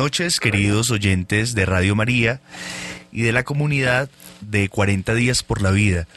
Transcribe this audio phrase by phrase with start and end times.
[0.00, 2.40] Noches, queridos oyentes de Radio María
[3.12, 4.08] y de la comunidad
[4.40, 6.08] de 40 días por la vida,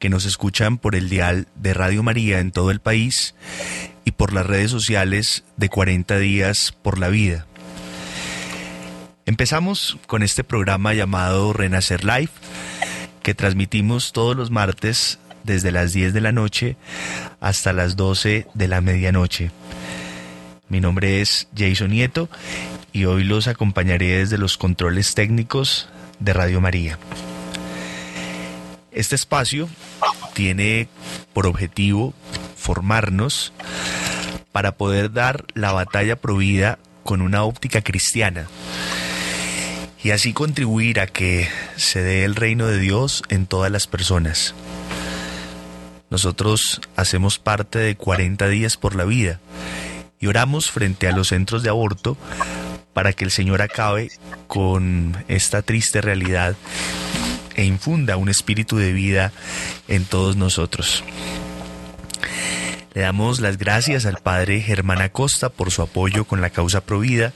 [0.00, 3.36] que nos escuchan por el dial de Radio María en todo el país
[4.04, 7.46] y por las redes sociales de 40 días por la vida.
[9.24, 12.32] Empezamos con este programa llamado Renacer Live,
[13.22, 16.76] que transmitimos todos los martes desde las 10 de la noche
[17.38, 19.52] hasta las 12 de la medianoche.
[20.68, 22.28] Mi nombre es Jason Nieto
[22.92, 25.88] y hoy los acompañaré desde los controles técnicos
[26.18, 26.98] de Radio María.
[28.90, 29.68] Este espacio
[30.34, 30.88] tiene
[31.32, 32.12] por objetivo
[32.56, 33.52] formarnos
[34.52, 38.46] para poder dar la batalla provida con una óptica cristiana
[40.04, 44.54] y así contribuir a que se dé el reino de Dios en todas las personas.
[46.10, 49.40] Nosotros hacemos parte de 40 días por la vida
[50.20, 52.18] y oramos frente a los centros de aborto
[52.92, 54.10] para que el Señor acabe
[54.46, 56.56] con esta triste realidad
[57.54, 59.32] e infunda un espíritu de vida
[59.88, 61.04] en todos nosotros.
[62.94, 67.32] Le damos las gracias al Padre Germán Acosta por su apoyo con la causa Provida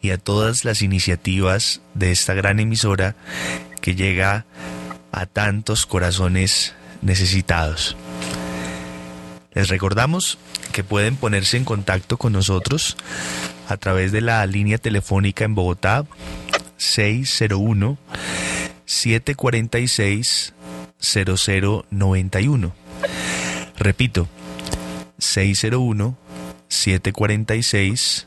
[0.00, 3.14] y a todas las iniciativas de esta gran emisora
[3.80, 4.44] que llega
[5.12, 7.96] a tantos corazones necesitados.
[9.54, 10.38] Les recordamos
[10.72, 12.96] que pueden ponerse en contacto con nosotros
[13.68, 16.04] a través de la línea telefónica en Bogotá
[16.76, 17.98] 601
[18.86, 20.54] 746
[20.98, 22.72] 0091.
[23.76, 24.28] Repito,
[25.18, 26.16] 601
[26.68, 28.26] 746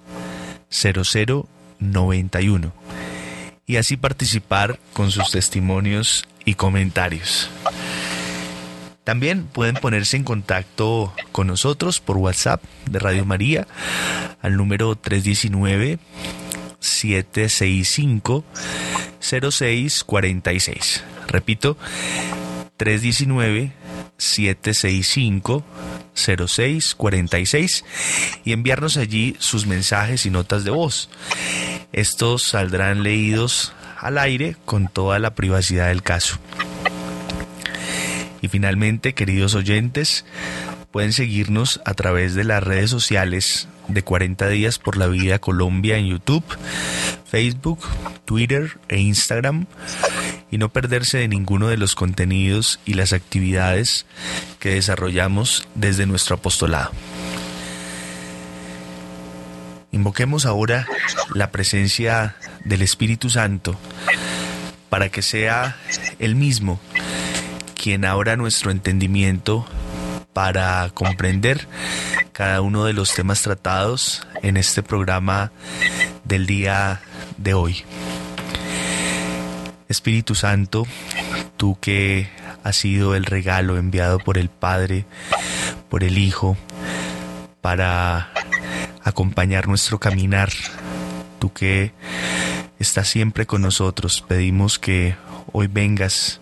[0.70, 2.74] 0091.
[3.66, 7.50] Y así participar con sus testimonios y comentarios.
[9.08, 13.66] También pueden ponerse en contacto con nosotros por WhatsApp de Radio María
[14.42, 15.98] al número 319
[16.82, 18.44] 765
[19.22, 21.06] 0646.
[21.26, 21.78] Repito,
[22.76, 23.72] 319
[24.18, 25.64] 765
[26.14, 27.86] 0646
[28.44, 31.10] y enviarnos allí sus mensajes y notas de voz.
[31.94, 36.40] Estos saldrán leídos al aire con toda la privacidad del caso.
[38.42, 40.26] Y finalmente, queridos oyentes,
[40.92, 45.98] pueden seguirnos a través de las redes sociales de 40 días por la vida Colombia
[45.98, 46.44] en YouTube,
[47.30, 47.80] Facebook,
[48.26, 49.66] Twitter e Instagram
[50.52, 54.06] y no perderse de ninguno de los contenidos y las actividades
[54.60, 56.92] que desarrollamos desde nuestro apostolado.
[59.92, 60.86] Invoquemos ahora
[61.34, 63.78] la presencia del Espíritu Santo
[64.90, 65.78] para que sea
[66.20, 66.80] el mismo
[67.78, 69.66] quien abra nuestro entendimiento
[70.34, 71.68] para comprender
[72.34, 75.52] cada uno de los temas tratados en este programa
[76.24, 77.02] del día
[77.38, 77.84] de hoy.
[79.88, 80.86] Espíritu Santo,
[81.56, 82.30] tú que
[82.64, 85.06] has sido el regalo enviado por el Padre,
[85.88, 86.58] por el Hijo,
[87.62, 88.32] para
[89.04, 90.50] acompañar nuestro caminar,
[91.40, 91.94] tú que
[92.80, 95.16] estás siempre con nosotros, pedimos que
[95.54, 96.42] hoy vengas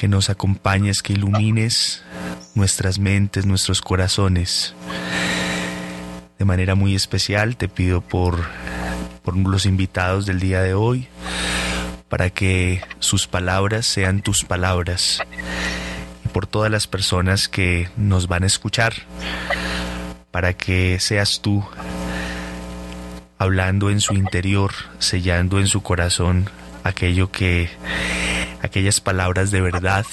[0.00, 2.02] que nos acompañes, que ilumines
[2.54, 4.74] nuestras mentes, nuestros corazones.
[6.38, 8.46] De manera muy especial te pido por,
[9.22, 11.06] por los invitados del día de hoy,
[12.08, 15.20] para que sus palabras sean tus palabras,
[16.24, 18.94] y por todas las personas que nos van a escuchar,
[20.30, 21.62] para que seas tú
[23.36, 26.48] hablando en su interior, sellando en su corazón
[26.84, 27.68] aquello que
[28.62, 30.06] aquellas palabras de verdad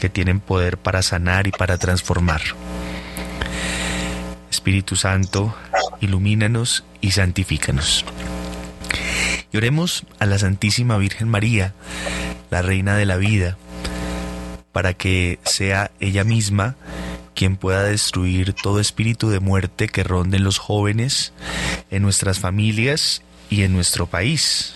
[0.00, 2.42] que tienen poder para sanar y para transformar.
[4.50, 5.54] Espíritu Santo,
[6.00, 8.04] ilumínanos y santifícanos.
[9.52, 11.74] Y oremos a la Santísima Virgen María,
[12.50, 13.56] la Reina de la Vida,
[14.72, 16.76] para que sea ella misma
[17.34, 21.32] quien pueda destruir todo espíritu de muerte que ronde en los jóvenes,
[21.90, 24.74] en nuestras familias y en nuestro país.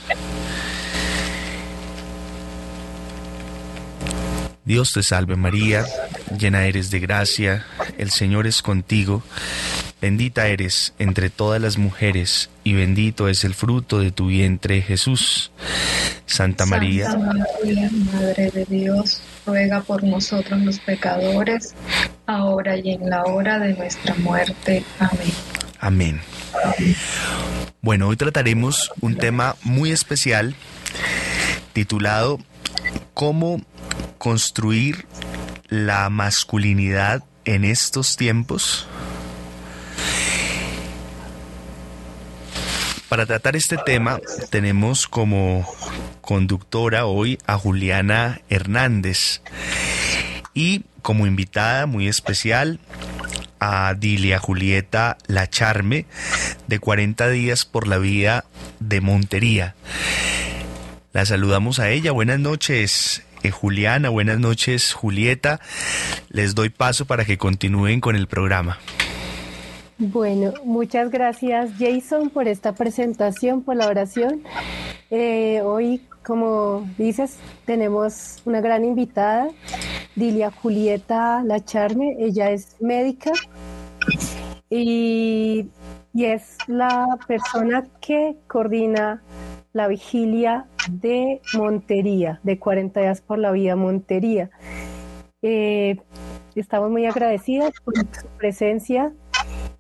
[4.65, 5.85] Dios te salve María,
[6.39, 7.67] llena eres de gracia,
[7.99, 9.23] el Señor es contigo,
[10.01, 15.53] bendita eres entre todas las mujeres y bendito es el fruto de tu vientre Jesús.
[16.25, 21.75] Santa María, Madre de Dios, ruega por nosotros los pecadores,
[22.27, 24.83] ahora y en la hora de nuestra muerte.
[24.99, 25.33] Amén.
[25.79, 26.21] Amén.
[27.83, 30.55] Bueno, hoy trataremos un tema muy especial
[31.75, 32.39] titulado
[33.13, 33.61] ¿Cómo
[34.25, 35.05] construir
[35.69, 38.89] la masculinidad en estos tiempos?
[43.11, 44.19] para tratar este tema
[44.49, 45.71] tenemos como
[46.23, 49.43] conductora hoy a Juliana Hernández
[50.55, 52.81] y como invitada muy especial
[53.61, 56.07] a Dilia Julieta Lacharme
[56.67, 58.47] de 40 días por la vía
[58.81, 59.75] de Montería.
[61.13, 62.11] La saludamos a ella.
[62.11, 64.09] Buenas noches, eh, Juliana.
[64.09, 65.61] Buenas noches, Julieta.
[66.29, 68.79] Les doy paso para que continúen con el programa.
[69.97, 74.43] Bueno, muchas gracias Jason por esta presentación, por la oración.
[75.11, 79.49] Eh, hoy, como dices, tenemos una gran invitada,
[80.17, 82.17] Dilia Julieta Lacharme.
[82.19, 83.31] Ella es médica
[84.69, 85.69] y,
[86.13, 89.23] y es la persona que coordina
[89.75, 94.51] la vigilia de Montería, de 40 días por la vía Montería.
[95.43, 95.97] Eh,
[96.55, 99.13] estamos muy agradecidas por su presencia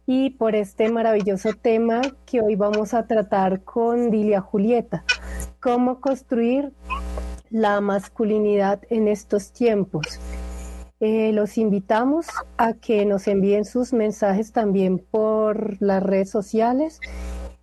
[0.05, 5.05] y por este maravilloso tema que hoy vamos a tratar con Dilia Julieta,
[5.61, 6.73] cómo construir
[7.49, 10.19] la masculinidad en estos tiempos.
[10.99, 12.27] Eh, los invitamos
[12.57, 17.01] a que nos envíen sus mensajes también por las redes sociales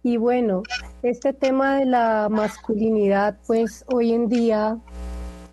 [0.03, 0.63] y bueno,
[1.03, 4.79] este tema de la masculinidad, pues hoy en día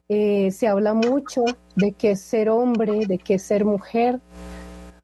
[0.08, 1.44] eh, se habla mucho
[1.76, 4.20] de qué es ser hombre, de qué es ser mujer.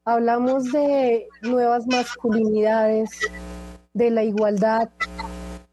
[0.06, 3.10] Hablamos de nuevas masculinidades,
[3.92, 4.88] de la igualdad,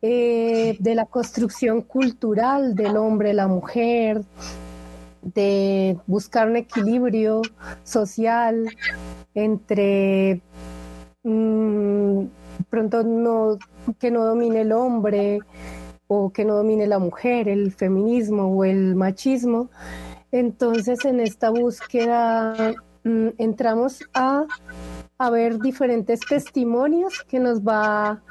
[0.02, 4.22] eh, de la construcción cultural del hombre, la mujer,
[5.22, 7.42] de buscar un equilibrio
[7.84, 8.68] social
[9.34, 10.42] entre
[11.24, 12.26] mm,
[12.70, 13.58] pronto no,
[14.00, 15.40] que no domine el hombre
[16.08, 19.70] o que no domine la mujer, el feminismo o el machismo.
[20.32, 22.74] Entonces en esta búsqueda
[23.04, 24.46] mm, entramos a,
[25.18, 28.22] a, ver diferentes testimonios que nos va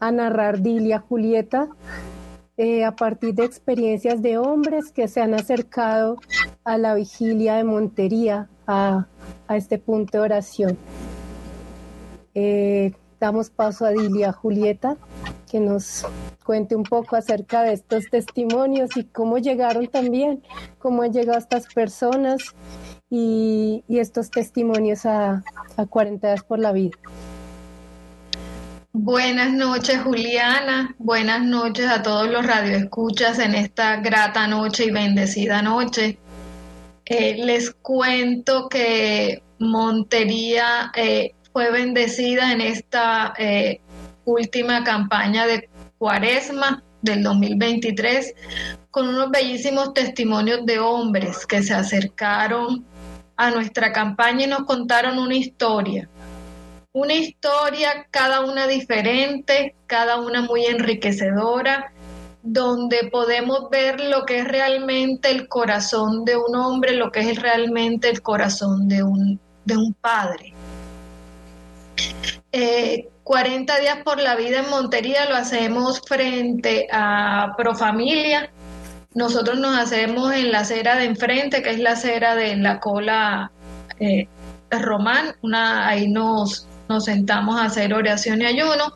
[0.00, 1.68] a narrar Dilia Julieta
[2.56, 6.16] eh, a partir de experiencias de hombres que se han acercado
[6.64, 9.06] a la vigilia de Montería, a,
[9.46, 10.78] a este punto de oración.
[12.34, 14.96] Eh, damos paso a Dilia Julieta,
[15.50, 16.06] que nos
[16.44, 20.42] cuente un poco acerca de estos testimonios y cómo llegaron también,
[20.78, 22.54] cómo han llegado estas personas
[23.10, 25.42] y, estos testimonios a,
[25.76, 26.96] a 40 días por la vida.
[28.92, 30.94] Buenas noches, Juliana.
[30.98, 36.18] Buenas noches a todos los radioescuchas en esta grata noche y bendecida noche.
[37.04, 43.80] Eh, les cuento que Montería eh, fue bendecida en esta eh,
[44.24, 45.68] última campaña de
[45.98, 48.32] Cuaresma del 2023
[48.92, 52.86] con unos bellísimos testimonios de hombres que se acercaron
[53.36, 56.08] a nuestra campaña y nos contaron una historia.
[56.92, 61.92] Una historia, cada una diferente, cada una muy enriquecedora,
[62.40, 67.42] donde podemos ver lo que es realmente el corazón de un hombre, lo que es
[67.42, 70.54] realmente el corazón de un, de un padre.
[73.24, 78.50] 40 eh, días por la vida en Montería lo hacemos frente a Profamilia.
[79.14, 83.50] Nosotros nos hacemos en la acera de enfrente, que es la acera de la cola
[84.00, 84.28] eh,
[84.70, 85.34] Román.
[85.42, 88.94] Una, ahí nos, nos sentamos a hacer oración y ayuno.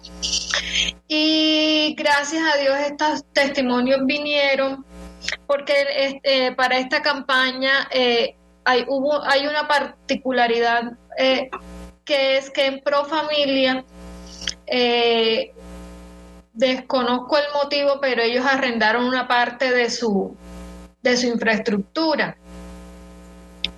[1.08, 4.84] Y gracias a Dios estos testimonios vinieron
[5.46, 10.92] porque este, para esta campaña eh, hay, una particularidad
[12.04, 13.84] que es que en Pro Familia,
[14.66, 15.52] eh,
[16.52, 20.36] desconozco el motivo, pero ellos arrendaron una parte de su,
[21.02, 22.36] de su infraestructura.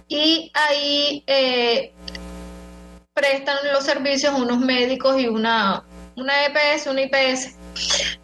[0.08, 1.92] Y ahí eh,
[3.12, 5.84] prestan los servicios unos médicos y una,
[6.16, 7.56] una EPS, una IPS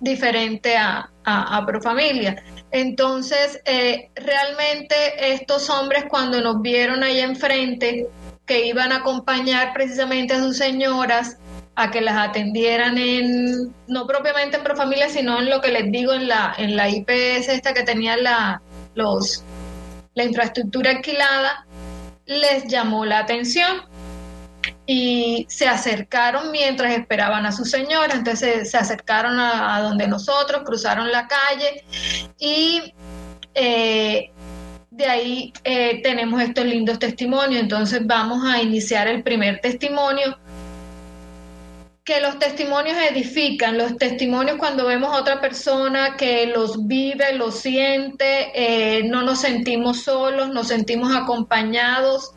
[0.01, 2.43] diferente a, a, Profamilia.
[2.73, 8.09] Entonces, eh, realmente estos hombres cuando nos vieron ahí enfrente,
[8.51, 11.37] que iban a acompañar precisamente a sus señoras
[11.77, 16.13] a que las atendieran en, no propiamente en Profamilia, sino en lo que les digo,
[16.15, 18.61] en la, en la IPS esta que tenía la,
[18.97, 19.45] los,
[20.15, 21.65] la infraestructura alquilada,
[22.27, 23.83] les llamó la atención
[24.85, 31.13] y se acercaron mientras esperaban a su señora, entonces se, acercaron a, donde nosotros, cruzaron
[31.13, 31.85] la calle
[32.37, 32.95] y
[33.55, 34.33] eh,
[35.01, 37.63] de ahí eh, tenemos estos lindos testimonios.
[37.63, 40.39] Entonces vamos a iniciar el primer testimonio.
[42.05, 47.59] Que los testimonios edifican, los testimonios cuando vemos a otra persona que los vive, los
[47.61, 52.33] siente, eh, no nos sentimos solos, nos sentimos acompañados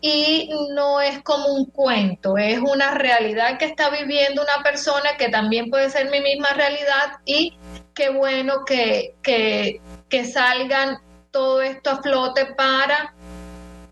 [0.00, 5.28] y no es como un cuento, es una realidad que está viviendo una persona que
[5.28, 7.56] también puede ser mi misma realidad y
[7.94, 10.98] qué bueno que, que, que salgan
[11.34, 13.12] todo esto a flote para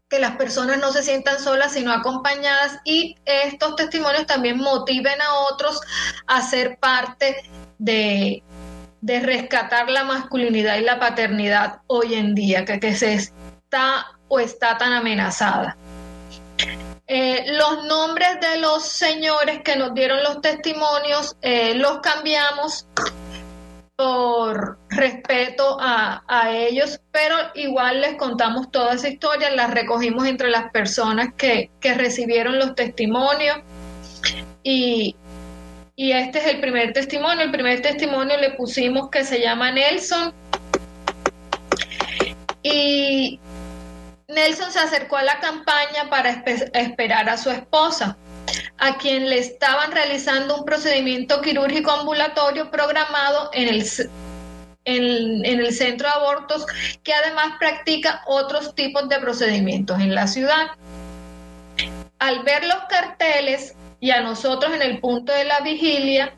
[0.08, 5.34] que las personas no se sientan solas, sino acompañadas y estos testimonios también motiven a
[5.50, 5.80] otros
[6.28, 8.44] a ser parte de,
[9.00, 14.38] de rescatar la masculinidad y la paternidad hoy en día, que, que se está o
[14.38, 15.76] está tan amenazada.
[17.08, 22.86] Eh, los nombres de los señores que nos dieron los testimonios eh, los cambiamos
[23.96, 30.70] por respeto a, ellos, pero igual les contamos toda esa historia, la recogimos entre las
[30.70, 33.58] personas que, que recibieron los testimonios
[34.62, 35.16] y,
[35.96, 37.44] y este es el primer testimonio.
[37.44, 40.32] El primer testimonio le pusimos que se llama Nelson.
[42.62, 43.40] Y
[44.28, 46.44] Nelson se acercó a la campaña para
[46.74, 48.16] esperar a su esposa,
[48.78, 53.86] a quien le estaban realizando un procedimiento quirúrgico ambulatorio programado en el,
[54.84, 56.66] en, el centro de abortos,
[57.02, 60.72] que además practica otros tipos de procedimientos en la ciudad.
[62.18, 66.34] Al ver los carteles y a nosotros en el punto de la vigilia,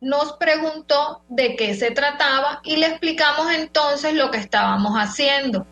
[0.00, 5.66] nos preguntó de qué se trataba y le explicamos entonces lo que estábamos haciendo.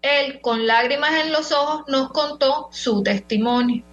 [0.00, 3.84] Él, con lágrimas en los ojos, nos contó su testimonio.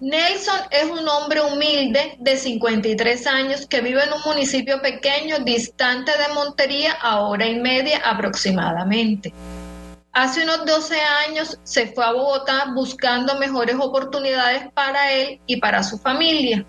[0.00, 6.12] Nelson es un hombre humilde de 53 años que vive en un municipio pequeño distante
[6.12, 9.32] de Montería a hora y media aproximadamente.
[10.12, 15.82] Hace unos 12 años se fue a Bogotá buscando mejores oportunidades para él y para
[15.82, 16.64] su familia,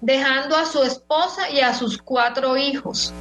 [0.00, 3.12] dejando a su esposa y a sus cuatro hijos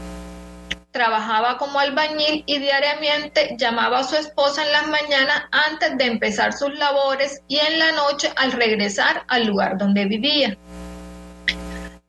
[0.91, 6.53] trabajaba como albañil y diariamente llamaba a su esposa en las mañanas antes de empezar
[6.53, 10.57] sus labores y en la noche al regresar al lugar donde vivía.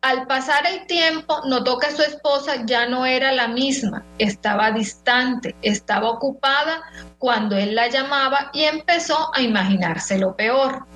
[0.02, 5.54] Al pasar el tiempo, notó que su esposa ya no era la misma, estaba distante,
[5.62, 6.82] estaba ocupada
[7.18, 10.86] cuando él la llamaba y empezó a imaginarse lo peor.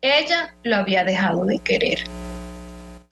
[0.00, 2.02] Ella lo había dejado de querer.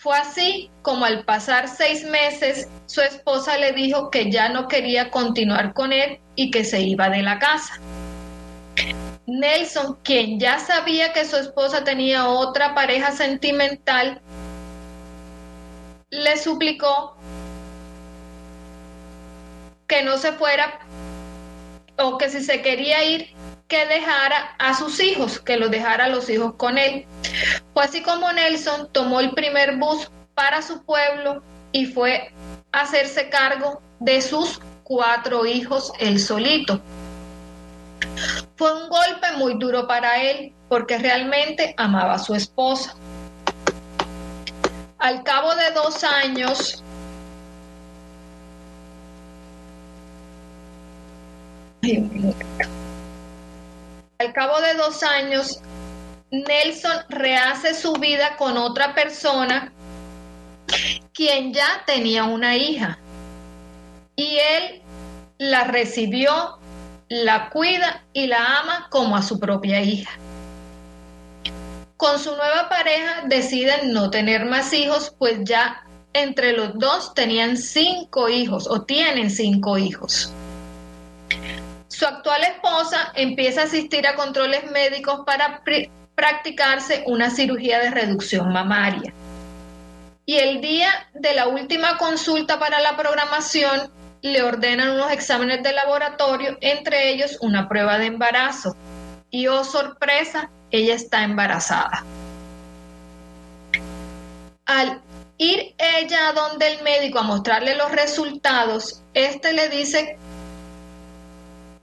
[0.00, 5.11] Fue así como al pasar seis meses su esposa le dijo que ya no quería
[5.11, 7.75] continuar con él y que se iba de la casa.
[9.26, 14.23] Nelson, quien ya sabía que su esposa tenía otra pareja sentimental,
[16.09, 17.19] le suplicó
[19.87, 20.80] que no se fuera
[21.99, 23.35] o que si se quería ir,
[23.71, 27.07] que dejara a sus hijos, que los dejara a los hijos con él.
[27.73, 32.33] Fue así como Nelson tomó el primer bus para su pueblo y fue
[32.73, 36.81] a hacerse cargo de sus cuatro hijos él solito.
[38.57, 42.97] Fue un golpe muy duro para él porque realmente amaba a su esposa.
[44.99, 46.83] Al cabo de dos años,
[54.21, 55.61] al cabo de dos años,
[56.31, 59.73] Nelson rehace su vida con otra persona
[61.15, 62.99] quien ya tenía una hija.
[64.17, 64.83] Y él
[65.39, 66.59] la recibió,
[67.09, 70.11] la cuida y la ama como a su propia hija.
[71.97, 77.57] Con su nueva pareja deciden no tener más hijos, pues ya entre los dos tenían
[77.57, 80.31] cinco hijos o tienen cinco hijos.
[82.00, 85.62] Su actual esposa empieza a asistir a controles médicos para
[86.14, 89.12] practicarse una cirugía de reducción mamaria.
[90.25, 93.92] Y el día de la última consulta para la programación
[94.23, 98.75] le ordenan unos exámenes de laboratorio, entre ellos una prueba de embarazo.
[99.28, 102.02] Y oh sorpresa, ella está embarazada.
[104.64, 105.02] Al
[105.37, 110.16] ir ella a donde el médico a mostrarle los resultados, este le dice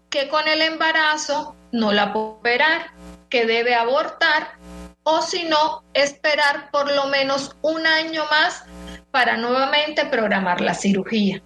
[0.10, 2.92] que con el embarazo no la puede operar,
[3.30, 4.58] que debe abortar
[5.10, 8.66] o si no, esperar por lo menos un año más
[9.10, 11.42] para nuevamente programar la cirugía.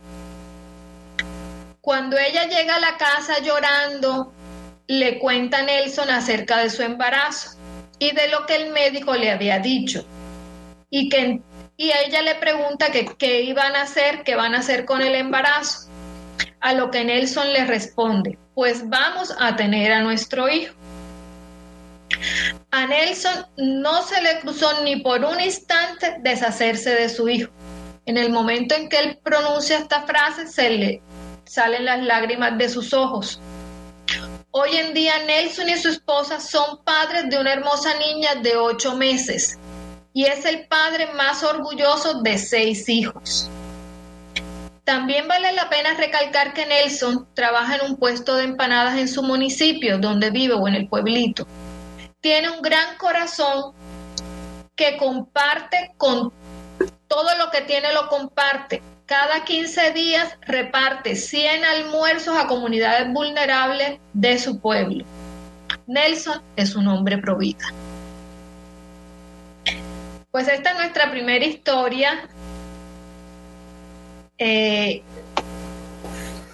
[1.79, 4.33] Cuando ella llega a la casa llorando,
[4.87, 7.57] le cuenta Nelson acerca de su embarazo
[7.99, 10.05] y de lo que el médico le había dicho.
[10.89, 11.41] Y, que,
[11.77, 15.90] y ella le pregunta qué iban a hacer, qué van a hacer con el embarazo.
[16.61, 20.75] A lo que Nelson le responde, pues vamos a tener a nuestro hijo.
[22.69, 27.51] A Nelson no se le cruzó ni por un instante deshacerse de su hijo.
[28.05, 31.01] En el momento en que él pronuncia esta frase, se le
[31.45, 33.39] salen las lágrimas de sus ojos.
[34.51, 38.95] Hoy en día Nelson y su esposa son padres de una hermosa niña de ocho
[38.95, 39.57] meses
[40.13, 43.49] y es el padre más orgulloso de seis hijos.
[44.91, 49.24] También vale la pena recalcar que Nelson trabaja en un puesto de empanadas en su
[49.24, 51.48] municipio donde vive o en el pueblito.
[52.19, 53.74] Tiene un gran corazón
[54.75, 56.33] que comparte con
[57.07, 58.83] todo lo que tiene, lo comparte.
[59.05, 65.05] Cada 15 días reparte 100 almuerzos a comunidades vulnerables de su pueblo.
[65.88, 67.63] Nelson es un hombre pro vida.
[70.31, 72.27] Pues esta es nuestra primera historia.
[74.43, 75.03] Eh,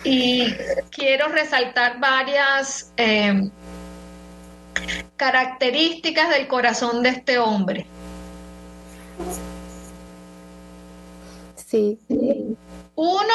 [0.03, 0.53] y
[0.91, 3.49] quiero resaltar varias eh,
[5.15, 7.87] características del corazón de este hombre.
[11.55, 11.97] Sí.
[12.95, 13.33] Uno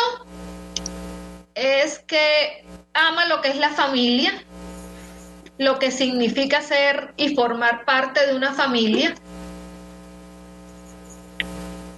[1.55, 4.33] es que ama lo que es la familia,
[5.57, 9.15] lo que significa ser y formar parte de una familia.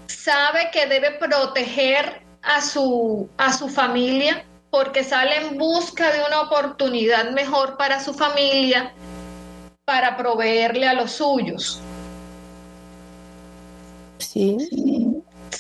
[0.06, 6.42] Sabe que debe proteger a su, a su familia porque sale en busca de una
[6.42, 8.92] oportunidad mejor para su familia,
[9.84, 11.80] para proveerle a los suyos.
[14.18, 14.58] Sí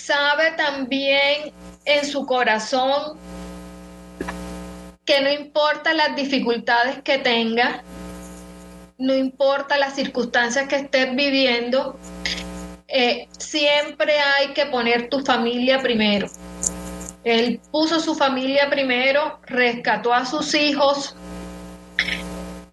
[0.04, 1.52] sabe también
[1.84, 3.18] en su corazón
[5.04, 7.82] que no importa las dificultades que tenga,
[8.98, 11.98] no importa las circunstancias que estés viviendo,
[12.88, 16.26] eh, siempre hay que poner tu familia primero.
[17.24, 21.16] Él puso su familia primero, rescató a sus hijos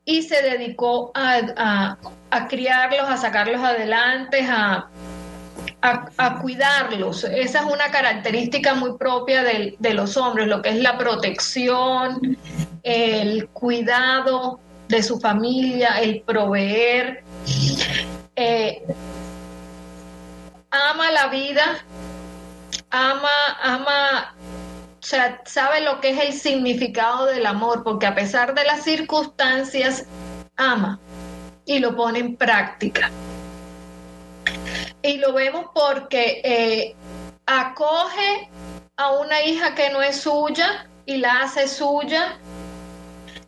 [0.04, 1.97] y se dedicó a,
[2.49, 4.89] criarlos, a sacarlos adelante, a,
[5.82, 7.23] a, cuidarlos.
[7.23, 12.38] Esa es una característica muy propia de, los hombres, lo que es la protección,
[12.84, 17.23] el cuidado de su familia, el proveer.
[18.36, 18.84] Eh,
[20.71, 21.86] ama la vida,
[22.91, 23.30] ama,
[23.62, 24.36] ama,
[24.99, 28.84] o sea, sabe lo que es el significado del amor, porque a pesar de las
[28.84, 30.06] circunstancias,
[30.58, 30.99] ama
[31.65, 33.10] y lo pone en práctica.
[35.01, 36.95] Y lo vemos porque eh,
[37.45, 38.49] acoge
[38.97, 42.38] a una hija que no es suya y la hace suya.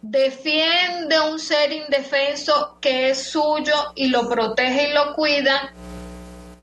[0.02, 5.74] Defiende a un ser indefenso que es suyo y lo protege y lo cuida.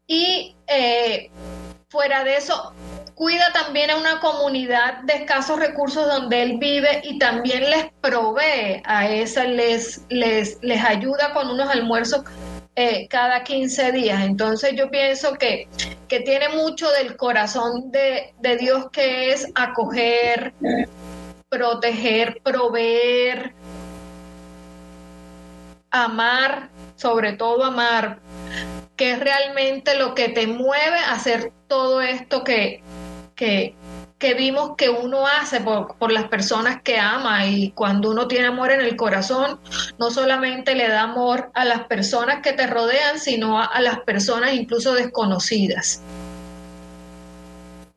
[0.06, 1.30] Y eh,
[1.90, 2.72] fuera de eso,
[3.16, 8.80] cuida también a una comunidad de escasos recursos donde él vive y también les provee
[8.84, 12.22] a esa, les, les, les ayuda con unos almuerzos
[12.76, 14.22] eh, cada 15 días.
[14.22, 15.68] Entonces yo pienso que,
[16.06, 20.54] que tiene mucho del corazón de, de Dios que es acoger,
[21.48, 23.52] proteger, proveer,
[25.90, 28.20] amar, sobre todo amar,
[29.00, 32.82] que es realmente lo que te mueve a hacer todo esto que,
[33.34, 33.74] que,
[34.18, 38.72] que vimos que uno hace por, las personas que ama y cuando uno tiene amor
[38.72, 39.58] en el corazón,
[39.98, 44.52] no solamente le da amor a las personas que te rodean, sino a, las personas
[44.52, 46.02] incluso desconocidas.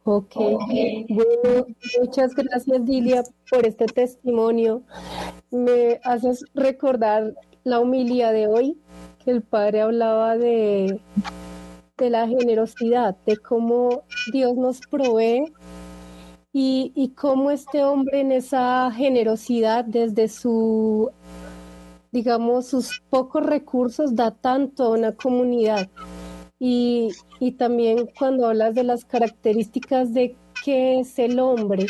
[0.05, 1.67] Ok, bueno,
[1.99, 4.83] muchas gracias Dilia por este testimonio.
[5.51, 7.33] Me haces recordar
[7.65, 8.77] la humildad de hoy,
[9.23, 10.99] que el padre hablaba de,
[11.97, 15.53] de la generosidad, de cómo Dios nos provee
[16.51, 21.09] y, cómo este hombre en esa generosidad desde su,
[22.11, 25.89] digamos, sus pocos recursos da tanto a una comunidad.
[26.59, 27.09] Y,
[27.39, 31.87] y también cuando hablas de las características de qué es el hombre,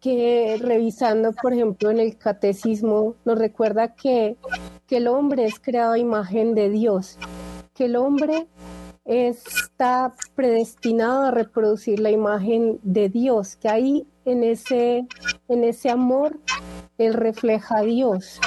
[0.00, 4.36] que revisando, por ejemplo, en el catecismo, nos recuerda que,
[4.86, 7.18] que el hombre es creado a imagen de Dios,
[7.74, 8.46] que el hombre
[9.04, 15.06] está predestinado a reproducir la imagen de Dios, que ahí en ese,
[15.48, 16.38] en ese amor
[16.98, 18.40] él refleja a Dios.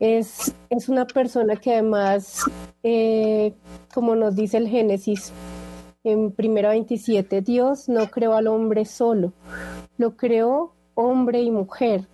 [0.00, 2.40] Es, es una persona que además,
[2.82, 3.54] eh,
[3.94, 5.32] como nos dice el Génesis
[6.02, 9.32] en primera 27, Dios no creó al hombre solo,
[9.98, 12.06] lo creó hombre y mujer.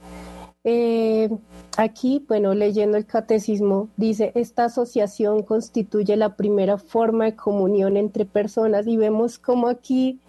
[0.63, 1.31] Eh,
[1.77, 8.27] aquí, bueno, leyendo el catecismo, dice, esta asociación constituye la primera forma de comunión entre
[8.27, 10.21] personas y vemos como aquí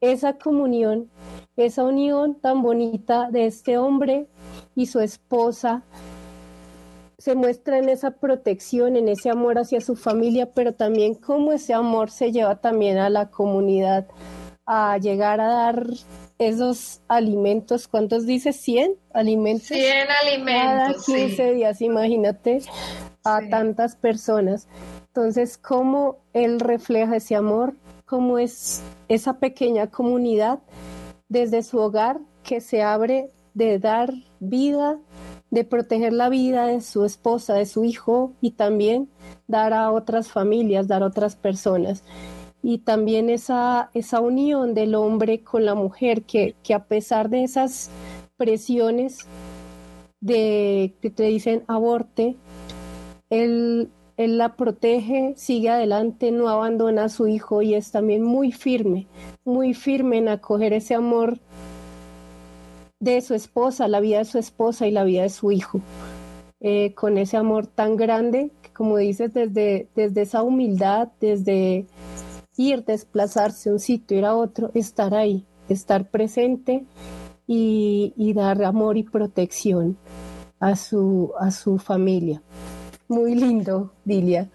[0.00, 1.10] esa comunión,
[1.56, 4.26] esa unión tan bonita de este hombre
[4.74, 5.82] y su esposa
[7.18, 11.72] se muestra en esa protección, en ese amor hacia su familia, pero también cómo ese
[11.72, 14.06] amor se lleva también a la comunidad
[14.66, 15.86] a llegar a dar
[16.38, 18.50] esos alimentos, ¿cuántos dice?
[18.50, 19.68] ¿100 alimentos?
[19.68, 21.06] 100 alimentos.
[21.06, 22.62] Cada 15 días, imagínate,
[23.24, 24.68] a tantas personas.
[25.08, 27.74] Entonces, ¿cómo él refleja ese amor?
[28.04, 30.58] ¿Cómo es esa pequeña comunidad
[31.28, 34.98] desde su hogar que se abre de dar vida,
[35.50, 39.08] de proteger la vida de su esposa, de su hijo y también
[39.46, 42.02] dar a otras familias, dar a otras personas?
[42.66, 47.44] Y también esa, esa unión del hombre con la mujer que, que a pesar de
[47.44, 47.90] esas
[48.38, 49.18] presiones
[50.22, 52.36] de que te dicen aborte,
[53.28, 58.50] él, él la protege, sigue adelante, no abandona a su hijo y es también muy
[58.50, 59.08] firme,
[59.44, 61.38] muy firme en acoger ese amor
[62.98, 65.82] de su esposa, la vida de su esposa y la vida de su hijo,
[66.60, 71.84] eh, con ese amor tan grande, como dices, desde, desde esa humildad, desde
[72.56, 76.84] ir, desplazarse de un sitio, ir a otro, estar ahí, estar presente
[77.46, 79.96] y, dar amor y protección
[80.60, 82.42] a su, a su familia.
[83.08, 84.48] Muy lindo, Dilia.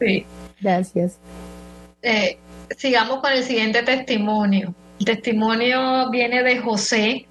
[0.00, 0.24] Sí.
[0.60, 1.18] Gracias.
[2.02, 2.38] Eh,
[2.76, 4.74] sigamos con el siguiente testimonio.
[4.98, 7.26] El testimonio viene de José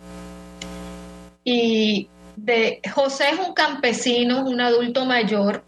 [1.44, 5.64] y de José es un campesino, un adulto mayor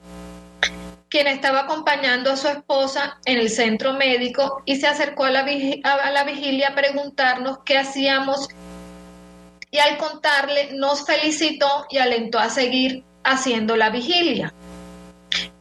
[1.17, 5.47] quien estaba acompañando a su esposa en el centro médico y se acercó a la,
[5.83, 8.47] a la vigilia a preguntarnos qué hacíamos
[9.71, 14.53] y al contarle nos felicitó y alentó a seguir haciendo la vigilia.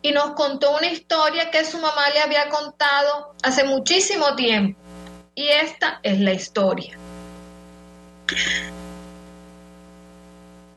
[0.03, 4.79] Y nos contó una historia que su mamá le había contado hace muchísimo tiempo.
[5.35, 6.99] Y esta es la historia.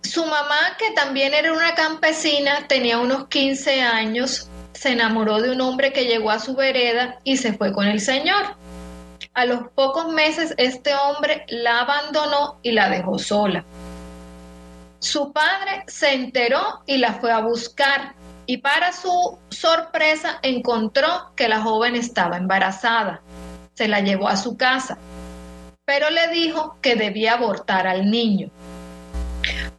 [0.04, 5.60] Su mamá, que también era una campesina, tenía unos 15 años se enamoró de un
[5.60, 8.56] hombre que llegó a su vereda y se fue con el Señor.
[9.34, 13.65] A los pocos meses este hombre la abandonó y la dejó sola.
[15.00, 18.13] Su padre se enteró y la fue a buscar
[18.46, 23.22] y para su sorpresa encontró que la joven estaba embarazada.
[23.74, 24.98] Se la llevó a su casa,
[25.84, 28.50] pero le dijo que debía abortar al niño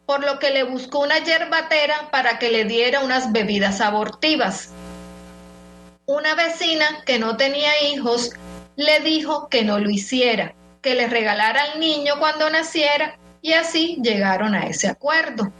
[0.05, 4.71] por lo que le buscó una yerbatera para que le diera unas bebidas abortivas
[6.11, 8.33] una vecina que no tenía hijos
[8.75, 13.97] le dijo que no lo hiciera, que le regalara al niño cuando naciera y así
[14.03, 15.53] llegaron a ese acuerdo.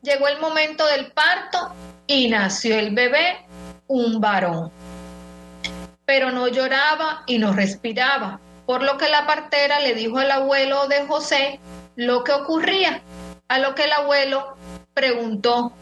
[0.00, 1.74] Llegó el momento del parto
[2.06, 3.44] y nació el bebé,
[3.88, 4.72] un varón.
[6.06, 10.88] Pero no lloraba y no respiraba, por lo que la partera le dijo al abuelo
[10.88, 11.60] de José
[11.94, 13.02] lo que ocurría,
[13.48, 14.56] a lo que el abuelo
[14.94, 15.72] preguntó,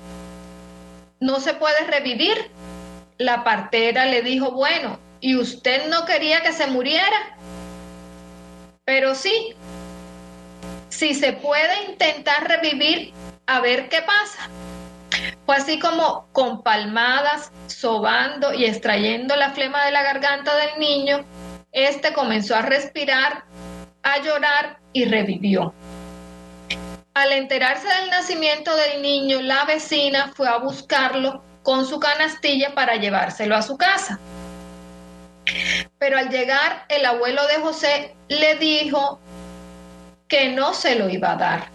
[1.21, 2.51] ¿no se puede revivir?
[3.19, 7.37] La partera le dijo, bueno, ¿y usted no quería que se muriera?
[8.85, 9.55] Pero sí,
[10.89, 13.13] si se puede intentar revivir,
[13.47, 14.49] a ver qué pasa.
[15.45, 21.25] Fue así como con palmadas, sobando y extrayendo la flema de la garganta del niño,
[21.73, 23.45] este comenzó a respirar,
[24.03, 25.75] a llorar y revivió.
[27.15, 32.95] Al enterarse del nacimiento del niño, la vecina fue a buscarlo con su canastilla para
[32.95, 34.21] llevárselo a su casa.
[35.99, 39.19] Pero al llegar, el abuelo de José le dijo
[40.29, 41.69] que no se lo iba a dar.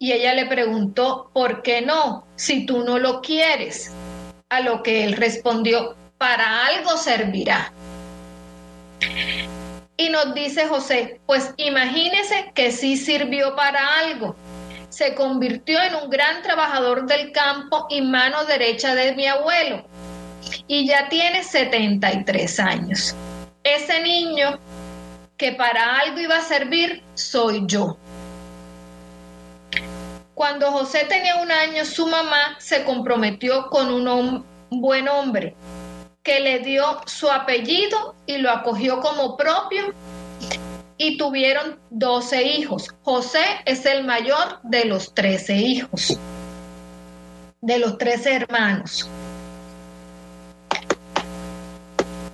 [0.00, 2.26] Y ella le preguntó, ¿por qué no?
[2.34, 3.92] Si tú no lo quieres.
[4.50, 7.72] A lo que él respondió, para algo servirá.
[9.96, 14.34] Y nos dice José, pues imagínese que sí sirvió para algo
[14.94, 19.84] se convirtió en un gran trabajador del campo y mano derecha de mi abuelo.
[20.68, 23.14] Y ya tiene 73 años.
[23.64, 24.58] Ese niño
[25.36, 27.96] que para algo iba a servir soy yo.
[30.34, 35.56] Cuando José tenía un año, su mamá se comprometió con un buen hombre
[36.22, 39.92] que le dio su apellido y lo acogió como propio
[40.96, 42.88] y tuvieron 12 hijos.
[43.02, 46.18] José es el mayor de los 13 hijos,
[47.60, 49.08] de los 13 hermanos.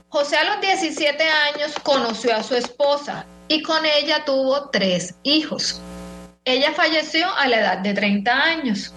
[0.09, 5.81] José a los 17 años conoció a su esposa y con ella tuvo tres hijos.
[6.45, 8.93] Ella falleció a la edad de 30 años.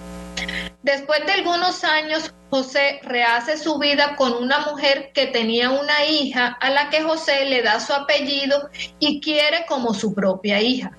[0.82, 6.56] Después de algunos años, José rehace su vida con una mujer que tenía una hija
[6.62, 10.92] a la que José le da su apellido y quiere como su propia hija.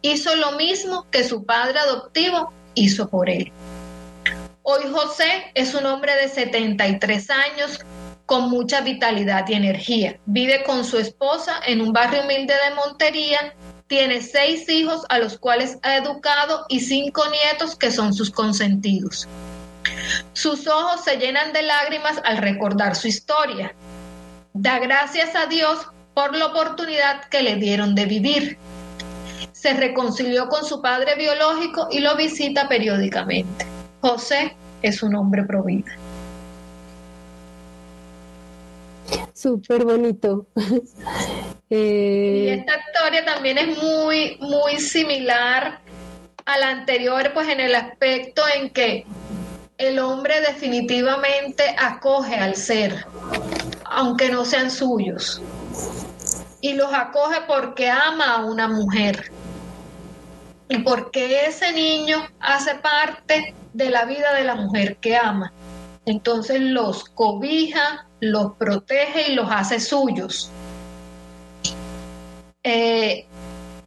[0.00, 3.52] Hizo lo mismo que su padre adoptivo hizo por él.
[4.62, 7.80] Hoy José es un hombre de 73 años
[8.24, 10.18] con mucha vitalidad y energía.
[10.24, 13.54] Vive con su esposa en un barrio humilde de Montería,
[13.88, 19.28] tiene seis hijos a los cuales ha educado y cinco nietos que son sus consentidos.
[20.32, 23.74] Sus ojos se llenan de lágrimas al recordar su historia.
[24.52, 28.58] Da gracias a Dios por la oportunidad que le dieron de vivir.
[29.52, 33.66] Se reconcilió con su padre biológico y lo visita periódicamente.
[34.00, 35.96] José es un hombre provida.
[39.32, 40.46] Súper bonito.
[41.70, 45.80] Eh, y esta historia también es muy, muy similar
[46.44, 49.06] a la anterior, pues en el aspecto en que
[49.78, 53.06] el hombre definitivamente acoge al ser,
[53.84, 55.40] aunque no sean suyos.
[56.60, 59.30] Y los acoge porque ama a una mujer.
[60.68, 65.52] Y porque ese niño hace parte de la vida de la mujer que ama.
[66.06, 70.50] Entonces los cobija, los protege y los hace suyos.
[72.62, 73.26] Eh,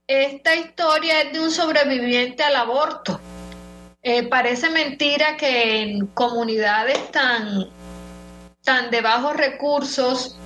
[0.06, 3.20] esta historia es de un sobreviviente al aborto.
[4.04, 7.70] Eh, parece mentira que en comunidades tan,
[8.64, 10.38] tan de bajos recursos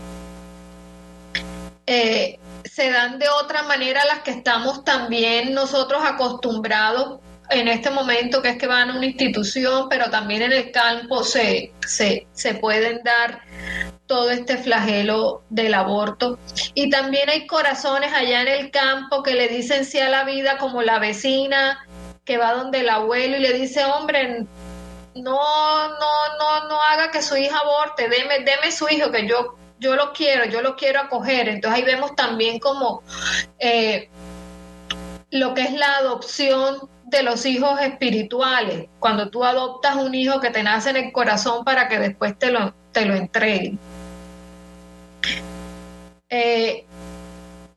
[1.85, 8.41] eh, se dan de otra manera las que estamos también nosotros acostumbrados en este momento,
[8.41, 12.53] que es que van a una institución, pero también en el campo se, se, se
[12.55, 13.41] pueden dar
[14.05, 16.39] todo este flagelo del aborto.
[16.73, 20.57] Y también hay corazones allá en el campo que le dicen sí a la vida,
[20.57, 21.85] como la vecina
[22.31, 24.45] que va donde el abuelo y le dice, hombre,
[25.15, 29.57] no, no, no, no haga que su hija aborte, deme, deme su hijo, que yo,
[29.79, 31.49] yo lo quiero, yo lo quiero acoger.
[31.49, 33.03] Entonces ahí vemos también como
[33.59, 34.09] eh,
[35.29, 40.51] lo que es la adopción de los hijos espirituales, cuando tú adoptas un hijo que
[40.51, 43.77] te nace en el corazón para que después te lo, te lo entreguen.
[46.29, 46.85] Eh,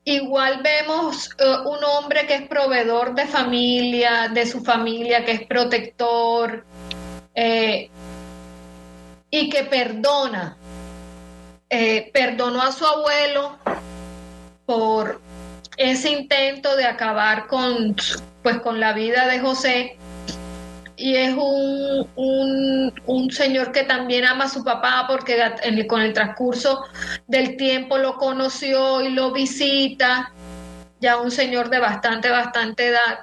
[0.05, 5.45] igual vemos eh, un hombre que es proveedor de familia, de su familia, que es
[5.45, 6.65] protector
[7.33, 7.89] eh,
[9.29, 10.57] y que perdona.
[12.13, 13.57] perdonó a su abuelo
[14.65, 15.19] por
[15.77, 17.95] ese intento de acabar con
[18.41, 19.97] pues con la vida de José
[20.97, 25.37] y es un, un, señor que también ama a su papá porque
[25.87, 26.83] con el transcurso
[27.27, 30.31] del tiempo lo conoció y lo visita,
[30.99, 33.19] ya un señor de bastante, bastante edad.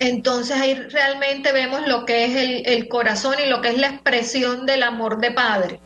[0.00, 3.88] Entonces ahí realmente vemos lo que es el, el corazón y lo que es la
[3.88, 5.80] expresión del amor de padre.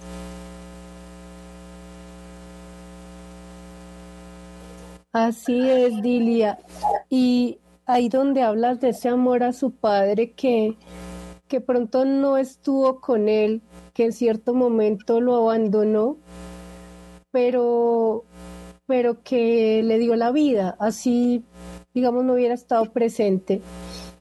[5.12, 6.58] Así es, Dilia.
[7.10, 10.76] Y ahí donde hablas de ese amor a su padre que,
[11.48, 13.62] que pronto no estuvo con él,
[13.94, 16.16] que en cierto momento lo abandonó,
[17.30, 18.24] pero,
[18.86, 21.44] pero que le dio la vida, así,
[21.94, 23.60] digamos, no hubiera estado presente.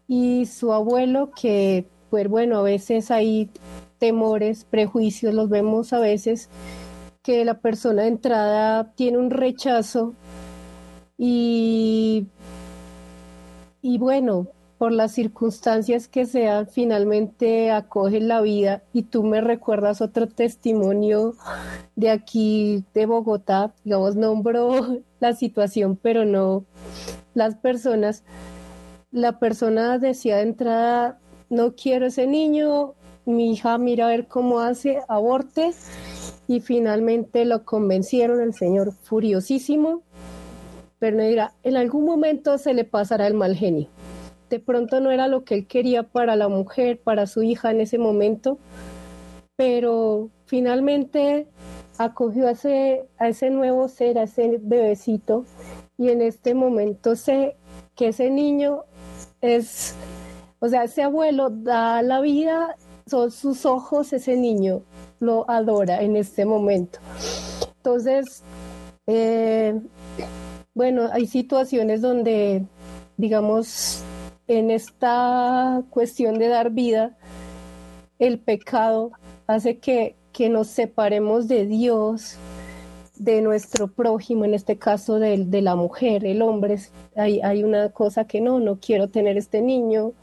[0.07, 3.49] Y su abuelo, que, pues bueno, a veces hay
[3.97, 6.49] temores, prejuicios, los vemos a veces,
[7.21, 10.15] que la persona de entrada tiene un rechazo
[11.17, 12.25] y
[13.81, 20.01] y bueno, por las circunstancias que sean, finalmente acogen la vida y tú me recuerdas
[20.01, 21.35] otro testimonio
[21.95, 26.65] de aquí de Bogotá, digamos, nombro la situación, pero no
[27.35, 28.23] las personas.
[29.11, 34.61] La persona decía de entrada, no quiero ese niño, mi hija mira a ver cómo
[34.61, 35.73] hace, aborte,
[36.47, 40.01] y finalmente lo convencieron, el señor furiosísimo,
[41.01, 43.87] pero no dirá, en algún momento se le pasará el mal genio.
[44.51, 47.81] De pronto no era lo que él quería para la mujer, para su hija en
[47.81, 48.59] ese momento,
[49.55, 51.47] pero finalmente
[51.97, 55.43] acogió a ese, a ese nuevo ser, a ese bebecito,
[55.97, 57.57] y en este momento sé
[57.95, 58.83] que ese niño
[59.41, 59.95] es,
[60.59, 62.75] o sea, ese abuelo da la vida,
[63.07, 64.83] son sus ojos, ese niño
[65.19, 66.99] lo adora en este momento.
[67.77, 68.43] Entonces,
[69.07, 69.81] eh,
[70.73, 72.65] bueno, hay situaciones donde,
[73.17, 74.03] digamos,
[74.47, 77.17] en esta cuestión de dar vida,
[78.19, 79.11] el pecado
[79.47, 82.37] hace que, que nos separemos de Dios,
[83.15, 86.79] de nuestro prójimo, en este caso de, la mujer, el hombre.
[87.15, 90.13] Hay, hay una cosa que no, no quiero tener este niño,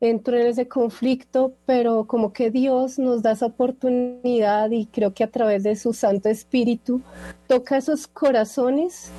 [0.00, 5.24] entro en ese conflicto, pero como que Dios nos da esa oportunidad y creo que
[5.24, 7.02] a través de su Santo Espíritu
[7.46, 9.10] toca esos corazones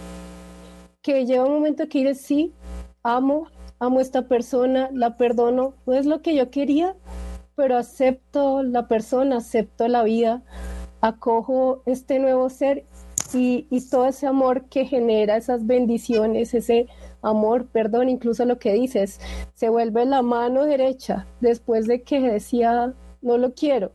[1.02, 2.54] que llega un momento que dices, sí,
[3.04, 3.48] amo,
[3.80, 6.96] amo a esta persona, la perdono, no es lo que yo quería,
[7.56, 10.44] pero acepto la persona, acepto la vida,
[11.02, 12.86] acojo este nuevo ser
[13.34, 16.88] y, y, todo ese amor que genera esas bendiciones, ese
[17.22, 19.20] amor, perdón, incluso lo que dices,
[19.54, 23.92] se vuelve la mano derecha después de que decía no lo quiero.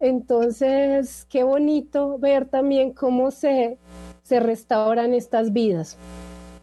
[0.00, 3.78] Entonces, qué bonito ver también cómo se,
[4.22, 5.96] se restauran estas vidas,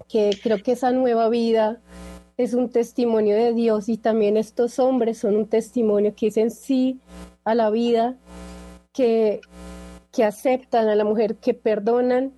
[0.08, 1.82] que creo que esa nueva vida
[2.38, 7.00] es un testimonio de Dios y también estos hombres son un testimonio que dicen sí
[7.44, 8.16] a la vida,
[8.92, 9.42] que,
[10.12, 12.34] que aceptan a la mujer, que perdonan,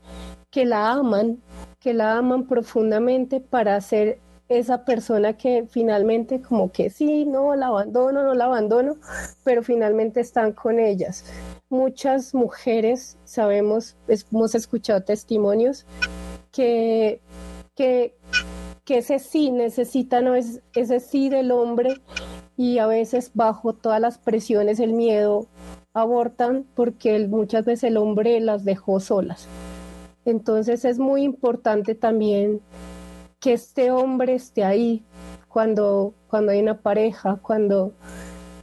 [0.51, 1.41] que la aman,
[1.79, 7.67] que la aman profundamente para ser esa persona que finalmente como que sí, no, la
[7.67, 8.95] abandono, no la abandono,
[9.43, 11.25] pero finalmente están con ellas.
[11.69, 15.85] Muchas mujeres, sabemos, hemos escuchado testimonios
[16.51, 17.19] que,
[17.77, 18.17] que,
[18.83, 22.01] que ese sí necesita, no es ese sí del hombre
[22.57, 25.47] y a veces bajo todas las presiones, el miedo,
[25.93, 29.47] abortan porque muchas veces el hombre las dejó solas.
[30.25, 32.59] Entonces es muy importante también
[33.39, 35.05] que este hombre esté ahí
[35.47, 37.93] cuando, cuando hay una pareja, cuando,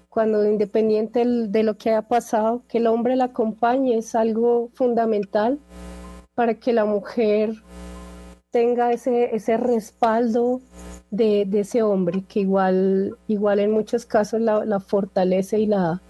[0.08, 5.58] cuando independiente de lo que haya pasado, que el hombre la acompañe es algo fundamental
[6.34, 7.62] para que la mujer
[8.54, 10.60] tenga ese, ese respaldo
[11.10, 16.00] de, ese hombre, que igual, igual en muchos casos la, la fortalece y la,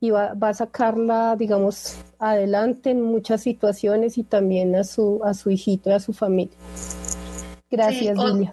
[0.00, 5.48] y va, a sacarla, digamos, adelante en muchas situaciones y también a su, a su
[5.48, 6.56] hijito y a su familia.
[7.70, 8.52] Gracias, Lilia.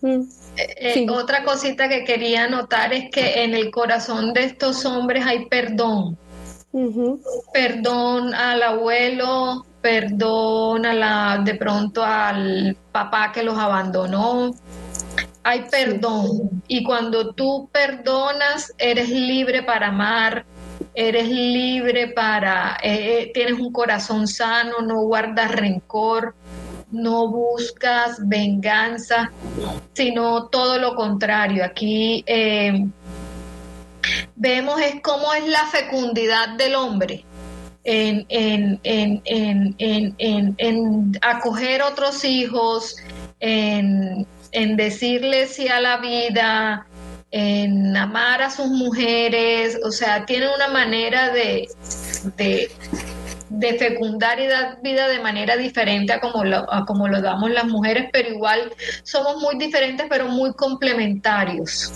[0.00, 0.20] Mm.
[0.56, 5.26] Eh, eh, otra cosita que quería notar es que en el corazón de estos hombres
[5.26, 6.16] hay perdón.
[7.52, 14.52] Perdón al abuelo, perdón a la, de pronto al papá que los abandonó.
[15.42, 16.62] Hay perdón.
[16.68, 20.44] Y cuando tú perdonas, eres libre para amar,
[20.94, 26.34] eres libre para, eh, eh, tienes un corazón sano, no guardas rencor,
[26.90, 29.30] no buscas venganza,
[29.92, 31.64] sino todo lo contrario.
[31.64, 32.86] Aquí eh,
[34.36, 37.24] vemos es cómo es la fecundidad del hombre.
[37.82, 42.96] En, en, en, en acoger otros hijos,
[43.40, 44.26] en,
[44.76, 46.86] decirles sí a la vida,
[47.30, 51.68] en amar a sus mujeres, o sea, tienen una manera de,
[52.36, 57.50] de, fecundar y dar vida de manera diferente a como, lo, a como lo damos
[57.50, 58.72] las mujeres, pero igual
[59.04, 61.92] somos muy diferentes, pero muy complementarios.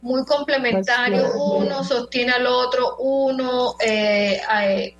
[0.00, 3.74] Muy complementarios, uno sostiene al otro, uno...
[3.80, 4.96] Eh, eh,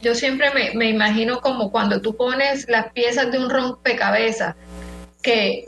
[0.00, 4.54] yo siempre me, me imagino como cuando tú pones las piezas de un rompecabezas,
[5.20, 5.66] que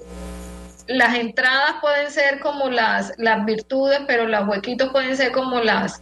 [0.88, 6.00] las entradas pueden ser como las, las virtudes, pero los huequitos pueden ser como las,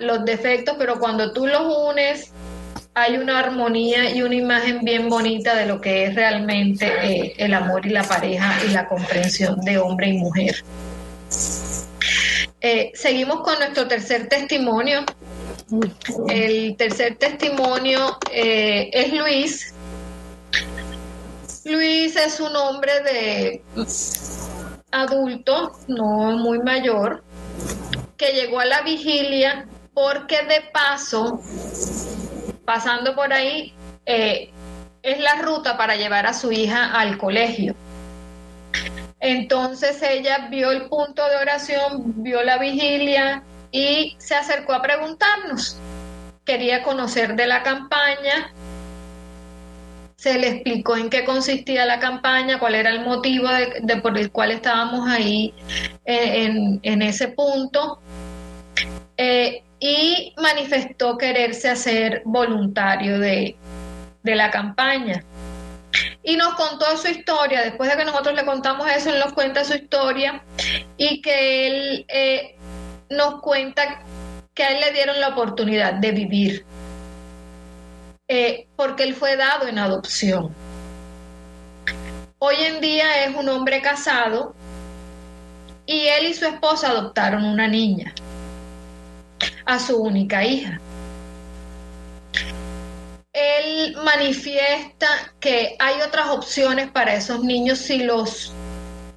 [0.00, 2.32] los defectos, pero cuando tú los unes,
[2.94, 7.54] hay una armonía y una imagen bien bonita de lo que es realmente eh, el
[7.54, 10.64] amor y la pareja y la comprensión de hombre y mujer.
[12.60, 15.04] Eh, seguimos con nuestro tercer testimonio.
[16.28, 19.74] El tercer testimonio eh, es Luis,
[21.64, 23.62] Luis es un hombre de
[24.90, 27.22] adulto, no muy mayor,
[28.16, 31.40] que llegó a la vigilia porque de paso,
[32.64, 33.74] pasando por ahí,
[34.06, 34.50] eh,
[35.02, 37.74] es la ruta para llevar a su hija al colegio.
[39.20, 45.76] Entonces ella vio el punto de oración, vio la vigilia y se acercó a preguntarnos.
[46.44, 48.52] Quería conocer de la campaña,
[50.20, 54.30] se le explicó en qué consistía la campaña, cuál era el motivo de, por el
[54.30, 55.54] cual estábamos ahí
[56.04, 58.00] eh, en, ese punto.
[59.16, 63.56] Eh, y manifestó quererse hacer voluntario de,
[64.22, 65.24] la campaña.
[66.22, 69.64] Y nos contó su historia, después de que nosotros le contamos eso, él nos cuenta
[69.64, 70.42] su historia
[70.96, 72.56] y que él eh,
[73.08, 74.02] nos cuenta
[74.54, 76.64] que a él le dieron la oportunidad de vivir
[78.32, 80.54] eh, porque él fue dado en adopción.
[82.38, 84.54] Hoy en día es un hombre casado
[85.84, 88.14] y él y su esposa adoptaron una niña,
[89.66, 90.80] a su única hija.
[93.32, 95.06] Él manifiesta
[95.38, 98.52] que hay otras opciones para esos niños si los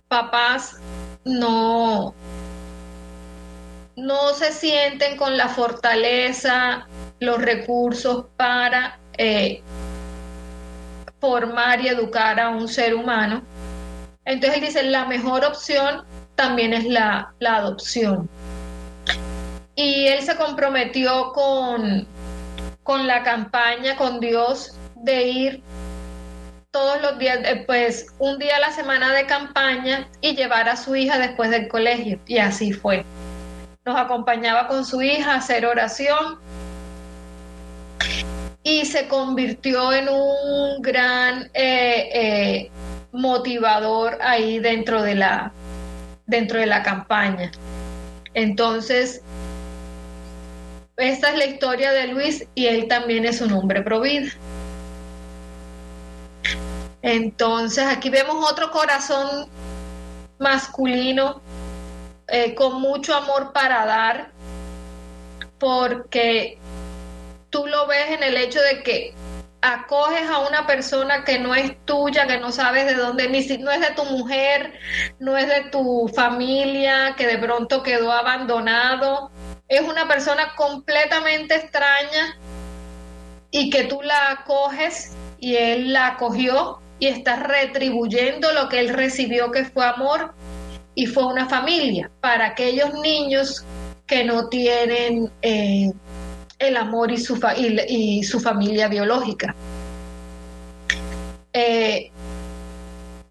[0.07, 0.77] papás
[1.25, 2.13] no,
[3.95, 6.87] no se sienten con la fortaleza,
[7.19, 9.63] los recursos para eh,
[11.19, 13.41] formar y educar a un ser humano.
[14.25, 16.05] Entonces él dice, la mejor opción
[16.35, 18.29] también es la, adopción.
[19.75, 22.07] y él se comprometió con,
[22.83, 25.63] con la campaña, con Dios, de ir
[26.71, 30.75] todos los días, eh, pues un día a la semana de campaña y llevar a
[30.75, 32.19] su hija después del colegio.
[32.25, 33.05] Y así fue.
[33.85, 36.39] Nos acompañaba con su hija a hacer oración
[38.63, 42.71] y se convirtió en un gran eh, eh,
[43.11, 45.51] motivador ahí dentro de la
[46.25, 47.51] dentro de la campaña.
[48.33, 49.21] Entonces,
[50.97, 54.31] esta es la historia de Luis y él también es un hombre provida.
[57.01, 59.49] Entonces aquí vemos otro corazón
[60.39, 61.41] masculino
[62.27, 64.31] eh, con mucho amor para dar,
[65.59, 66.57] porque
[67.49, 69.13] tú lo ves en el hecho de que
[69.61, 73.57] acoges a una persona que no es tuya, que no sabes de dónde, ni si
[73.57, 74.73] no es de tu mujer,
[75.19, 79.31] no es de tu familia, que de pronto quedó abandonado,
[79.75, 82.37] es una persona completamente extraña
[83.51, 88.89] y que tú la acoges y él la acogió y estás retribuyendo lo que él
[88.89, 90.33] recibió que fue amor
[90.95, 93.65] y fue una familia para aquellos niños
[94.05, 95.91] que no tienen eh,
[96.59, 99.55] el amor y su, y, su familia biológica.
[101.51, 102.11] Eh,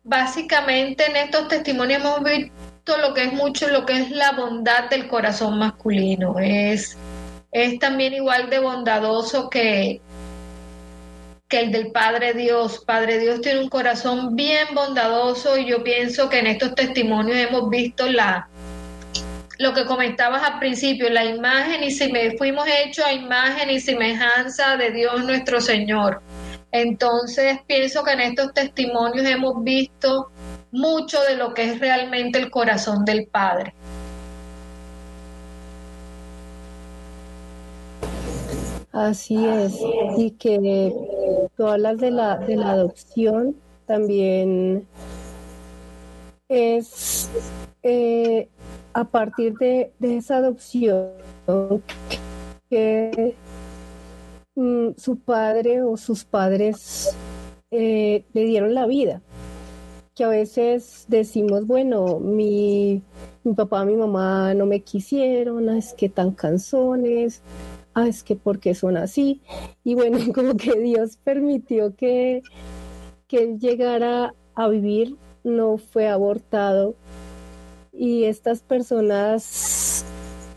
[0.04, 2.20] básicamente en estos testimonios hemos
[2.86, 6.38] lo que es mucho lo que es la bondad del corazón masculino.
[6.38, 6.96] Es,
[7.50, 10.00] es también igual de bondadoso que,
[11.48, 12.82] que el del Padre Dios.
[12.84, 17.70] Padre Dios tiene un corazón bien bondadoso y yo pienso que en estos testimonios hemos
[17.70, 18.48] visto la
[19.58, 23.78] lo que comentabas al principio, la imagen y si me fuimos hechos a imagen y
[23.78, 26.20] semejanza de Dios nuestro Señor.
[26.72, 30.32] Entonces pienso que en estos testimonios hemos visto
[30.72, 33.74] mucho de lo que es realmente el corazón del Padre.
[38.92, 39.74] Así es,
[40.18, 40.92] y que
[41.56, 43.56] tú hablas de la, de la adopción,
[43.86, 44.86] también
[46.48, 47.30] es
[47.82, 48.48] eh,
[48.92, 51.12] a partir de, esa adopción
[52.68, 53.34] que
[54.54, 57.16] mm, su padre o sus padres
[57.70, 59.22] eh, le dieron la vida.
[60.14, 63.02] Que a veces decimos, bueno, mi,
[63.44, 67.42] mi papá, mi mamá no me quisieron, es que tan canzones,
[67.94, 69.40] ah, es que porque son así.
[69.84, 72.42] Y bueno, como que Dios permitió que,
[73.26, 76.94] que él llegara a vivir, no fue abortado.
[77.92, 80.04] Y estas personas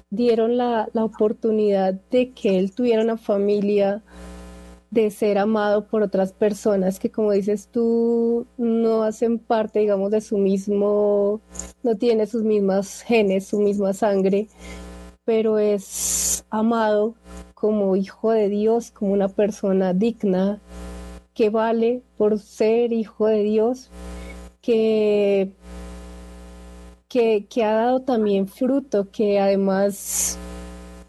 [0.09, 4.03] dieron la, la oportunidad de que él tuviera una familia,
[4.91, 10.21] de ser amado por otras personas que como dices tú no hacen parte digamos de
[10.21, 11.41] su mismo
[11.83, 14.47] no tiene sus mismas genes su misma sangre
[15.25, 17.15] pero es amado
[17.55, 20.61] como hijo de Dios, como una persona digna,
[21.33, 23.89] que vale por ser hijo de Dios,
[24.61, 25.51] que,
[27.09, 30.37] que, ha dado también fruto, que además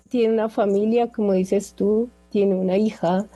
[0.08, 3.26] tiene una familia, como dices tú, tiene una hija,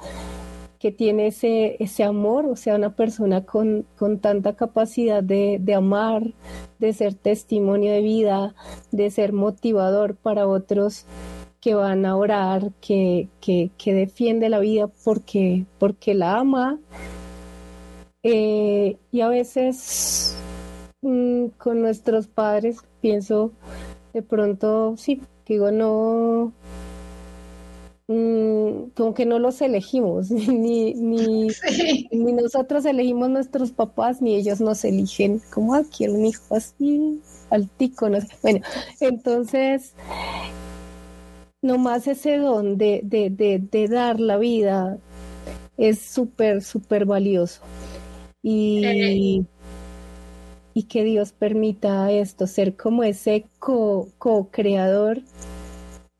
[0.80, 5.74] que tiene ese, ese amor, o sea, una persona con, con tanta capacidad de, de,
[5.74, 6.32] amar,
[6.78, 8.54] de ser testimonio de vida,
[8.90, 11.04] de ser motivador para otros
[11.60, 16.78] que van a orar, que, que, defiende la vida porque, porque la ama.
[18.22, 20.34] Eh, y a veces
[21.02, 23.52] mm, con nuestros padres pienso
[24.14, 26.52] de pronto, sí, digo, no,
[28.08, 28.59] mm,
[28.94, 31.48] como que no los elegimos, ni, ni,
[32.10, 37.20] ni, nosotros elegimos nuestros papás, ni ellos nos eligen, como, ah, quiero un hijo así,
[37.50, 38.28] altico, no sé.
[38.42, 38.60] Bueno,
[39.00, 39.94] entonces
[41.62, 44.98] nomás ese don de, de, de, dar la vida
[45.76, 47.60] es súper, súper valioso.
[48.42, 49.44] Y,
[50.72, 55.22] y que Dios permita esto, ser como ese co-creador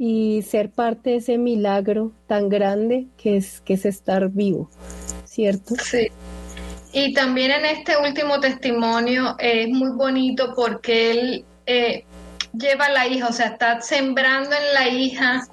[0.03, 4.71] y ser parte de ese milagro tan grande que es, que es estar vivo,
[5.27, 5.75] ¿cierto?
[5.75, 6.09] Sí.
[6.95, 12.07] Y también en este último testimonio es muy bonito porque él eh,
[12.55, 15.47] lleva a la hija, o sea, está sembrando en la hija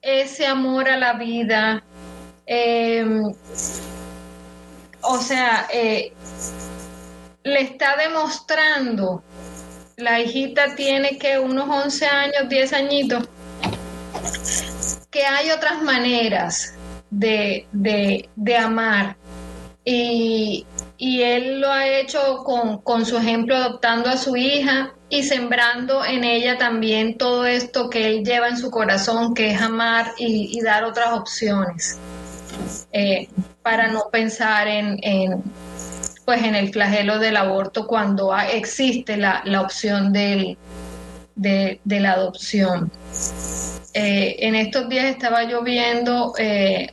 [0.00, 1.84] ese amor a la vida.
[2.46, 3.22] Em,
[5.02, 6.14] o sea, eh,
[7.42, 9.22] le está demostrando,
[9.98, 13.28] la hijita tiene que unos 11 años, 10 añitos,
[15.10, 16.74] que hay otras maneras
[17.10, 19.16] de, de, amar.
[19.84, 20.66] Y,
[20.98, 26.04] y, él lo ha hecho con, con su ejemplo adoptando a su hija y sembrando
[26.04, 30.60] en ella también todo esto que él lleva en su corazón, que es amar y,
[30.60, 31.98] dar otras opciones,
[32.92, 33.28] eh,
[33.62, 34.98] para no pensar en,
[36.24, 40.58] pues en el flagelo del aborto cuando existe la, opción del,
[41.38, 42.90] de, la adopción.
[43.94, 46.92] Eh, en estos días estaba yo viendo eh,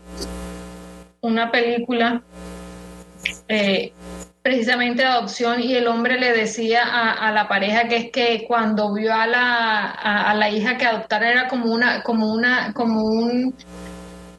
[1.22, 2.24] una película
[4.46, 8.94] precisamente de adopción y el hombre le decía a, la pareja que es que cuando
[8.94, 13.56] vio a la, a, la hija que adoptar era como una, como una, como un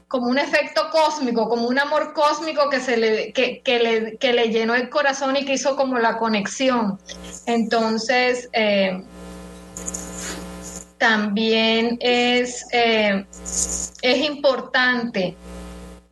[0.06, 4.50] como un efecto cósmico, como un amor cósmico que se le, que, le, que le
[4.50, 7.00] llenó el corazón y que hizo como la conexión.
[7.46, 9.02] Entonces, eh,
[10.98, 13.24] también es, eh,
[14.02, 15.36] es importante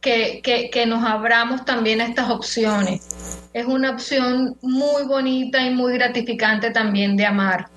[0.00, 3.24] que, que, nos abramos también a estas opciones
[3.54, 7.68] es una opción muy bonita y muy gratificante también de amar.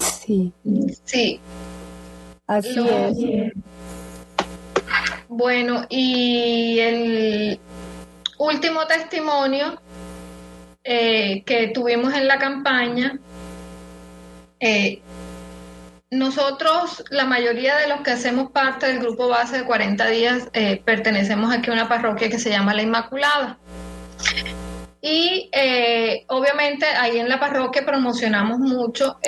[0.00, 0.50] Sí.
[1.04, 1.38] Sí.
[2.46, 3.52] Así es.
[5.28, 7.60] Bueno, y el
[8.38, 9.78] último testimonio
[10.82, 13.18] eh, que tuvimos en la campaña
[14.62, 15.02] eh,
[16.10, 20.80] nosotros, la mayoría de los que hacemos parte del grupo base de 40 días, eh,
[20.84, 23.58] pertenecemos aquí a una parroquia que se llama La Inmaculada.
[25.00, 29.18] Y eh, obviamente ahí en la parroquia promocionamos mucho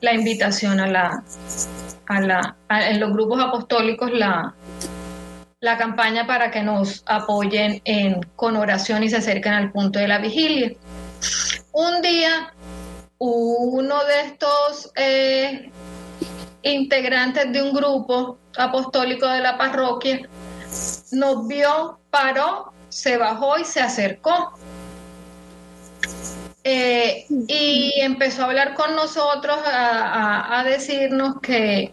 [0.00, 1.22] la invitación a la,
[2.08, 4.52] a la en los grupos apostólicos la,
[5.60, 10.08] la campaña para que nos apoyen en, con oración y se acerquen al punto de
[10.08, 10.72] la vigilia.
[11.72, 12.52] Un día
[13.18, 15.70] uno de estos eh,
[16.62, 20.28] integrantes de un grupo apostólico de la parroquia,
[21.12, 24.52] nos vio, paró, se bajó y se acercó.
[26.64, 31.92] Eh, y empezó a hablar con nosotros, a, decirnos que,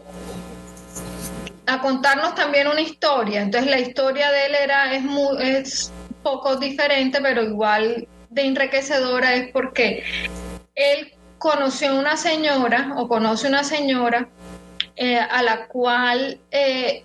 [1.66, 3.42] a contarnos también una historia.
[3.42, 5.92] Entonces la historia de él era, es, muy, es
[6.24, 10.02] poco diferente, pero igual de enriquecedora, es porque
[10.74, 11.13] él
[11.44, 14.30] conoció una señora o conoce una señora
[14.96, 17.04] eh, a la cual eh,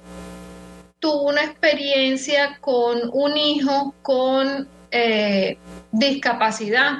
[0.99, 5.57] tuvo una experiencia con un hijo con eh,
[5.91, 6.99] discapacidad.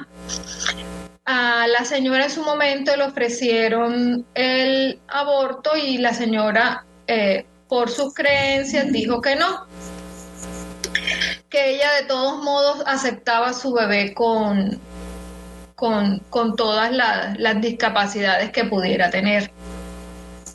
[1.24, 6.84] A la señora en su momento le ofrecieron el aborto y la señora,
[7.68, 9.66] por sus creencias, dijo que no,
[11.48, 14.78] que ella de todos modos aceptaba a su bebé con,
[15.80, 19.50] con, todas las discapacidades que pudiera tener.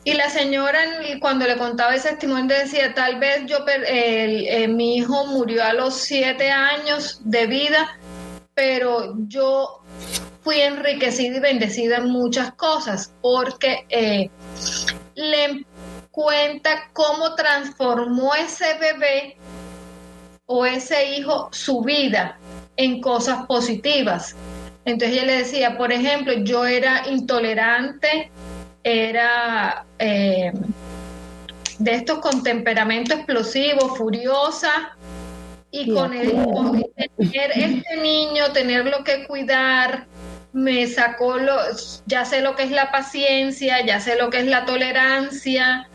[0.03, 0.79] Y la señora,
[1.19, 5.95] cuando le contaba ese testimonio, decía, tal vez yo, eh, mi hijo murió a los
[5.95, 7.97] siete años de vida,
[8.53, 9.81] pero yo
[10.43, 14.29] fui enriquecida y bendecida en muchas cosas, porque eh,
[15.15, 15.65] le
[16.11, 19.37] cuenta cómo transformó ese bebé
[20.45, 22.37] o ese hijo su vida
[22.77, 24.35] en cosas positivas.
[24.85, 28.31] Entonces ella le decía, por ejemplo, yo era intolerante
[28.85, 30.51] era eh,
[31.79, 34.95] de estos con temperamento explosivo, furiosa,
[35.71, 36.31] y con, el,
[37.17, 40.05] tener este niño, tenerlo que cuidar,
[40.53, 41.57] me sacó lo,
[42.05, 45.89] ya sé lo que es la paciencia, ya sé lo que es la tolerancia,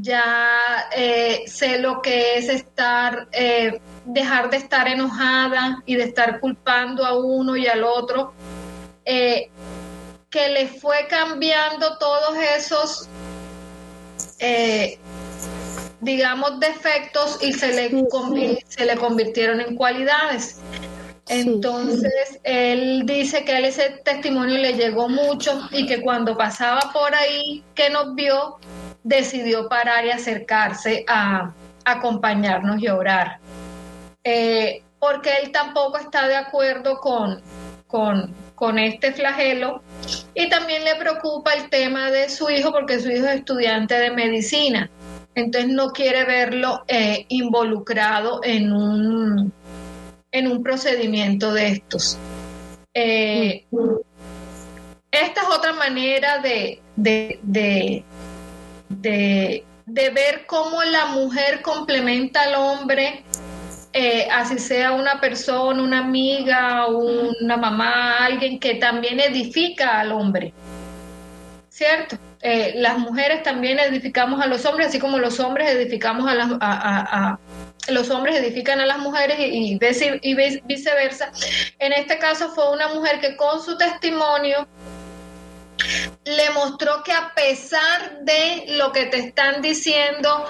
[0.00, 6.40] ya eh, sé lo que es estar, eh, dejar de estar enojada y de estar
[6.40, 8.32] culpando a uno y al otro
[10.30, 13.08] que le fue cambiando todos esos,
[14.38, 14.98] eh,
[16.00, 20.60] digamos, defectos y se le, se le convirtieron en cualidades.
[21.28, 27.14] Entonces, él dice que él ese testimonio le llegó mucho y que cuando pasaba por
[27.14, 28.58] ahí que nos vio,
[29.02, 31.52] decidió parar y acercarse a,
[31.84, 33.38] acompañarnos y orar.
[34.24, 37.40] Eh, porque él tampoco está de acuerdo con,
[37.86, 39.82] con, con este flagelo
[40.34, 44.10] y también le preocupa el tema de su hijo porque su hijo es estudiante de
[44.10, 44.90] medicina,
[45.34, 49.52] entonces no quiere verlo eh, involucrado en un,
[50.32, 52.18] en un procedimiento de estos.
[52.92, 53.64] Eh,
[55.10, 58.04] esta es otra manera de, de, de,
[58.88, 63.24] de ver cómo la mujer complementa al hombre
[63.92, 70.52] eh, así sea una persona, una amiga, una mamá, alguien que también edifica al hombre.
[71.70, 72.16] ¿Cierto?
[72.40, 77.38] Eh, las mujeres también edificamos a los hombres, así como los hombres edificamos a,
[77.88, 79.78] los hombres edifican a las mujeres y,
[80.66, 81.32] viceversa.
[81.78, 84.68] En este caso fue una mujer que con su testimonio
[86.24, 90.44] le mostró que a pesar de lo que te están diciendo,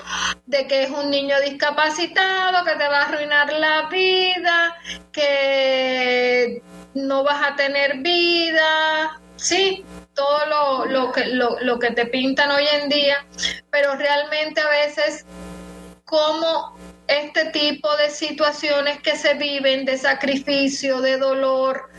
[0.46, 4.76] de que es un niño discapacitado, que te va a arruinar la vida,
[5.12, 6.62] que
[6.94, 12.66] no vas a tener vida, sí, todo lo, que, lo, lo que te pintan hoy
[12.80, 13.24] en día,
[13.70, 15.24] pero realmente a veces
[16.04, 16.76] como
[17.06, 21.90] este tipo de situaciones que se viven de sacrificio, de dolor,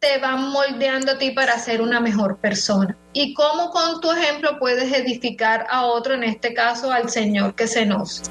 [0.00, 2.96] te van moldeando a ti para ser una mejor persona.
[3.12, 7.66] Y cómo con tu ejemplo puedes edificar a otro, en este caso al Señor que
[7.66, 8.22] se nos,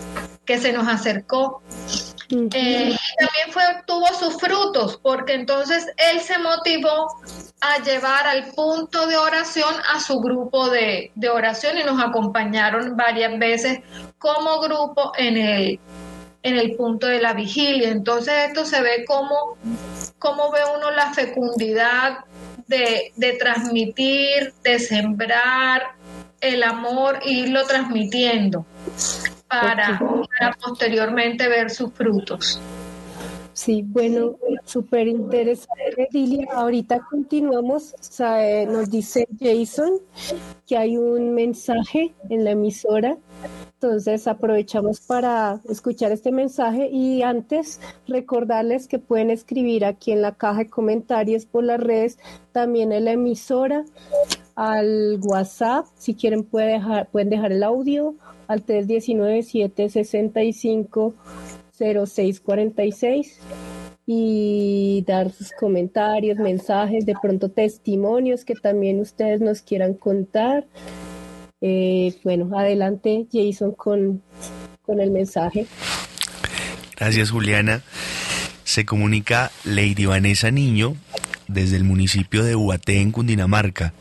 [0.45, 1.61] que se nos acercó.
[2.31, 7.07] Eh, y también fue, tuvo sus frutos, porque entonces él se motivó
[7.61, 12.95] a llevar al punto de oración a su grupo de, de oración y nos acompañaron
[12.97, 13.79] varias veces
[14.17, 15.79] como grupo en el,
[16.43, 17.89] en el punto de la vigilia.
[17.89, 19.57] Entonces esto se ve como,
[20.19, 22.19] como ve uno la fecundidad
[22.67, 25.95] de, de transmitir, de sembrar
[26.41, 28.65] el amor e irlo transmitiendo
[29.47, 32.59] para, para posteriormente ver sus frutos.
[33.53, 36.47] Sí, bueno, súper interesante, Dilia.
[36.53, 37.93] Ahorita continuamos.
[38.67, 39.99] nos dice Jason
[40.65, 43.17] que hay un mensaje en la emisora.
[43.81, 50.33] Entonces aprovechamos para escuchar este mensaje y antes recordarles que pueden escribir aquí en la
[50.33, 52.19] caja de comentarios por las redes,
[52.51, 53.85] también en la emisora,
[54.55, 58.15] al WhatsApp, si quieren pueden dejar el audio
[58.47, 61.13] al 319-765.
[61.79, 63.39] 0646
[64.05, 70.65] y dar sus comentarios, mensajes, de pronto testimonios que también ustedes nos quieran contar.
[71.61, 74.21] Eh, bueno, adelante Jason con,
[74.81, 75.67] con el mensaje.
[76.97, 77.81] Gracias Juliana.
[78.63, 80.95] Se comunica Lady Vanessa Niño
[81.47, 83.93] desde el municipio de Huaté en Cundinamarca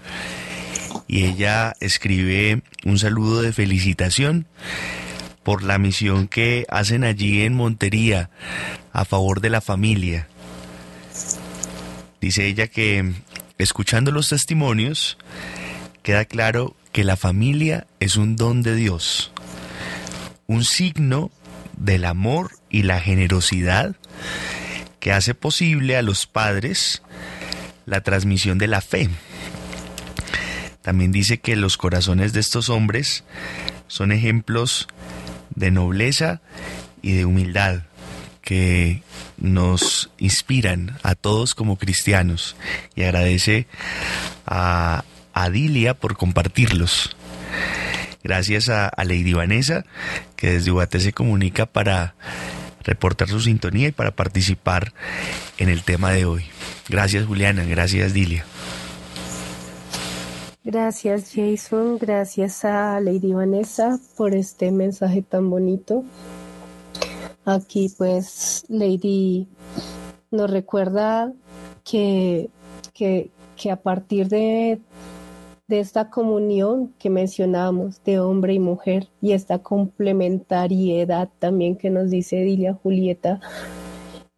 [1.08, 4.46] y ella escribe un saludo de felicitación
[5.42, 8.28] por la misión que hacen allí en Montería
[8.92, 10.28] a favor de la familia.
[12.20, 13.14] Dice ella que,
[13.56, 15.16] escuchando los testimonios,
[16.02, 19.32] queda claro que la familia es un don de Dios,
[20.46, 21.30] un signo
[21.76, 23.96] del amor y la generosidad
[25.00, 27.02] que hace posible a los padres
[27.86, 29.08] la transmisión de la fe.
[30.82, 33.24] También dice que los corazones de estos hombres
[33.86, 34.88] son ejemplos
[35.54, 36.40] de nobleza
[37.02, 37.82] y de humildad
[38.42, 39.02] que
[39.36, 42.56] nos inspiran a todos como cristianos
[42.96, 43.66] y agradece
[44.46, 45.04] a
[45.44, 47.16] Adilia por compartirlos.
[48.22, 49.84] Gracias a, Lady Vanessa
[50.36, 52.14] que desde Ubaté se comunica para
[52.82, 54.92] reportar su sintonía y para participar
[55.58, 56.44] en el tema de hoy.
[56.88, 58.44] Gracias Juliana, gracias Dilia.
[60.64, 66.04] Gracias Jason, gracias a Lady Vanessa por este mensaje tan bonito.
[67.44, 69.48] Aquí pues Lady
[70.30, 71.32] nos recuerda
[71.84, 72.50] que,
[72.92, 73.30] que,
[73.70, 74.78] a partir de,
[75.68, 82.10] de esta comunión que mencionamos de hombre y mujer y esta complementariedad también que nos
[82.10, 83.40] dice Dilia Julieta,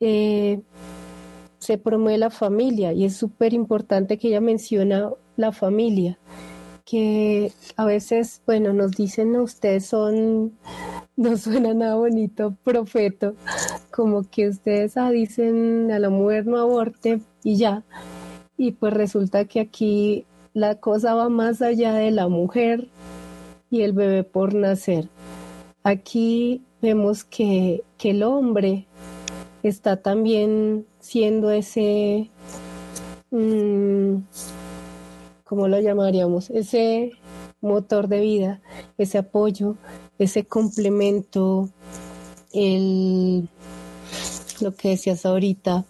[0.01, 0.61] eh,
[1.59, 6.19] se promueve la familia y es súper importante que ella menciona la familia,
[6.85, 10.59] que a veces, bueno, nos dicen, ustedes son,
[11.17, 13.37] no suena nada bonito, profeto,
[13.93, 17.85] como que ustedes ah, dicen a la mujer no aborte y ya.
[18.57, 22.89] Y pues resulta que aquí la cosa va más allá de la mujer
[23.71, 25.09] y el bebé por nacer.
[25.83, 28.87] Aquí vemos que, que el hombre
[29.63, 32.31] está también siendo ese,
[33.31, 34.17] mm,
[35.45, 36.51] ¿cómo lo llamaríamos?
[36.51, 37.13] Ese
[37.61, 38.61] motor de vida,
[38.99, 39.77] ese apoyo,
[40.19, 41.69] ese complemento,
[42.53, 43.49] el,
[44.61, 45.85] lo que decías ahorita,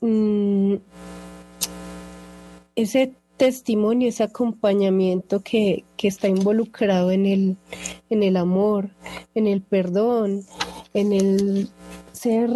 [0.00, 0.74] mm,
[2.76, 7.56] ese testimonio, ese acompañamiento que, que, está involucrado en el,
[8.10, 8.90] en el amor,
[9.34, 10.42] en el perdón,
[10.92, 11.68] en el
[12.12, 12.50] ser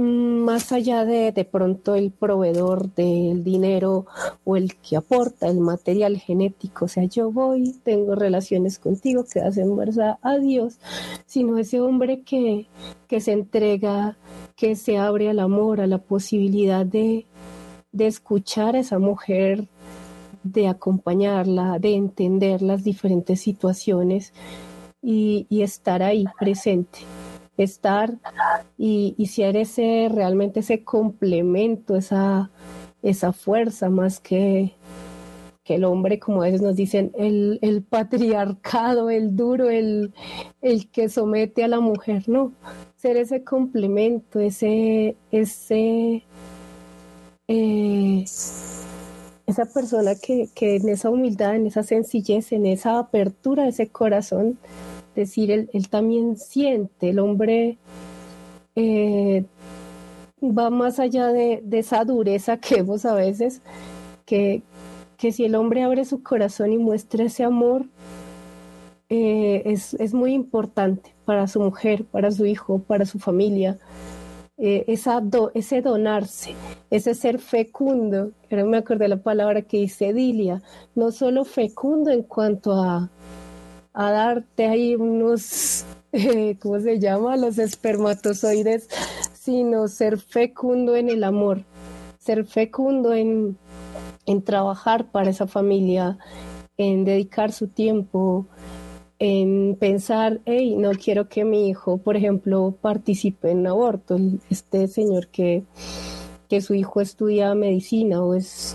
[0.00, 4.06] más allá de de pronto el proveedor del dinero
[4.44, 9.40] o el que aporta el material genético, o sea, yo voy, tengo relaciones contigo, que
[9.40, 10.78] fuerza a Dios,
[11.26, 12.66] sino ese hombre que,
[13.08, 14.16] que se entrega,
[14.56, 17.26] que se abre al amor, a la posibilidad de,
[17.92, 19.68] de escuchar a esa mujer,
[20.42, 24.32] de acompañarla, de entender las diferentes situaciones
[25.02, 27.00] y, y estar ahí presente
[27.62, 28.16] estar
[28.78, 32.50] y, y ser ese realmente ese complemento, esa,
[33.02, 34.72] esa fuerza más que,
[35.64, 40.12] que el hombre, como a veces nos dicen, el, el patriarcado, el duro, el,
[40.62, 42.52] el, que somete a la mujer, no,
[42.96, 46.24] ser ese complemento, ese, ese
[47.48, 48.24] eh,
[49.50, 53.88] esa persona que, que, en esa humildad, en esa sencillez, en esa apertura de ese
[53.88, 54.58] corazón,
[55.14, 57.78] decir, él, él también siente, el hombre
[58.76, 59.44] eh,
[60.42, 63.62] va más allá de, esa dureza que vemos a veces,
[64.24, 64.62] que,
[65.16, 67.84] que, si el hombre abre su corazón y muestra ese amor,
[69.08, 73.78] eh, es, es, muy importante para su mujer, para su hijo, para su familia.
[74.62, 76.54] Eh, ese donarse,
[76.90, 80.60] ese ser fecundo, ahora me acordé la palabra que dice Dilia,
[80.94, 83.08] no solo fecundo en cuanto a,
[83.94, 87.38] a darte ahí unos, eh, ¿cómo se llama?
[87.38, 88.90] Los espermatozoides,
[89.32, 91.64] sino ser fecundo en el amor,
[92.18, 93.56] ser fecundo en,
[94.26, 96.18] en trabajar para esa familia,
[96.76, 98.46] en dedicar su tiempo,
[99.20, 104.18] en pensar, hey, no quiero que mi hijo, por ejemplo, participe en aborto.
[104.48, 105.62] Este señor que,
[106.48, 108.74] que su hijo estudia medicina o es,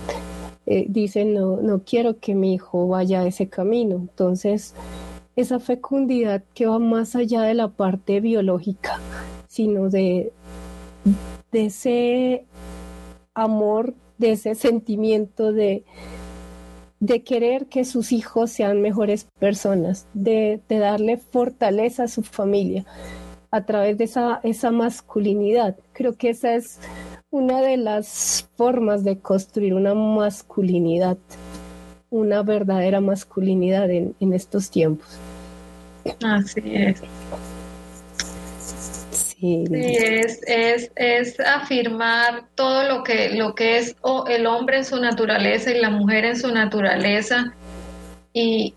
[0.68, 3.96] eh, dice, no, no quiero que mi hijo vaya a ese camino.
[3.96, 4.76] Entonces,
[5.36, 9.00] esa fecundidad que va más allá de la parte biológica,
[9.48, 10.32] sino de,
[11.52, 12.46] de ese
[13.34, 15.84] amor, de ese sentimiento de
[17.06, 22.84] de querer que sus hijos sean mejores personas, de, darle fortaleza a su familia
[23.52, 25.76] a través de esa, esa masculinidad.
[25.94, 26.80] Creo que esa es
[27.30, 31.18] una de las formas de construir una masculinidad,
[32.10, 35.08] una verdadera masculinidad en, en estos tiempos.
[36.24, 37.02] Así es.
[39.46, 43.96] Sí, es, es, es, afirmar todo lo que, lo que es
[44.28, 47.54] el hombre en su naturaleza y la mujer en su naturaleza
[48.34, 48.74] y,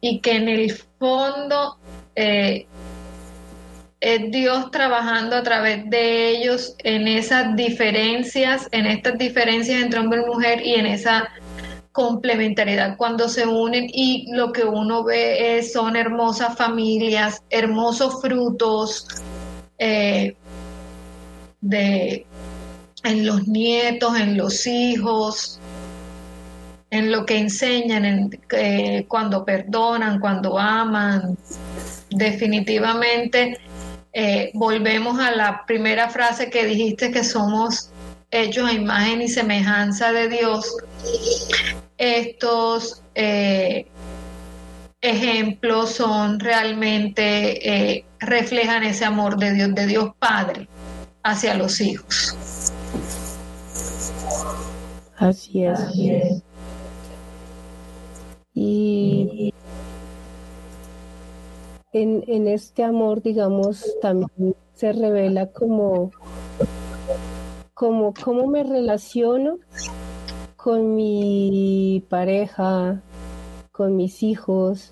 [0.00, 1.78] y que en el fondo
[2.14, 2.66] eh,
[4.00, 10.22] es Dios trabajando a través de ellos en esas diferencias, en estas diferencias entre hombre
[10.22, 11.28] y mujer y en esa
[11.90, 19.08] complementariedad cuando se unen y lo que uno ve es, son hermosas familias, hermosos frutos,
[19.78, 20.36] eh,
[21.60, 22.26] de,
[23.04, 25.60] en los nietos, en los hijos,
[26.90, 31.36] en lo que enseñan, en, eh, cuando perdonan, cuando aman.
[32.10, 33.58] Definitivamente
[34.12, 37.90] eh, volvemos a la primera frase que dijiste que somos
[38.30, 40.76] hechos a imagen y semejanza de Dios.
[41.98, 43.02] Estos
[45.10, 50.68] ejemplos son realmente, eh, reflejan ese amor de Dios, de Dios Padre
[51.22, 52.34] hacia los hijos.
[55.16, 55.80] Así es.
[58.54, 59.52] Y
[61.92, 66.10] en, en este amor, digamos, también se revela como,
[67.74, 69.58] como cómo me relaciono
[70.56, 73.00] con mi pareja,
[73.76, 74.90] con mis hijos.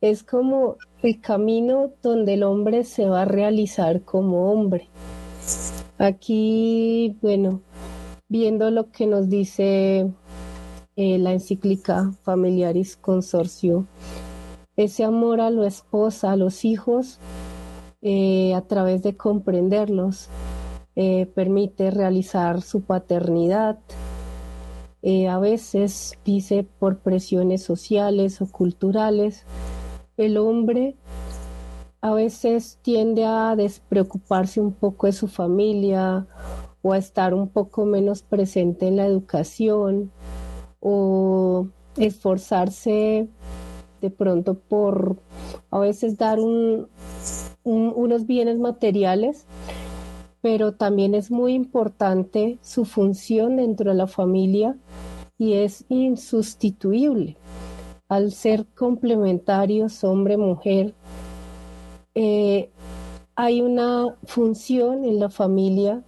[0.00, 4.88] Es como el camino donde el hombre se va a realizar como hombre.
[5.98, 7.60] Aquí, bueno,
[8.28, 10.08] viendo lo que nos dice
[10.94, 13.86] eh, la encíclica Familiaris Consorcio,
[14.76, 17.18] ese amor a la esposa, a los hijos,
[18.00, 20.28] eh, a través de comprenderlos,
[20.94, 23.78] eh, permite realizar su paternidad,
[25.02, 29.44] eh, a veces, dice, por presiones sociales o culturales,
[30.16, 30.96] el hombre
[32.00, 36.26] a veces tiende a despreocuparse un poco de su familia
[36.82, 40.12] o a estar un poco menos presente en la educación
[40.80, 43.28] o esforzarse
[44.00, 45.16] de pronto por
[45.70, 46.38] a veces dar
[47.64, 49.46] unos bienes materiales
[50.40, 54.76] pero también es muy importante su función dentro de la familia
[55.36, 57.36] y es insustituible.
[58.08, 60.94] Al ser complementarios hombre-mujer,
[62.14, 62.70] eh,
[63.34, 66.02] hay una función en la familia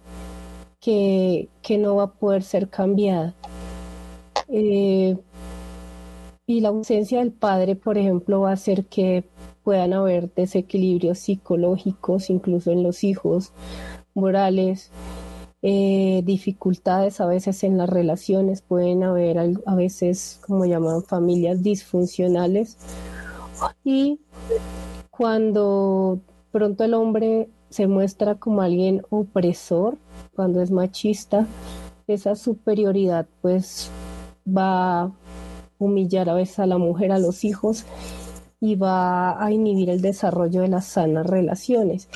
[0.79, 3.35] que, no va a poder ser cambiada.
[4.49, 5.15] Eh,
[6.45, 9.23] y la ausencia del padre, por ejemplo, va a hacer que
[9.63, 13.53] puedan haber desequilibrios psicológicos, incluso en los hijos,
[14.13, 14.91] morales,
[15.61, 22.77] eh, dificultades a veces en las relaciones, pueden haber a veces, como llaman, familias disfuncionales.
[23.83, 24.19] Y
[25.09, 26.19] cuando
[26.51, 29.97] pronto el hombre se muestra como alguien opresor,
[30.35, 31.45] cuando es machista,
[32.07, 33.89] esa superioridad pues
[34.47, 35.11] va a
[35.77, 37.85] humillar a veces a la mujer, a los hijos
[38.59, 42.09] y va a inhibir el desarrollo de las sanas relaciones.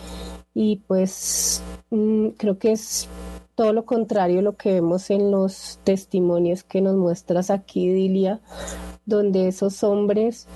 [0.58, 3.10] Y pues mm, creo que es
[3.56, 8.40] todo lo contrario lo que vemos en los testimonios que nos muestras aquí, Dilia,
[9.06, 10.48] donde esos hombres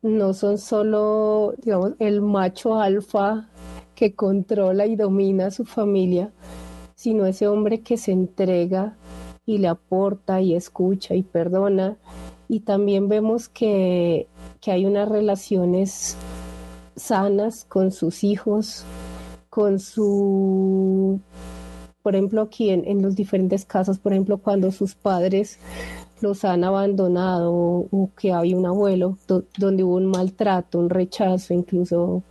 [0.00, 3.48] no son solo, digamos, el macho alfa
[3.96, 6.30] que controla y domina a su familia,
[6.94, 8.96] sino ese hombre que se entrega
[9.44, 11.96] y le aporta y escucha y perdona.
[12.48, 14.28] Y también vemos que,
[14.60, 16.16] que hay unas relaciones
[16.94, 18.84] sanas con sus hijos,
[19.56, 21.18] con su
[22.02, 25.58] por ejemplo, aquí en, los diferentes casos, por ejemplo, cuando sus padres
[26.20, 29.16] los han abandonado o, que hay un abuelo
[29.56, 32.22] donde hubo un maltrato, un rechazo, incluso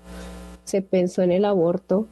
[0.65, 2.07] se pensó en el aborto,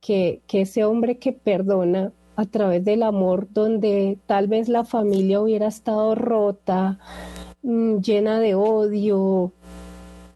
[0.00, 5.42] que, que ese hombre que perdona a través del amor, donde tal vez la familia
[5.42, 6.98] hubiera estado rota,
[7.62, 9.52] mm, llena de odio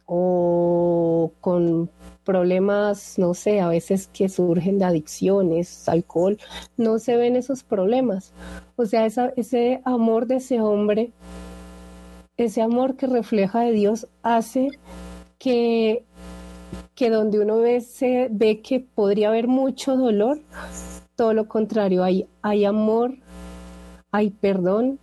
[0.05, 1.91] o con
[2.25, 6.39] problemas, no sé, a veces que surgen de adicciones, alcohol,
[6.77, 8.33] no se ven esos problemas.
[8.77, 11.12] O sea, ese amor de ese hombre,
[12.37, 14.68] ese amor que refleja de Dios, hace
[15.39, 16.05] que,
[16.95, 20.41] que donde uno ve, se, ve que podría haber mucho dolor,
[21.16, 23.14] todo lo contrario, hay, hay amor,
[24.12, 24.99] hay perdón,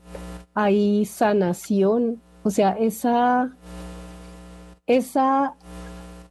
[0.53, 3.53] hay sanación, o sea, esa,
[4.87, 5.55] esa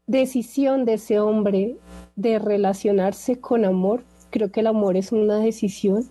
[0.07, 1.76] decisión de ese hombre
[2.14, 6.09] de relacionarse con amor, creo que el amor es una decisión,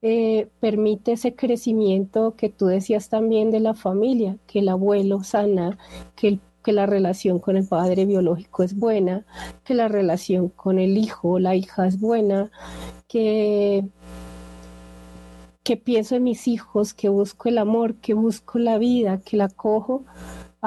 [0.00, 5.78] eh, permite ese crecimiento que tú decías también de la familia, que el abuelo sana,
[6.14, 9.26] que, que la relación con el padre biológico es buena,
[9.64, 12.50] que la relación con el hijo, la hija es buena,
[13.08, 13.84] que
[15.68, 19.50] que pienso en mis hijos, que busco el amor, que busco la vida, que la
[19.50, 20.06] cojo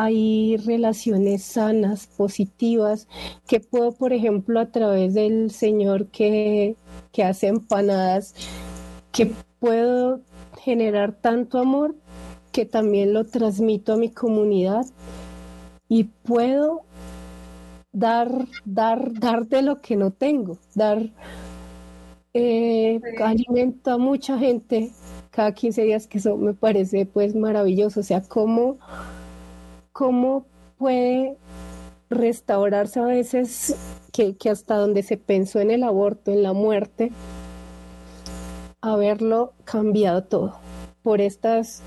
[0.01, 3.07] hay relaciones sanas, positivas,
[3.47, 6.75] que puedo, por ejemplo, a través del Señor que,
[7.11, 8.33] que hace empanadas,
[9.11, 10.21] que puedo
[10.59, 11.95] generar tanto amor
[12.51, 14.87] que también lo transmito a mi comunidad
[15.87, 16.81] y puedo
[17.91, 18.31] dar,
[18.65, 21.11] dar, dar de lo que no tengo, dar
[22.33, 24.91] eh, alimento a mucha gente
[25.29, 28.79] cada 15 días, que eso me parece pues maravilloso, o sea, cómo
[29.91, 30.45] cómo
[30.77, 31.37] puede
[32.09, 33.75] restaurarse a veces
[34.11, 37.11] que, hasta donde se pensó en el aborto, en la muerte,
[38.81, 40.55] haberlo cambiado todo
[41.03, 41.81] por estas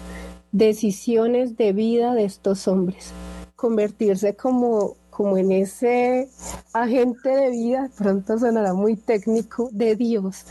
[0.52, 3.12] decisiones de vida de estos hombres,
[3.56, 6.28] convertirse como, como en ese
[6.72, 10.44] agente de vida, pronto sonará muy técnico, de Dios,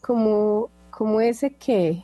[0.00, 2.02] como, como ese que,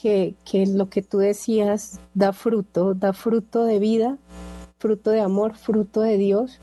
[0.00, 0.34] que,
[0.66, 4.18] lo que tú decías da fruto, da fruto de vida,
[4.78, 6.58] fruto de amor, fruto de Dios,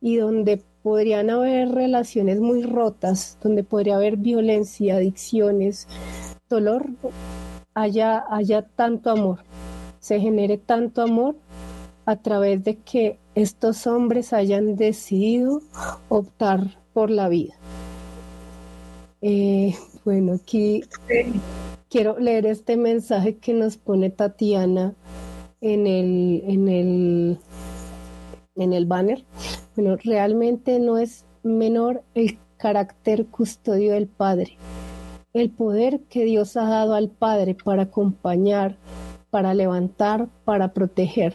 [0.00, 5.86] y donde podrían haber relaciones muy rotas, donde podría haber violencia, adicciones,
[6.48, 6.88] dolor,
[7.74, 9.40] haya, haya tanto amor,
[10.00, 11.36] se genere tanto amor
[12.06, 15.60] a través de que estos hombres hayan decidido
[16.08, 17.54] optar por la vida.
[19.20, 20.82] Eh, bueno, aquí
[21.92, 24.94] quiero leer este mensaje que nos pone Tatiana
[25.60, 27.38] en el, en el,
[28.56, 29.22] en el banner.
[29.76, 34.56] Bueno, realmente no es menor el carácter custodio del Padre,
[35.34, 38.78] el poder que Dios ha dado al Padre para acompañar,
[39.28, 41.34] para levantar, para proteger.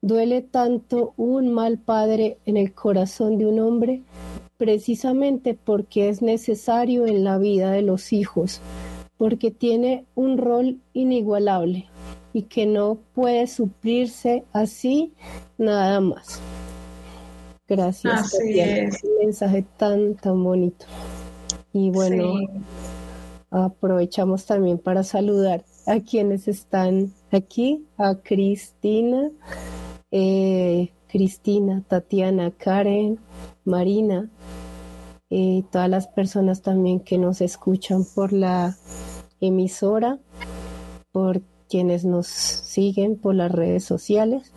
[0.00, 4.02] Duele tanto un mal padre en el corazón de un hombre
[4.58, 8.60] precisamente porque es necesario en la vida de los hijos
[9.18, 11.86] porque tiene un rol inigualable
[12.32, 15.12] y que no puede suplirse así
[15.58, 16.40] nada más.
[17.68, 20.86] Gracias por ese mensaje tan, tan bonito.
[21.72, 22.34] Y bueno,
[23.50, 29.30] aprovechamos también para saludar a quienes están aquí, a Cristina,
[30.10, 33.18] eh, Cristina, Tatiana, Karen,
[33.64, 34.28] Marina,
[35.28, 38.76] y todas las personas también que nos escuchan por la
[39.40, 40.18] emisora,
[41.12, 44.52] por quienes nos siguen por las redes sociales.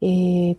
[0.00, 0.56] Eh,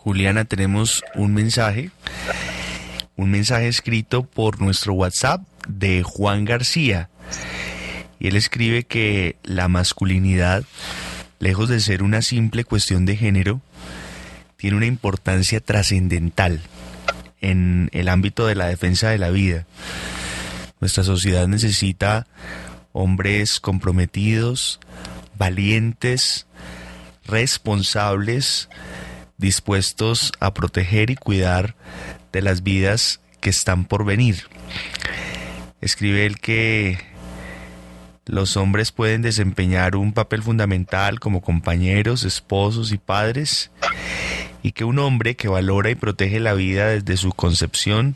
[0.09, 1.91] Juliana, tenemos un mensaje,
[3.15, 7.11] un mensaje escrito por nuestro WhatsApp de Juan García.
[8.19, 10.63] Y él escribe que la masculinidad,
[11.37, 13.61] lejos de ser una simple cuestión de género,
[14.57, 16.59] tiene una importancia trascendental
[17.39, 19.67] en el ámbito de la defensa de la vida.
[20.79, 22.25] Nuestra sociedad necesita
[22.93, 24.79] hombres comprometidos,
[25.37, 26.47] valientes,
[27.27, 28.69] responsables,
[29.39, 31.75] dispuestos a proteger y cuidar
[32.31, 34.43] de las vidas que están por venir.
[35.81, 36.99] Escribe él que
[38.25, 43.71] los hombres pueden desempeñar un papel fundamental como compañeros, esposos y padres,
[44.61, 48.15] y que un hombre que valora y protege la vida desde su concepción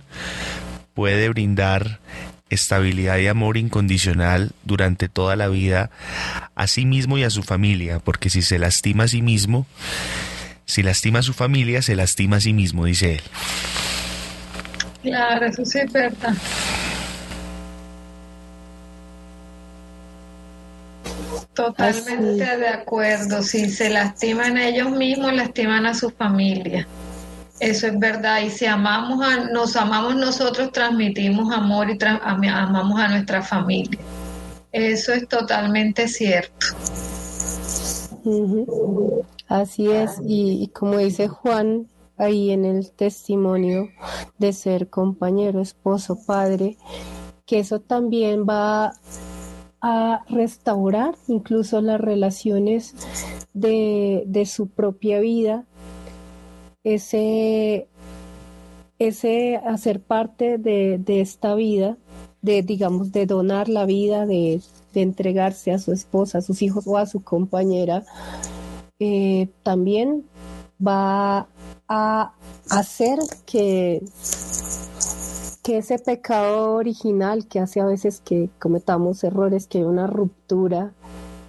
[0.94, 2.00] puede brindar
[2.50, 5.90] estabilidad y amor incondicional durante toda la vida
[6.54, 9.66] a sí mismo y a su familia, porque si se lastima a sí mismo,
[10.66, 13.22] si lastima a su familia, se lastima a sí mismo, dice él.
[15.02, 16.34] Claro, eso sí es verdad.
[21.54, 23.44] Totalmente de acuerdo.
[23.44, 26.88] Si se lastiman a ellos mismos, lastiman a su familia.
[27.60, 28.42] Eso es verdad.
[28.42, 34.00] Y si amamos a, nos amamos nosotros, transmitimos amor y amamos a nuestra familia.
[34.72, 36.68] Eso es totalmente cierto.
[39.48, 41.88] Así es, y, como dice Juan
[42.18, 43.90] ahí en el testimonio
[44.38, 46.78] de ser compañero, esposo, padre,
[47.46, 48.94] que eso también va
[49.82, 52.96] a restaurar incluso las relaciones
[53.54, 55.66] de, su propia vida,
[56.84, 57.88] ese,
[58.98, 61.98] ese hacer parte de, esta vida,
[62.42, 64.62] de digamos, de donar la vida, de,
[64.94, 68.06] de entregarse a su esposa, a sus hijos o a su compañera,
[69.06, 70.24] eh, también
[70.80, 71.50] va
[71.90, 72.34] a
[72.70, 74.02] hacer que,
[75.62, 80.94] que ese pecado original que hace a veces que cometamos errores, que hay una ruptura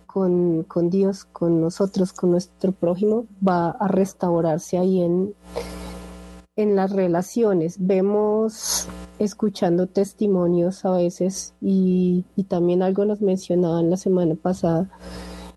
[0.06, 5.32] con, con, Dios, con nosotros, con nuestro prójimo, va a restaurarse ahí en,
[6.56, 7.76] en las relaciones.
[7.78, 8.88] Vemos
[9.20, 14.90] escuchando testimonios a veces y, y también algo nos mencionaban la semana pasada.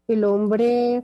[0.07, 1.03] El hombre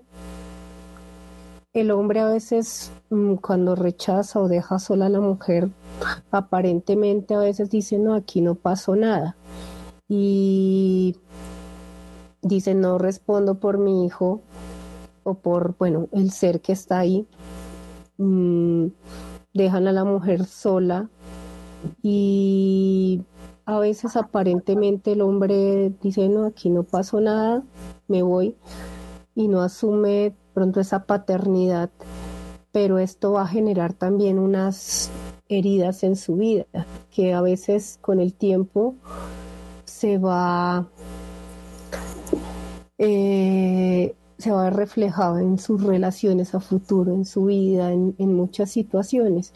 [1.73, 5.69] el hombre a veces mm, cuando rechaza o deja sola a la mujer,
[6.31, 9.35] aparentemente a veces dice, no, aquí no pasó nada.
[10.07, 11.15] Y
[12.41, 14.41] dice, no respondo por mi hijo
[15.23, 17.27] o por, bueno, el ser que está ahí.
[18.17, 18.87] Mm,
[19.53, 21.09] dejan a la mujer sola
[22.03, 23.21] y
[23.65, 27.63] a veces aparentemente el hombre dice, no, aquí no pasó nada,
[28.07, 28.55] me voy
[29.35, 31.89] y no asume pronto esa paternidad,
[32.71, 35.09] pero esto va a generar también unas
[35.49, 36.65] heridas en su vida,
[37.11, 38.95] que a veces con el tiempo
[39.85, 40.87] se va,
[42.97, 48.15] eh, se va a ver reflejado en sus relaciones a futuro, en su vida, en,
[48.17, 49.53] en, muchas situaciones.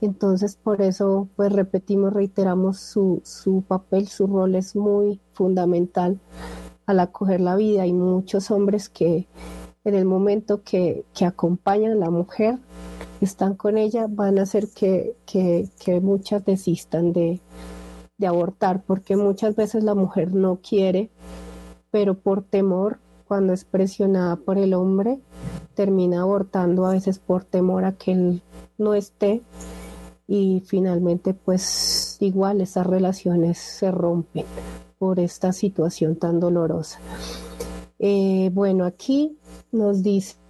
[0.00, 6.20] Entonces, por eso, pues repetimos, reiteramos, su, su papel, su rol es muy fundamental
[6.86, 7.82] al acoger la vida.
[7.82, 9.26] Hay muchos hombres que
[9.84, 12.58] en el momento que, acompañan a la mujer,
[13.20, 15.14] están con ella, van a hacer que,
[16.02, 17.40] muchas desistan de,
[18.26, 21.10] abortar, porque muchas veces la mujer no quiere,
[21.90, 25.20] pero por temor, cuando es presionada por el hombre,
[25.74, 28.42] termina abortando a veces por temor a que él
[28.76, 29.42] no esté
[30.26, 34.44] y finalmente pues igual esas relaciones se rompen
[34.98, 37.00] por esta situación tan dolorosa.
[38.00, 39.38] Eh, bueno, aquí
[39.70, 40.40] nos dicen,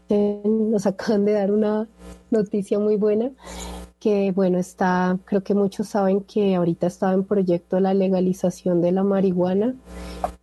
[0.70, 1.88] nos acaban de dar una
[2.30, 3.32] noticia muy buena
[4.01, 8.92] que bueno, está, creo que muchos saben que ahorita estaba en proyecto la legalización de
[8.92, 9.74] la marihuana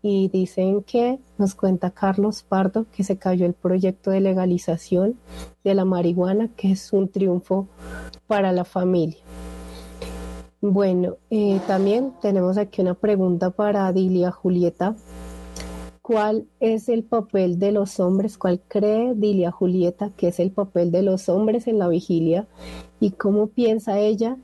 [0.03, 5.20] y dicen que, nos cuenta Carlos Pardo, que se cayó el proyecto de legalización
[5.64, 7.68] de la marihuana, que es un triunfo
[8.28, 9.24] para la familia.
[10.62, 14.95] Bueno, eh, también tenemos aquí una pregunta para Dilia Julieta
[16.08, 20.89] cuál es el papel de los hombres, cuál cree Dilia Julieta que es el papel
[20.89, 22.47] de los hombres en la vigilia
[23.01, 24.38] y cómo piensa ella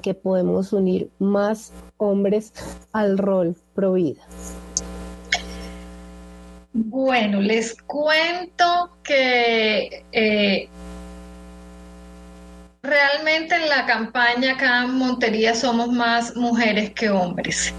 [0.00, 2.54] que podemos unir más hombres
[2.92, 4.22] al rol pro vida.
[6.72, 10.68] Bueno, les cuento que eh,
[12.82, 17.74] realmente en la campaña acá en Montería somos más mujeres que hombres.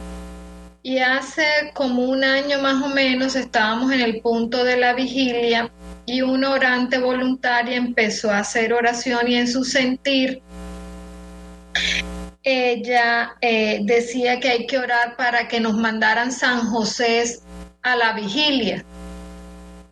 [0.81, 5.69] Y hace como un año más o menos estábamos en el punto de la vigilia
[6.05, 10.41] y una orante voluntaria empezó a hacer oración y en su sentir
[12.43, 17.39] ella eh, decía que hay que orar para que nos mandaran San José
[17.81, 18.83] a la vigilia.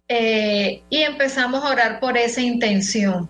[0.08, 3.30] Eh, y empezamos a orar por esa intención.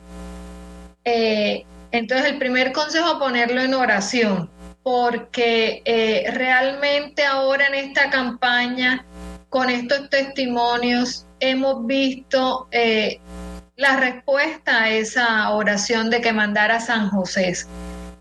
[1.03, 4.49] Eh, entonces el primer consejo ponerlo en oración,
[4.87, 5.83] porque
[6.33, 9.05] realmente ahora en esta campaña,
[9.49, 12.69] con estos testimonios, hemos visto
[13.75, 17.53] la respuesta a esa oración de que mandara San José.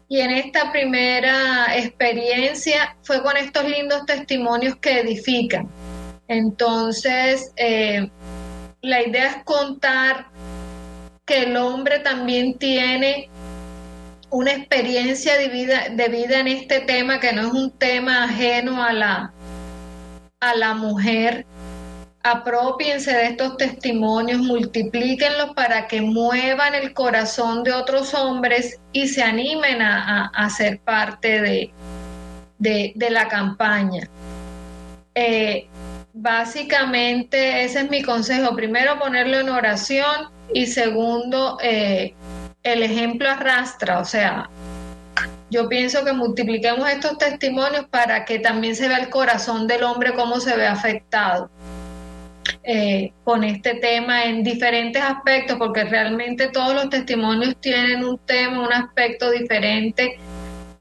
[0.08, 5.68] Y en esta primera experiencia fue con estos lindos testimonios que edifican.
[6.26, 8.10] Entonces, eh,
[8.82, 10.26] la idea es contar
[11.24, 13.30] que el hombre también tiene
[14.36, 18.92] una experiencia de vida, de en este tema, que no es un tema ajeno a
[18.92, 19.32] la,
[20.40, 21.46] a la mujer,
[22.22, 29.22] apropiense de estos testimonios, multiplíquenlos para que muevan el corazón de otros hombres y se
[29.22, 34.06] animen a, ser parte de, de, la campaña.
[35.14, 35.66] Eh,
[36.12, 38.54] básicamente ese es mi consejo.
[38.54, 42.14] Primero ponerlo en oración y segundo, eh,
[42.66, 44.50] el ejemplo arrastra, o sea,
[45.50, 50.14] yo pienso que multipliquemos estos testimonios para que también se vea el corazón del hombre
[50.14, 51.48] cómo se ve afectado.
[52.68, 58.66] Eh, con este tema en diferentes aspectos, porque realmente todos los testimonios tienen un tema,
[58.66, 60.18] un aspecto diferente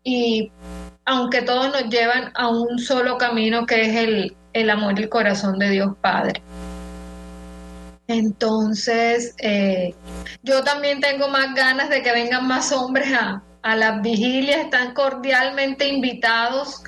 [0.03, 0.51] y
[1.05, 5.09] aunque todos nos llevan a un solo camino que es el, el amor y el
[5.09, 6.41] corazón de Dios Padre.
[8.07, 9.95] Entonces, eh,
[10.43, 14.93] yo también tengo más ganas de que vengan más hombres a, a las vigilias, están
[14.93, 16.83] cordialmente invitados.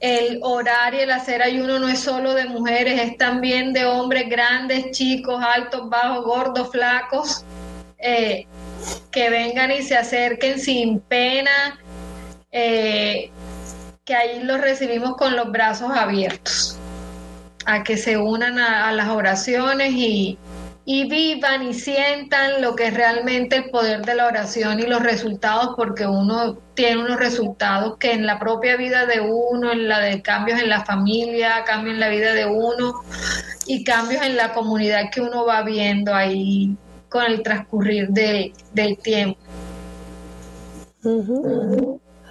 [0.00, 4.90] El horario, el hacer ayuno no es solo de mujeres, es también de hombres grandes,
[4.90, 7.42] chicos, altos, bajos, gordos, flacos,
[7.96, 8.46] eh,
[9.10, 11.80] que vengan y se acerquen sin pena,
[12.52, 13.30] eh,
[14.04, 16.76] que ahí los recibimos con los brazos abiertos,
[17.64, 20.38] a que se unan a las oraciones y,
[20.92, 25.00] y vivan y sientan lo que es realmente el poder de la oración y los
[25.00, 30.00] resultados, porque uno tiene unos resultados que en la propia vida de uno, en la
[30.00, 33.04] de cambios en la familia, cambios en la vida de uno
[33.68, 36.76] y cambios en la comunidad que uno va viendo ahí
[37.08, 39.38] con el transcurrir del tiempo.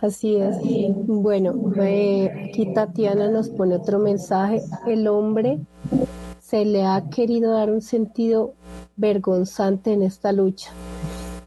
[0.01, 0.57] Así es.
[1.07, 4.62] Bueno, eh, aquí Tatiana nos pone otro mensaje.
[4.86, 5.60] El hombre
[6.50, 8.56] se le ha querido dar un sentido
[8.95, 10.72] vergonzante en esta lucha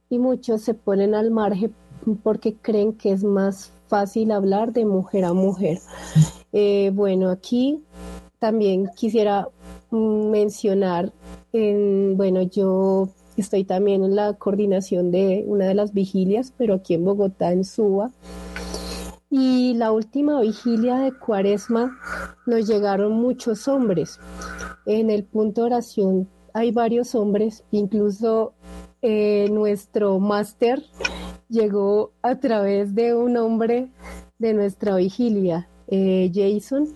[0.09, 1.75] y muchos se ponen al margen
[2.23, 5.81] porque creen que es más fácil hablar de mujer a mujer.
[6.53, 7.83] Eh, bueno, aquí
[8.39, 9.49] también quisiera
[9.91, 11.13] mencionar,
[11.53, 17.05] bueno, yo estoy también en la coordinación de una de las vigilias, pero aquí en
[17.05, 18.11] Bogotá, en Suba.
[19.35, 21.99] Y la última vigilia de Cuaresma
[22.45, 24.20] nos llegaron muchos hombres.
[24.85, 28.53] En el punto de oración hay varios hombres, incluso
[29.01, 30.85] eh, nuestro máster
[31.48, 33.89] llegó a través de un hombre
[34.39, 36.89] de nuestra vigilia, eh, Jason.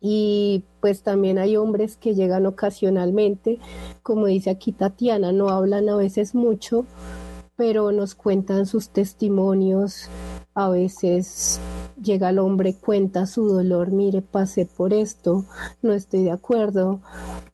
[0.00, 3.60] Y pues también hay hombres que llegan ocasionalmente,
[4.02, 6.86] como dice aquí Tatiana, no hablan a veces mucho,
[7.54, 10.10] pero nos cuentan sus testimonios,
[10.54, 11.60] a veces
[12.02, 15.44] llega el hombre, cuenta su dolor, mire, pasé por esto,
[15.82, 17.00] no estoy de acuerdo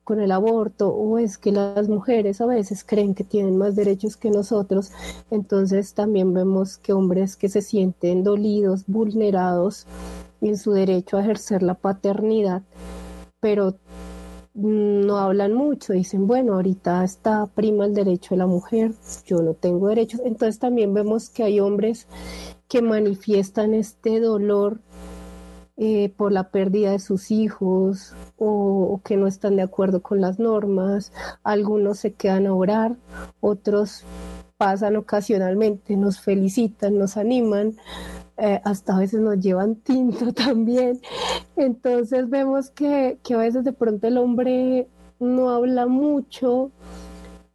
[0.03, 4.17] con el aborto, o es que las mujeres a veces creen que tienen más derechos
[4.17, 4.91] que nosotros,
[5.29, 9.85] entonces también vemos que hombres que se sienten dolidos, vulnerados
[10.41, 12.63] en su derecho a ejercer la paternidad,
[13.39, 13.75] pero
[14.53, 18.93] no hablan mucho, dicen, bueno, ahorita está prima el derecho de la mujer,
[19.25, 20.21] yo no tengo derechos.
[20.25, 22.07] Entonces también vemos que hay hombres
[22.69, 24.79] que manifiestan este dolor
[25.75, 30.37] eh, por la pérdida de sus hijos o, que no están de acuerdo con las
[30.37, 31.11] normas.
[31.43, 32.95] Algunos se quedan a orar,
[33.41, 34.03] otros
[34.57, 37.75] pasan ocasionalmente, nos felicitan, nos animan,
[38.37, 41.01] eh, hasta a veces nos llevan tinto también.
[41.55, 44.87] Entonces vemos que, que, a veces de pronto el hombre
[45.19, 46.71] no habla mucho,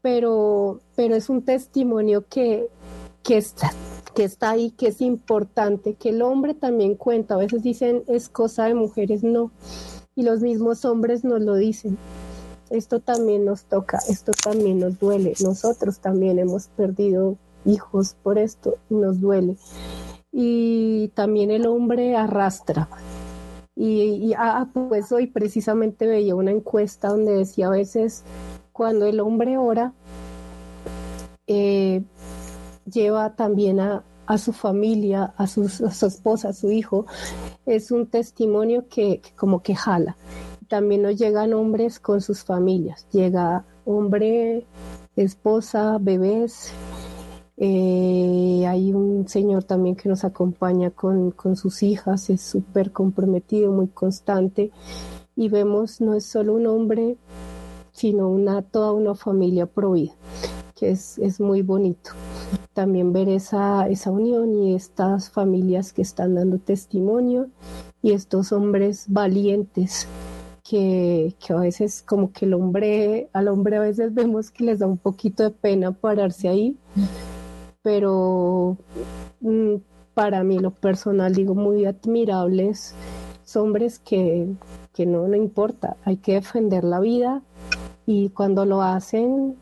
[0.03, 2.69] pero, pero es un testimonio que,
[3.23, 3.71] que está
[4.15, 7.35] que está ahí, que es importante, que el hombre también cuenta.
[7.35, 9.51] A veces dicen es cosa de mujeres, no.
[10.15, 11.99] Y los mismos hombres nos lo dicen.
[12.71, 15.35] Esto también nos toca, esto también nos duele.
[15.43, 19.57] Nosotros también hemos perdido hijos por esto y nos duele.
[20.33, 22.89] Y también el hombre arrastra.
[23.77, 28.23] Y, ah, pues hoy precisamente veía una encuesta donde decía a veces
[28.73, 29.93] cuando el hombre ora,
[31.49, 32.03] eh,
[32.91, 34.05] lleva también a,
[34.39, 35.65] su familia, a, su
[36.07, 37.07] esposa, a su hijo,
[37.67, 40.17] es un testimonio que, como que jala.
[40.69, 44.67] También nos llegan hombres con sus familias, llega hombre,
[45.17, 46.73] esposa, bebés.
[47.57, 53.71] Eh, hay un señor también que nos acompaña con, con sus hijas, es súper comprometido,
[53.71, 54.73] muy constante.
[55.37, 57.17] Y vemos, no es solo un hombre,
[57.95, 60.13] sino una, toda una familia provida,
[60.75, 62.11] que es, es muy bonito.
[62.73, 67.49] También ver esa, esa unión y estas familias que están dando testimonio
[68.03, 70.09] y estos hombres valientes
[70.65, 74.87] que, a veces como que el hombre, al hombre a veces vemos que les da
[74.87, 76.77] un poquito de pena pararse ahí,
[77.83, 78.79] pero
[79.41, 79.75] mm,
[80.15, 82.95] para mí lo personal digo muy admirables,
[83.57, 84.49] hombres que,
[84.93, 87.43] que no, no importa, hay que defender la vida
[88.07, 89.57] y cuando lo hacen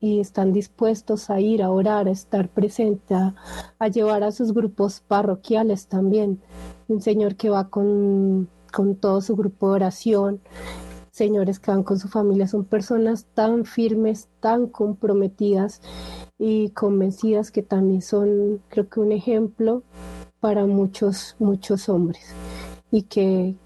[0.00, 5.00] y están dispuestos a ir a orar, a estar presente, a, llevar a sus grupos
[5.00, 6.40] parroquiales también.
[6.86, 10.40] Un señor que va con, con todo su grupo de oración,
[11.10, 15.80] señores que van con su familia, son personas tan firmes, tan comprometidas
[16.38, 19.82] y convencidas que también son, creo que, un ejemplo
[20.38, 22.34] para muchos, muchos hombres
[22.92, 23.56] y que,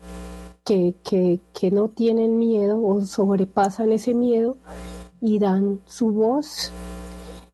[0.64, 4.56] que, que, que no tienen miedo o sobrepasan ese miedo
[5.22, 6.70] y dan su voz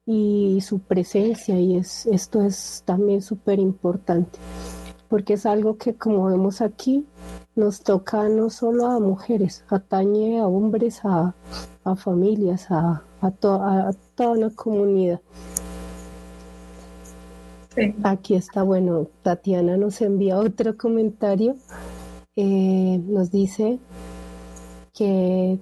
[0.05, 4.39] y su presencia y es, esto es también súper importante
[5.09, 7.07] porque es algo que como vemos aquí
[7.57, 11.35] nos toca no solo a mujeres, atañe a hombres, a,
[11.97, 13.93] familias, a, a, toda
[14.31, 15.20] una comunidad.
[18.03, 21.57] Aquí está, bueno, Tatiana nos envía otro comentario.
[22.36, 23.78] Eh, nos dice
[24.98, 25.60] que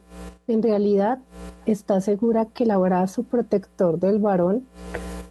[0.49, 1.19] en realidad
[1.67, 4.67] está segura que el abrazo protector del varón,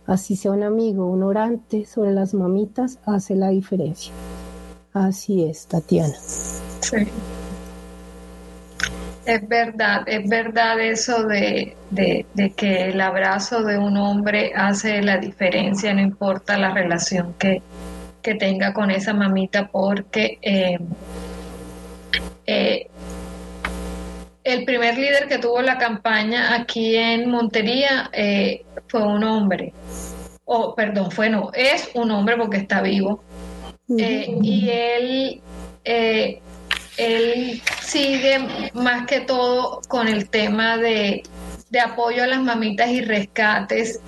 [0.06, 4.14] así sea un amigo, un orante sobre las mamitas, hace la diferencia.
[4.94, 6.14] Así es, Tatiana.
[6.82, 6.98] Sí.
[9.26, 11.76] Es verdad, es verdad eso de,
[12.56, 17.64] que el abrazo de un hombre hace la diferencia, no importa la relación que,
[18.40, 20.80] tenga con esa mamita, porque eh,
[22.48, 22.88] eh,
[24.46, 29.74] el primer líder que tuvo la campaña aquí en Montería eh, fue un hombre.
[30.46, 33.24] O, perdón, fue no, es un hombre porque está vivo.
[33.98, 35.42] Eh, y él,
[35.84, 36.40] eh,
[36.98, 41.24] él sigue más que todo con el tema de,
[41.72, 44.00] de apoyo a las mamitas y rescates.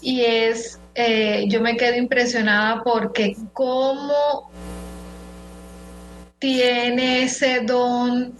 [0.00, 0.80] Y es,
[1.46, 4.50] yo me quedo impresionada porque cómo
[6.38, 8.34] tiene ese don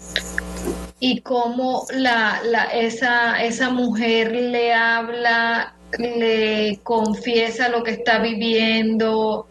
[1.01, 9.47] y cómo la, la, esa, esa mujer le habla, le confiesa lo que está viviendo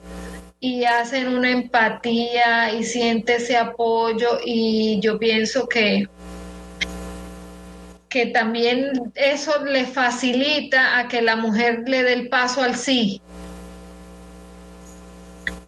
[0.59, 6.07] y hacen una empatía y siente ese apoyo y yo pienso que
[8.13, 13.19] que también eso le facilita a que la mujer le dé el paso al sí.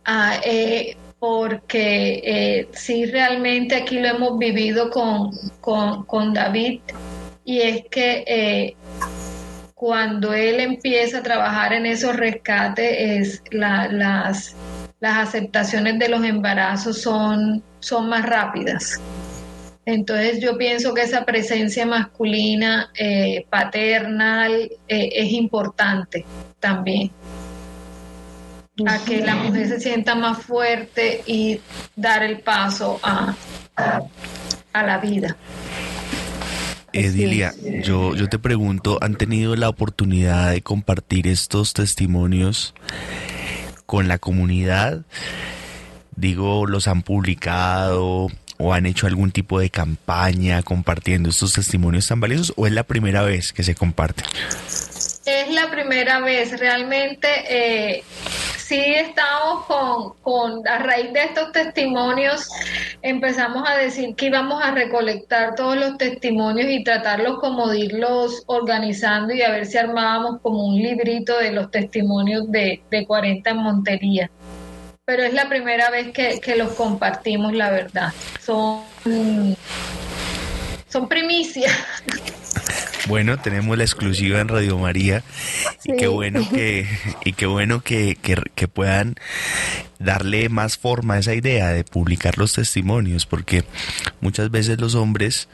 [0.06, 5.32] Ah, eh, porque eh, sí realmente aquí lo hemos vivido con,
[5.62, 6.82] con, David
[7.44, 8.76] y es que eh,
[9.74, 14.56] cuando él empieza a trabajar en esos rescates, es las,
[15.00, 19.00] las aceptaciones de los embarazos son, son más rápidas.
[19.86, 26.26] Entonces yo pienso que esa presencia masculina eh, paternal es importante
[26.60, 27.12] también
[28.88, 31.62] a que la mujer se sienta más fuerte y
[31.96, 33.34] dar el paso a,
[33.76, 35.38] a la vida.
[36.92, 37.54] Edilia,
[37.84, 42.74] yo, yo te pregunto, ¿han tenido la oportunidad de compartir estos testimonios
[43.86, 45.02] con la comunidad?
[46.16, 48.28] Digo, ¿los han publicado
[48.58, 52.84] o han hecho algún tipo de campaña compartiendo estos testimonios tan valiosos o es la
[52.84, 54.26] primera vez que se comparten?
[55.26, 58.04] Es la primera vez, realmente eh,
[58.68, 62.50] sí estamos con, con, a raíz de estos testimonios,
[63.04, 68.44] empezamos a decir que íbamos a recolectar todos los testimonios y tratarlos como de irlos
[68.48, 73.50] organizando y a ver si armábamos como un librito de los testimonios de, de 40
[73.52, 74.32] en Montería.
[75.06, 78.14] Pero es la primera vez que, que los compartimos, la verdad.
[78.42, 78.82] Son,
[80.88, 81.72] son primicias.
[83.08, 85.24] Bueno, tenemos la exclusiva en Radio María.
[85.84, 86.88] Y qué bueno que
[87.24, 89.16] y qué bueno que, que, puedan
[90.00, 93.64] darle más forma a esa idea de publicar los testimonios, porque
[94.22, 95.48] muchas veces los hombres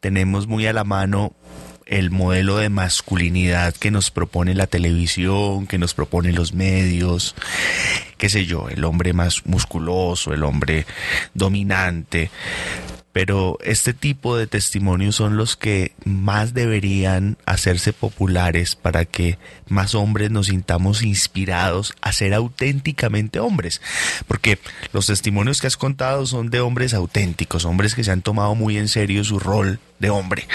[0.00, 1.34] tenemos muy a la mano
[1.86, 7.34] el modelo de masculinidad que nos propone la televisión, que nos propone los medios,
[8.16, 10.86] qué sé yo, el hombre más musculoso, el hombre
[11.34, 12.30] dominante,
[13.12, 19.38] pero este tipo de testimonios son los que más deberían hacerse populares para que
[19.68, 23.80] más hombres nos sintamos inspirados a ser auténticamente hombres,
[24.28, 24.58] porque
[24.92, 28.78] los testimonios que has contado son de hombres auténticos, hombres que se han tomado muy
[28.78, 30.46] en serio su rol de hombre.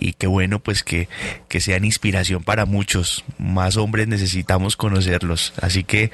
[0.00, 1.08] Y qué bueno pues que,
[1.48, 6.10] que sean inspiración para muchos, más hombres necesitamos conocerlos, así que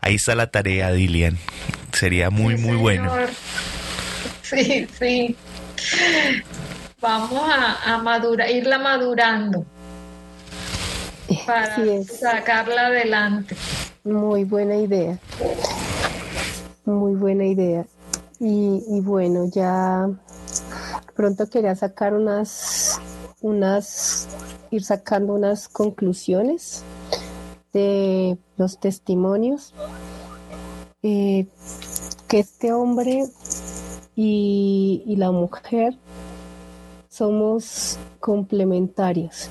[0.00, 1.38] ahí está la tarea Dilian,
[1.92, 3.12] sería muy muy bueno.
[4.50, 5.36] Sí, sí.
[7.00, 9.66] Vamos a, a madurar, irla madurando
[11.44, 13.56] para sacarla adelante.
[14.04, 15.18] Muy buena idea.
[16.84, 17.86] Muy buena idea.
[18.38, 20.08] Y, y, bueno, ya
[21.14, 23.00] pronto quería sacar unas,
[23.40, 24.28] unas,
[24.70, 26.84] ir sacando unas conclusiones
[27.72, 29.74] de los testimonios.
[31.02, 31.46] Eh,
[32.26, 33.24] que este hombre
[34.16, 35.96] y, la mujer
[37.08, 39.48] somos complementarios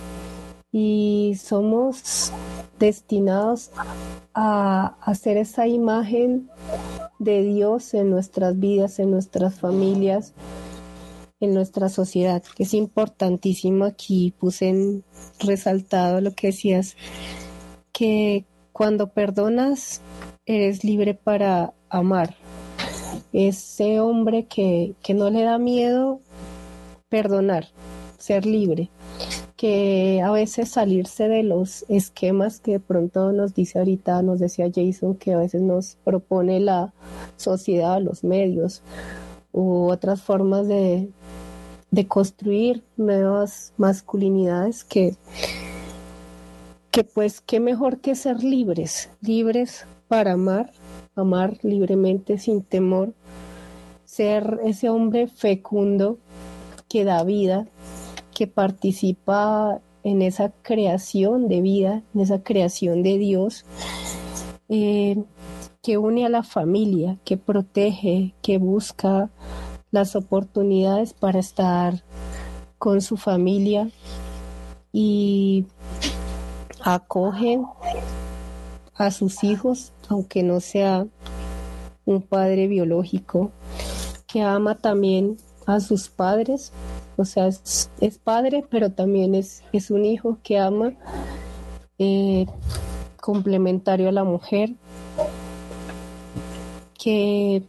[0.71, 2.31] y somos
[2.77, 3.71] destinados
[4.33, 6.49] a hacer esa imagen
[7.19, 10.33] de Dios en nuestras vidas, en nuestras familias,
[11.39, 13.85] en nuestra sociedad, que es importantísimo.
[13.85, 15.03] Aquí puse en
[15.39, 16.97] resaltado lo que decías,
[17.93, 20.01] que cuando perdonas,
[20.45, 22.35] eres libre para amar
[23.35, 26.21] ese hombre que, no le da miedo
[27.09, 27.67] perdonar,
[28.17, 28.89] ser libre,
[29.57, 34.71] que a veces salirse de los esquemas que de pronto nos dice ahorita, nos decía
[34.73, 36.93] Jason, que a veces nos propone la
[37.35, 38.81] sociedad, los medios,
[39.51, 41.09] u otras formas de,
[41.91, 45.17] de construir nuevas masculinidades que,
[46.89, 50.71] que pues qué mejor que ser libres, libres para amar,
[51.15, 53.13] amar libremente sin temor
[54.05, 56.19] ser ese hombre fecundo
[56.87, 57.67] que da vida,
[58.33, 63.65] que participa en esa creación de vida, en esa creación de Dios,
[64.69, 65.23] eh,
[65.81, 69.29] que une a la familia, que protege, que busca
[69.91, 72.03] las oportunidades para estar
[72.77, 73.89] con su familia
[74.91, 75.65] y
[76.81, 77.59] acoge
[78.95, 81.05] a sus hijos, aunque no sea
[82.05, 83.51] un padre biológico,
[84.27, 86.72] que ama también a sus padres,
[87.17, 87.89] o sea, es,
[88.23, 90.93] padre, pero también es, es, un hijo que ama,
[91.97, 92.45] eh,
[93.19, 94.76] complementario a la mujer,
[97.01, 97.63] que,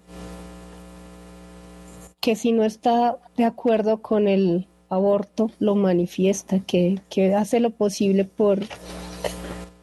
[2.20, 7.70] que si no está de acuerdo con el aborto, lo manifiesta, que, que hace lo
[7.70, 8.60] posible por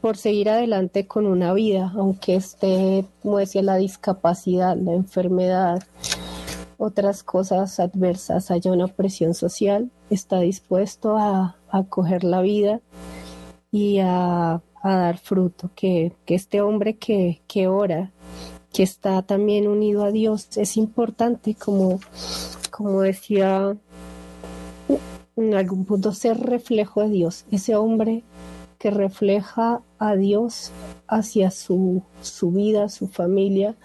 [0.03, 5.81] por seguir adelante con una vida, aunque esté, como decía, la discapacidad, la enfermedad,
[6.77, 12.81] otras cosas adversas, haya una presión social, está dispuesto a, acoger la vida
[13.71, 18.11] y a, dar fruto, que, este hombre que, que ora,
[18.73, 22.01] que está también unido a Dios, es importante, como,
[22.71, 23.77] como decía
[25.37, 28.21] en algún punto, ser reflejo de Dios, ese hombre
[28.83, 30.71] que refleja a Dios
[31.07, 33.77] hacia su, su vida, su familia,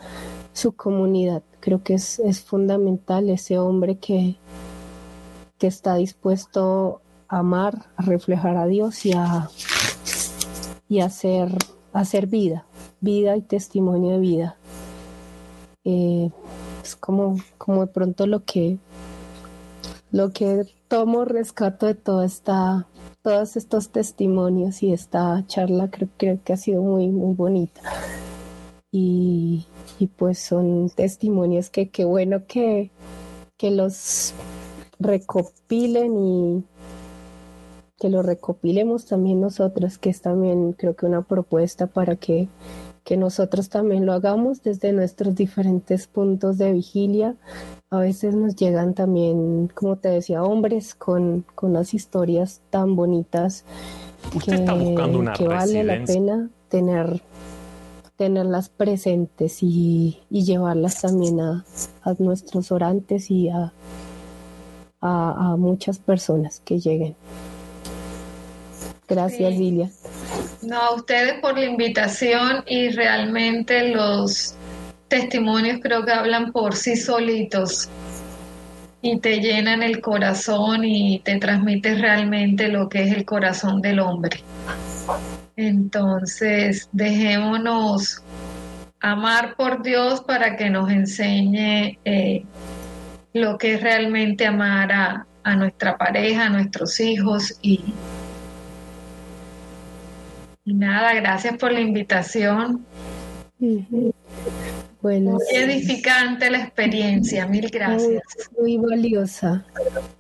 [0.53, 1.45] su comunidad.
[1.61, 4.35] Creo que es, fundamental ese hombre que,
[5.57, 9.49] que está dispuesto a amar, a reflejar a Dios y a,
[10.89, 11.57] y hacer,
[11.93, 12.67] hacer vida,
[13.01, 14.57] vida y testimonio de vida.
[15.85, 16.29] Eh,
[16.83, 18.79] es como, como de pronto lo que,
[20.11, 22.89] lo que tomo rescato de toda esta,
[23.29, 27.83] todos estos testimonios y esta charla creo, creo que ha sido muy, muy bonita.
[28.91, 29.67] Y,
[30.17, 32.91] pues son testimonios que qué bueno que,
[33.59, 34.33] que los
[34.99, 36.65] recopilen y
[37.99, 42.49] que los recopilemos también nosotros, que es también creo que una propuesta para que,
[43.09, 47.37] que nosotros también lo hagamos desde nuestros diferentes puntos de vigilia.
[47.89, 53.65] A veces nos llegan también, como te decía, hombres con, con unas historias tan bonitas
[54.45, 54.63] que,
[55.39, 57.23] que vale la pena tener
[58.17, 61.65] tenerlas presentes y, llevarlas también a,
[62.19, 63.73] nuestros orantes y a,
[65.01, 67.17] a, muchas personas que lleguen.
[69.09, 69.91] Gracias, Lilia.
[70.63, 74.55] No, a ustedes por la invitación y realmente los
[75.07, 77.89] testimonios creo que hablan por sí solitos
[79.01, 84.01] y te llenan el corazón y te transmiten realmente lo que es el corazón del
[84.01, 84.43] hombre.
[85.57, 88.23] Entonces, dejémonos
[89.01, 92.45] amar por Dios para que nos enseñe eh,
[93.33, 97.81] lo que es realmente amar a, a nuestra pareja, a nuestros hijos y,
[100.69, 102.85] y nada, gracias por la invitación.
[105.01, 108.23] Bueno, muy edificante la experiencia, mil gracias.
[108.59, 109.65] Muy, valiosa,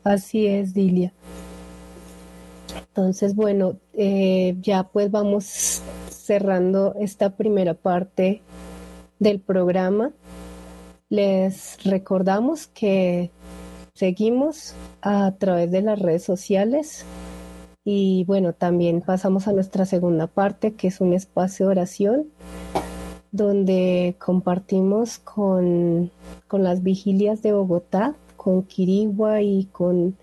[0.04, 1.12] así es, Dilia.
[2.88, 8.40] Entonces, bueno, eh, ya pues vamos cerrando esta primera parte
[9.18, 10.12] del programa.
[11.10, 13.30] Les recordamos que
[13.94, 17.04] seguimos a través de las redes sociales
[17.90, 22.26] y bueno, también pasamos a nuestra segunda parte, que es un espacio de oración,
[23.32, 26.10] donde compartimos con,
[26.52, 30.18] las vigilias de Bogotá, con Kirigua y con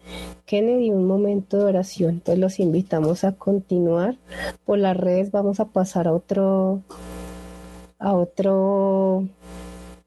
[0.45, 2.11] Kennedy un momento de oración.
[2.11, 4.15] Entonces los invitamos a continuar
[4.63, 5.31] por las redes.
[5.31, 6.83] Vamos a pasar a otro,
[7.97, 9.27] a otro,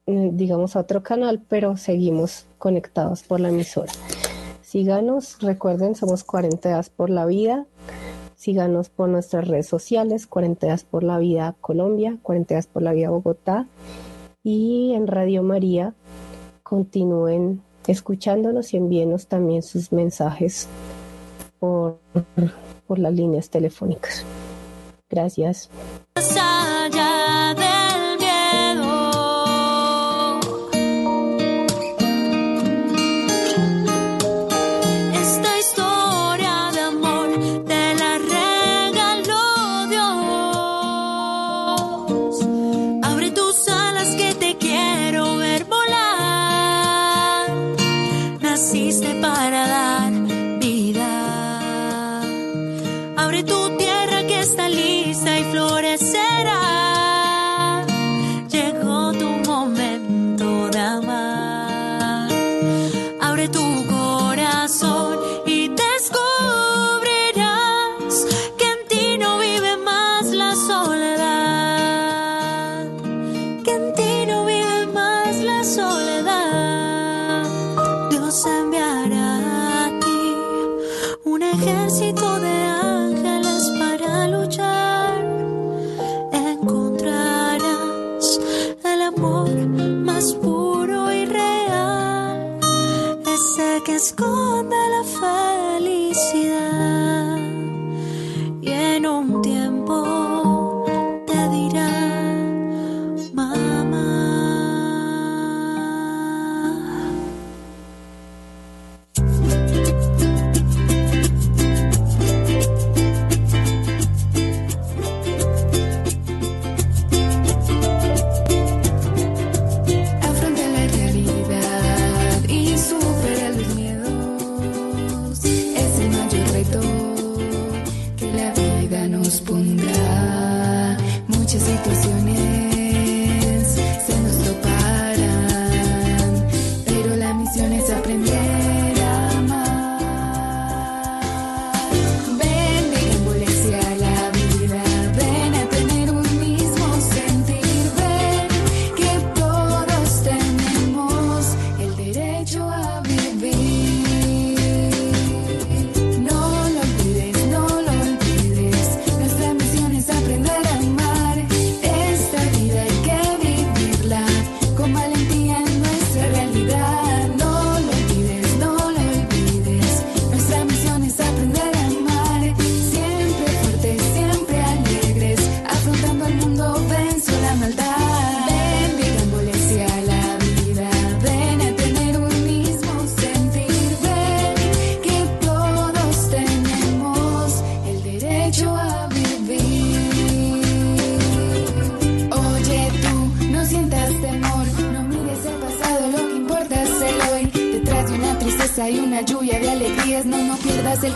[0.06, 3.90] mm, digamos a otro canal, pero seguimos conectados por la emisora.
[4.68, 7.64] Síganos, recuerden, somos 40 días por la vida.
[8.36, 12.92] Síganos por nuestras redes sociales, 40 días por la vida Colombia, 40 días por la
[12.92, 13.66] vida Bogotá.
[14.42, 15.94] Y en Radio María
[16.62, 20.68] continúen escuchándonos y envíenos también sus mensajes
[21.58, 22.00] por,
[22.86, 24.22] por las líneas telefónicas.
[25.08, 25.70] Gracias.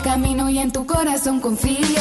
[0.03, 1.92] camino y en tu corazón confío.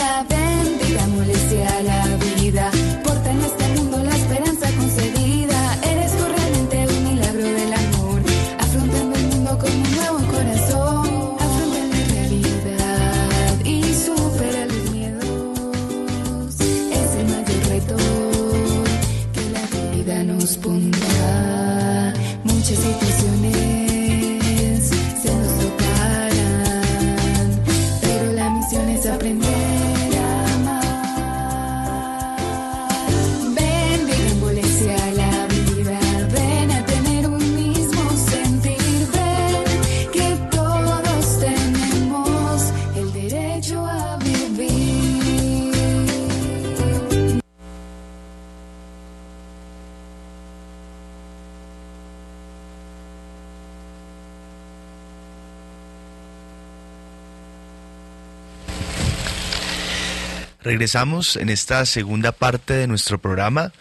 [60.73, 63.75] Regresamos en esta segunda parte de nuestro programa,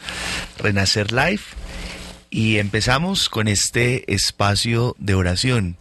[0.58, 1.40] Renacer Live,
[2.30, 5.78] y empezamos con este espacio de oración.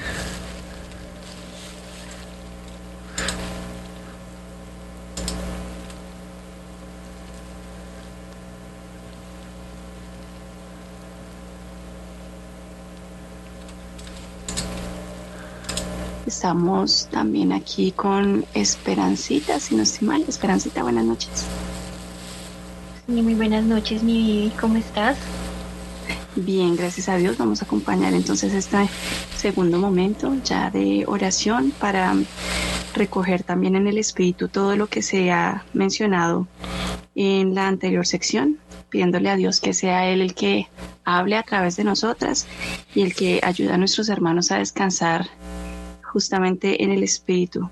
[16.26, 20.24] Estamos también aquí con Esperancita, si no estoy mal.
[20.26, 21.46] Esperancita, buenas noches.
[23.06, 25.16] Sí, muy buenas noches, mi ¿Cómo estás?
[26.34, 27.38] Bien, gracias a Dios.
[27.38, 28.88] Vamos a acompañar entonces este
[29.36, 32.14] segundo momento ya de oración para
[32.92, 36.48] recoger también en el Espíritu todo lo que se ha mencionado
[37.14, 38.58] en la anterior sección,
[38.90, 40.66] pidiéndole a Dios que sea Él el que
[41.04, 42.48] hable a través de nosotras
[42.96, 45.28] y el que ayude a nuestros hermanos a descansar
[46.16, 47.68] justamente en el Espíritu.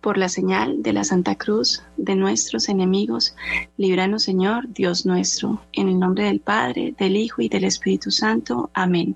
[0.00, 3.34] Por la señal de la Santa Cruz de nuestros enemigos,
[3.76, 8.70] líbranos Señor, Dios nuestro, en el nombre del Padre, del Hijo y del Espíritu Santo.
[8.72, 9.14] Amén.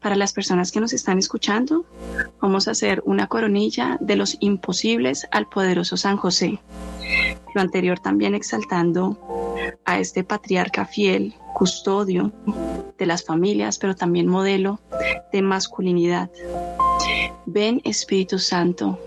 [0.00, 1.84] Para las personas que nos están escuchando,
[2.40, 6.58] vamos a hacer una coronilla de los imposibles al poderoso San José.
[7.54, 9.16] Lo anterior también exaltando
[9.84, 12.32] a este patriarca fiel, custodio
[12.98, 14.80] de las familias, pero también modelo
[15.32, 16.30] de masculinidad.
[17.46, 18.98] Ven Espíritu Santo,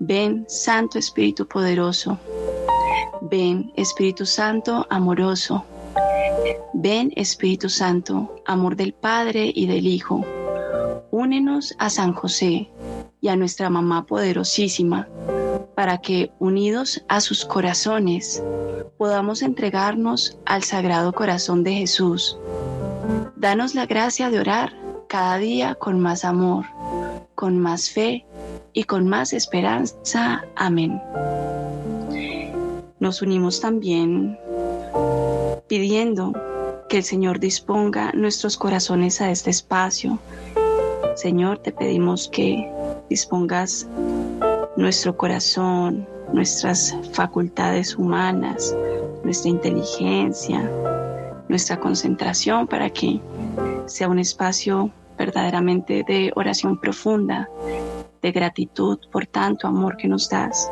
[0.00, 2.18] ven Santo Espíritu poderoso,
[3.22, 5.64] ven Espíritu Santo amoroso,
[6.74, 10.24] ven Espíritu Santo, amor del Padre y del Hijo.
[11.10, 12.68] Únenos a San José
[13.20, 15.08] y a nuestra mamá poderosísima,
[15.78, 18.42] para que, unidos a sus corazones,
[18.96, 22.36] podamos entregarnos al Sagrado Corazón de Jesús.
[23.36, 24.72] Danos la gracia de orar
[25.06, 26.64] cada día con más amor
[27.36, 28.26] con más fe
[28.72, 30.44] y con más esperanza.
[30.56, 31.00] Amén.
[32.98, 34.36] Nos unimos también
[35.68, 36.32] pidiendo
[36.88, 40.18] que el Señor disponga nuestros corazones a este espacio.
[41.14, 42.68] Señor, te pedimos que
[43.08, 43.86] dispongas
[44.78, 48.76] nuestro corazón, nuestras facultades humanas,
[49.24, 50.70] nuestra inteligencia,
[51.48, 53.20] nuestra concentración para que
[53.86, 57.48] sea un espacio verdaderamente de oración profunda,
[58.22, 60.70] de gratitud por tanto amor que nos das.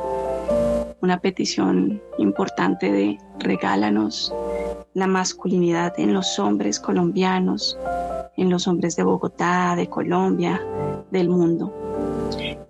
[1.02, 4.32] Una petición importante de regálanos
[4.94, 7.76] la masculinidad en los hombres colombianos,
[8.36, 10.62] en los hombres de Bogotá, de Colombia,
[11.10, 11.85] del mundo.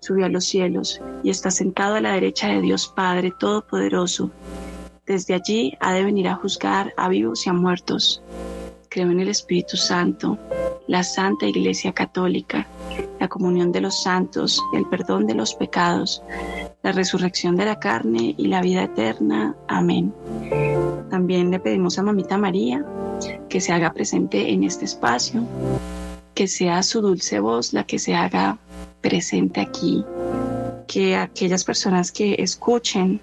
[0.00, 4.30] subió a los cielos y está sentado a la derecha de Dios Padre Todopoderoso.
[5.06, 8.22] Desde allí ha de venir a juzgar a vivos y a muertos.
[8.88, 10.38] Creo en el Espíritu Santo
[10.86, 12.66] la Santa Iglesia Católica,
[13.20, 16.22] la comunión de los santos, el perdón de los pecados,
[16.82, 19.54] la resurrección de la carne y la vida eterna.
[19.68, 20.14] Amén.
[21.10, 22.84] También le pedimos a Mamita María
[23.48, 25.42] que se haga presente en este espacio,
[26.36, 28.58] que sea su dulce voz la que se haga
[29.00, 30.04] presente aquí,
[30.86, 33.22] que aquellas personas que escuchen,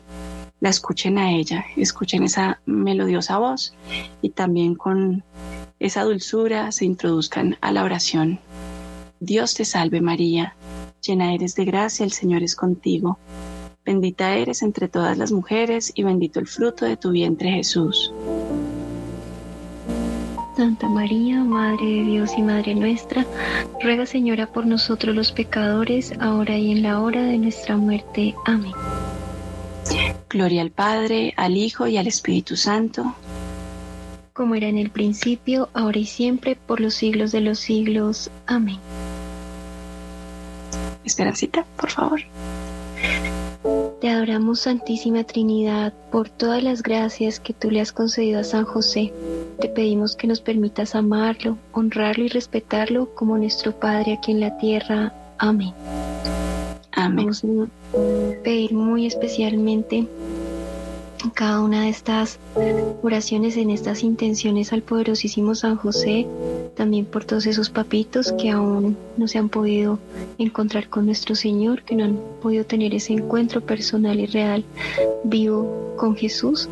[0.60, 3.76] la escuchen a ella, escuchen esa melodiosa voz
[4.23, 5.23] y también con
[5.80, 8.40] esa dulzura se introduzcan a la oración.
[9.19, 10.56] Dios te salve María,
[11.06, 13.19] llena eres de gracia, el Señor es contigo.
[13.85, 18.11] Bendita eres entre todas las mujeres y bendito el fruto de tu vientre Jesús.
[20.55, 23.25] Santa María, Madre de Dios y Madre nuestra,
[23.81, 28.35] ruega Señora por nosotros los pecadores, ahora y en la hora de nuestra muerte.
[28.45, 28.73] Amén.
[30.30, 33.15] Gloria al Padre, al Hijo y al Espíritu Santo.
[34.34, 38.30] Como era en el principio, ahora y siempre, por los siglos de los siglos.
[38.45, 38.77] Amén.
[41.03, 42.21] Esperancita, por favor.
[44.03, 48.65] Te adoramos, Santísima Trinidad, por todas las gracias que tú le has concedido a San
[48.65, 49.13] José.
[49.61, 54.57] Te pedimos que nos permitas amarlo, honrarlo y respetarlo como nuestro Padre aquí en la
[54.57, 55.13] tierra.
[55.38, 55.73] Amén.
[56.91, 57.27] Amén.
[57.27, 60.05] Vamos a pedir muy especialmente
[61.34, 62.40] cada una de estas
[63.02, 66.27] oraciones en estas intenciones al poderosísimo San José,
[66.76, 69.99] también por todos esos papitos que aún no se han podido
[70.38, 74.64] encontrar con nuestro Señor, que no han podido tener ese encuentro personal y real
[75.23, 76.69] vivo con Jesús,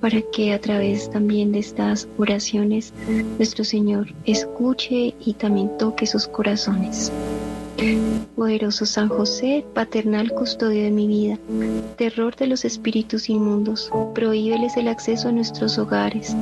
[0.00, 2.92] para que a través también de estas oraciones
[3.36, 7.10] nuestro Señor escuche y también toque sus corazones.
[8.34, 11.38] Poderoso San José, paternal custodio de mi vida,
[11.96, 16.34] terror de los espíritus inmundos, prohíbeles el acceso a nuestros hogares.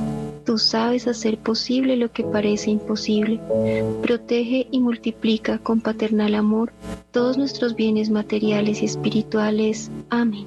[0.44, 3.40] Tú sabes hacer posible lo que parece imposible.
[4.00, 6.72] Protege y multiplica con paternal amor
[7.10, 9.90] todos nuestros bienes materiales y espirituales.
[10.08, 10.46] Amén.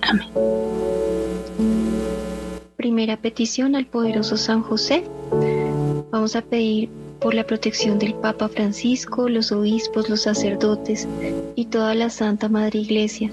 [0.00, 0.28] Amén.
[2.76, 5.04] Primera petición al poderoso San José.
[6.10, 6.88] Vamos a pedir
[7.20, 11.06] por la protección del Papa Francisco, los obispos, los sacerdotes
[11.54, 13.30] y toda la Santa Madre Iglesia.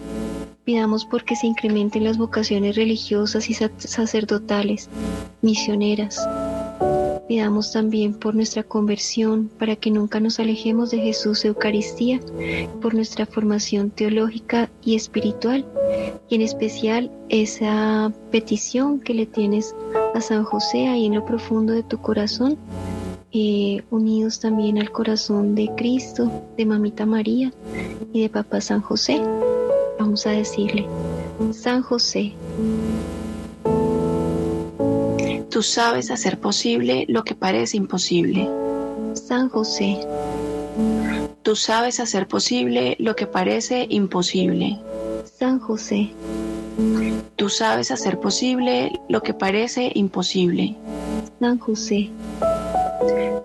[0.66, 4.90] Pidamos porque se incrementen las vocaciones religiosas y sacerdotales,
[5.42, 6.28] misioneras.
[7.28, 12.20] Pidamos también por nuestra conversión, para que nunca nos alejemos de Jesús Eucaristía,
[12.82, 15.66] por nuestra formación teológica y espiritual,
[16.30, 19.76] y en especial esa petición que le tienes
[20.16, 22.58] a San José ahí en lo profundo de tu corazón,
[23.40, 27.54] eh, unidos también al corazón de Cristo, de Mamita María
[28.12, 29.22] y de Papá San José.
[30.00, 30.88] Vamos a decirle,
[31.52, 32.34] San José,
[35.52, 38.50] Tú sabes hacer posible lo que parece imposible.
[39.14, 40.00] San José,
[41.44, 44.80] Tú sabes hacer posible lo que parece imposible.
[45.38, 46.12] San José,
[47.36, 50.76] Tú sabes hacer posible lo que parece imposible.
[51.40, 52.10] San José,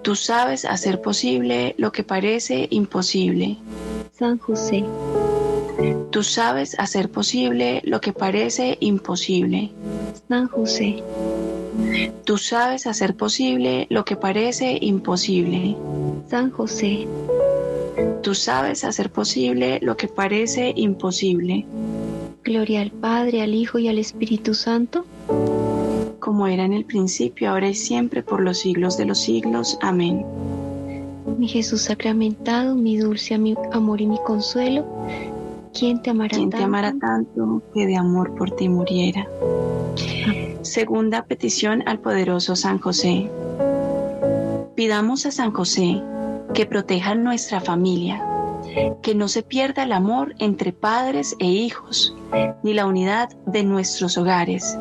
[0.03, 3.57] Tú sabes hacer posible lo que parece imposible.
[4.13, 4.85] San José,
[6.11, 9.71] Tú sabes hacer posible lo que parece imposible.
[10.29, 11.03] San José,
[12.25, 15.77] Tú sabes hacer posible lo que parece imposible.
[16.29, 17.07] San José,
[18.23, 21.67] Tú sabes hacer posible lo que parece imposible.
[22.45, 25.05] Gloria al Padre, al Hijo y al Espíritu Santo,
[26.23, 29.77] Como era en el principio, ahora y siempre, por los siglos de los siglos.
[29.83, 30.25] Amén.
[31.37, 34.85] mi Jesús sacramentado, mi dulce ami- amor y mi consuelo,
[35.77, 36.67] ¿quién te amará quien te tanto?
[36.67, 39.27] amara tanto que de amor por ti muriera.
[40.63, 43.29] Segunda petición al poderoso San José.
[44.77, 46.01] Pidamos a San José
[46.55, 48.25] que proteja nuestra familia,
[49.03, 52.15] que no se pierda el amor entre padres e hijos,
[52.63, 54.79] ni la unidad de nuestros hogares,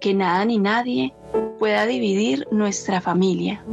[0.00, 1.14] que nada ni nadie
[1.58, 3.64] pueda dividir nuestra familia,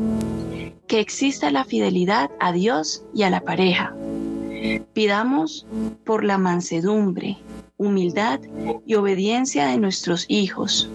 [0.87, 3.95] que exista la fidelidad a Dios y a la pareja.
[4.93, 5.65] Pidamos
[6.05, 7.37] por la mansedumbre,
[7.77, 8.39] humildad
[8.85, 10.89] y obediencia de nuestros hijos.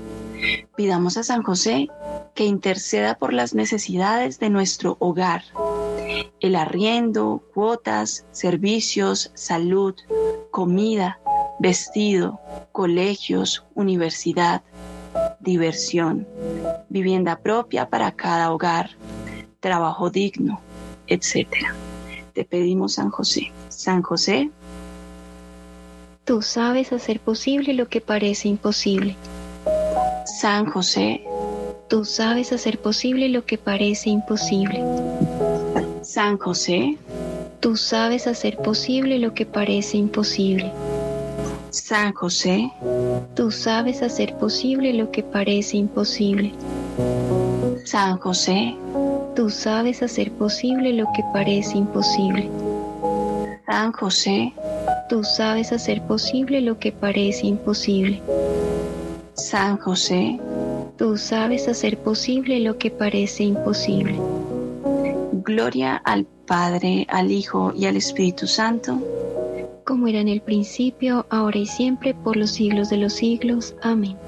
[0.76, 1.88] Pidamos a San José
[2.34, 5.42] que interceda por las necesidades de nuestro hogar,
[6.40, 9.94] el arriendo, cuotas, servicios, salud,
[10.50, 11.18] comida,
[11.58, 12.40] vestido,
[12.72, 14.62] colegios, universidad,
[15.40, 16.26] diversión,
[16.88, 18.90] vivienda propia para cada hogar,
[19.60, 20.60] trabajo digno,
[21.06, 21.48] etc.
[22.32, 23.52] Te pedimos, San José.
[23.68, 24.50] San José,
[26.24, 29.16] Tú sabes hacer posible lo que parece imposible.
[30.26, 31.24] San José,
[31.88, 34.84] Tú sabes hacer posible lo que parece imposible.
[36.02, 36.98] San José,
[37.60, 40.70] Tú sabes hacer posible lo que parece imposible.
[41.70, 42.72] San José,
[43.34, 46.52] Tú sabes hacer posible lo que parece imposible.
[47.84, 48.74] San José,
[49.34, 52.50] Tú sabes hacer posible lo que parece imposible.
[53.66, 54.52] San José,
[55.08, 58.22] Tú sabes hacer posible lo que parece imposible.
[59.34, 60.40] San José,
[60.96, 64.18] Tú sabes hacer posible lo que parece imposible.
[65.32, 68.98] Gloria al Padre, al Hijo y al Espíritu Santo.
[69.88, 73.74] Como era en el principio, ahora y siempre, por los siglos de los siglos.
[73.80, 74.18] Amén.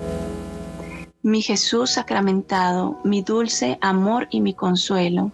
[1.21, 5.33] Mi Jesús sacramentado, mi dulce amor y mi consuelo.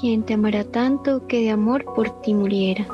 [0.00, 2.86] Quien te amará tanto que de amor por ti muriera.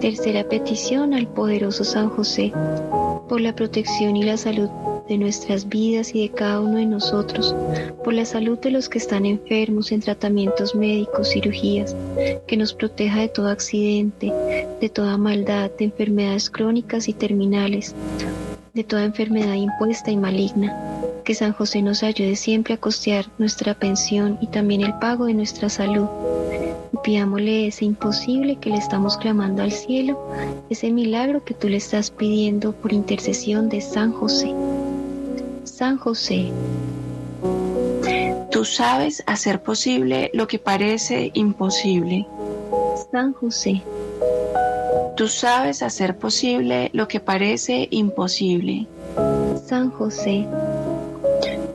[0.00, 2.52] Tercera petición al poderoso San José,
[3.28, 4.68] por la protección y la salud
[5.12, 7.54] de nuestras vidas y de cada uno de nosotros,
[8.02, 11.94] por la salud de los que están enfermos en tratamientos médicos, cirugías,
[12.46, 14.32] que nos proteja de todo accidente,
[14.80, 17.94] de toda maldad, de enfermedades crónicas y terminales,
[18.72, 20.74] de toda enfermedad impuesta y maligna.
[21.24, 25.34] Que San José nos ayude siempre a costear nuestra pensión y también el pago de
[25.34, 26.06] nuestra salud.
[26.92, 30.18] Y pidámosle ese imposible que le estamos clamando al cielo,
[30.70, 34.52] ese milagro que tú le estás pidiendo por intercesión de San José.
[35.74, 36.52] San José.
[38.50, 42.26] Tú sabes hacer posible lo que parece imposible.
[43.10, 43.82] San José.
[45.16, 48.86] Tú sabes hacer posible lo que parece imposible.
[49.64, 50.46] San José.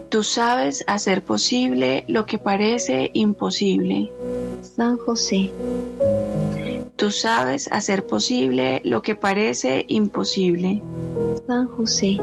[0.09, 4.11] Tú sabes hacer posible lo que parece imposible.
[4.61, 5.51] San José.
[6.95, 10.83] Tú sabes hacer posible lo que parece imposible.
[11.47, 12.19] San José.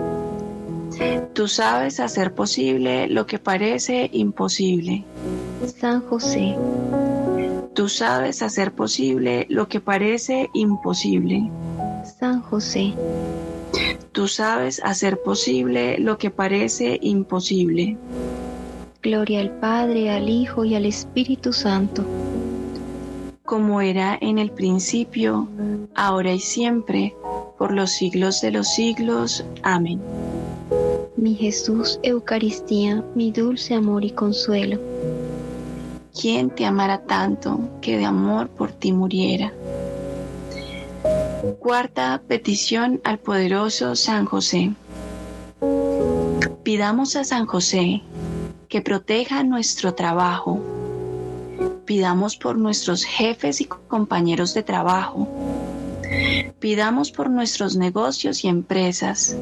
[1.32, 5.04] Tú sabes hacer posible lo que parece imposible.
[5.66, 6.56] San José.
[7.74, 11.50] Tú sabes hacer posible lo que parece imposible.
[12.20, 12.94] San José.
[14.12, 17.96] Tú sabes hacer posible lo que parece imposible.
[19.02, 22.04] Gloria al Padre, al Hijo y al Espíritu Santo.
[23.44, 25.48] Como era en el principio,
[25.94, 27.14] ahora y siempre,
[27.58, 29.44] por los siglos de los siglos.
[29.62, 30.00] Amén.
[31.16, 34.81] Mi Jesús, Eucaristía, mi dulce amor y consuelo.
[36.20, 39.53] ¿Quién te amará tanto que de amor por ti muriera?
[41.61, 44.73] Cuarta petición al poderoso San José.
[46.65, 48.03] Pidamos a San José
[48.69, 50.61] que proteja nuestro trabajo.
[51.85, 55.28] Pidamos por nuestros jefes y compañeros de trabajo.
[56.59, 59.36] Pidamos por nuestros negocios y empresas.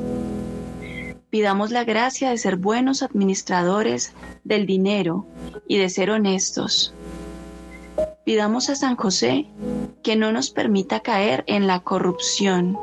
[1.32, 4.12] Pidamos la gracia de ser buenos administradores
[4.44, 5.26] del dinero
[5.66, 6.92] y de ser honestos.
[8.26, 9.46] Pidamos a San José
[10.02, 12.78] que no nos permita caer en la corrupción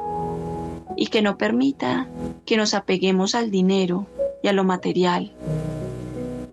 [0.97, 2.07] y que no permita
[2.47, 4.07] que nos apeguemos al dinero
[4.41, 5.31] y a lo material.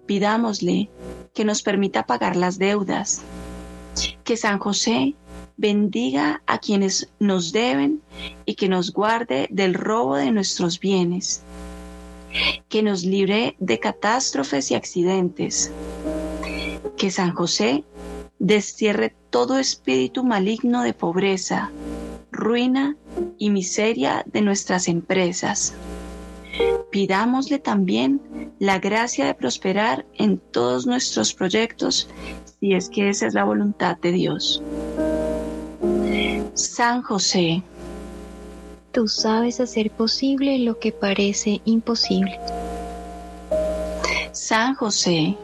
[0.05, 0.91] Pidámosle
[1.33, 3.23] que nos permita pagar las deudas,
[4.23, 5.15] que San José
[5.57, 8.03] bendiga a quienes nos deben
[8.45, 11.43] y que nos guarde del robo de nuestros bienes,
[12.69, 15.71] que nos libre de catástrofes y accidentes,
[16.97, 17.85] que San José
[18.39, 21.71] destierre todo espíritu maligno de pobreza,
[22.31, 22.97] ruina
[23.39, 25.75] y miseria de nuestras empresas.
[26.91, 28.21] Pidámosle también
[28.59, 32.09] la gracia de prosperar en todos nuestros proyectos,
[32.61, 34.63] si es que esa es la voluntad de Dios.
[36.55, 37.63] San José,
[38.97, 42.41] tú sabes hacer posible lo que parece imposible.
[44.33, 45.37] San José,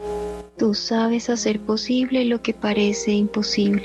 [0.56, 3.84] Tú sabes hacer posible lo que parece imposible.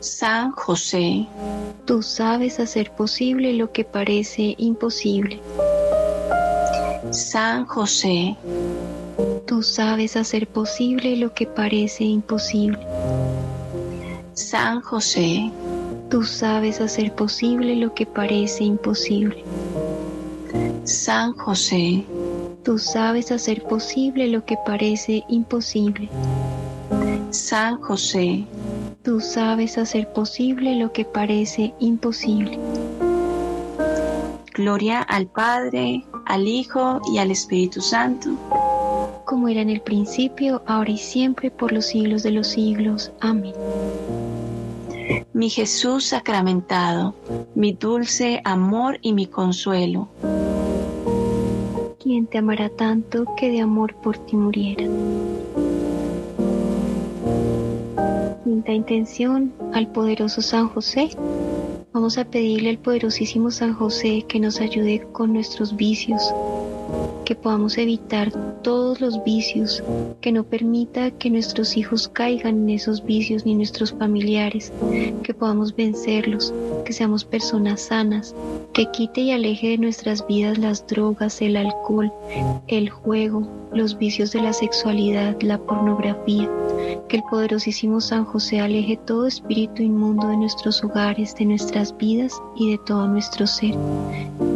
[0.00, 1.26] San José.
[1.86, 5.40] Tú sabes hacer posible lo que parece imposible.
[7.10, 8.36] San José.
[9.46, 12.86] Tú sabes hacer posible lo que parece imposible.
[14.34, 15.50] San José.
[16.12, 19.42] Tú sabes hacer posible lo que parece imposible.
[20.84, 22.04] San José.
[22.62, 26.10] Tú sabes hacer posible lo que parece imposible.
[27.30, 28.44] San José.
[29.02, 32.58] Tú sabes hacer posible lo que parece imposible.
[34.52, 38.36] Gloria al Padre, al Hijo y al Espíritu Santo.
[39.24, 43.10] Como era en el principio, ahora y siempre, por los siglos de los siglos.
[43.20, 43.54] Amén.
[45.32, 47.14] Mi Jesús sacramentado,
[47.54, 50.08] mi dulce amor y mi consuelo
[52.02, 54.84] quien te amará tanto que de amor por ti muriera.
[58.42, 61.10] Quinta intención al poderoso San José.
[61.92, 66.34] Vamos a pedirle al poderosísimo San José que nos ayude con nuestros vicios,
[67.24, 68.32] que podamos evitar
[68.62, 69.82] todos los vicios,
[70.20, 74.72] que no permita que nuestros hijos caigan en esos vicios ni nuestros familiares,
[75.22, 76.52] que podamos vencerlos,
[76.84, 78.34] que seamos personas sanas,
[78.72, 82.12] que quite y aleje de nuestras vidas las drogas, el alcohol,
[82.68, 86.48] el juego, los vicios de la sexualidad, la pornografía,
[87.08, 92.32] que el poderosísimo San José aleje todo espíritu inmundo de nuestros hogares, de nuestras vidas
[92.56, 93.74] y de todo nuestro ser.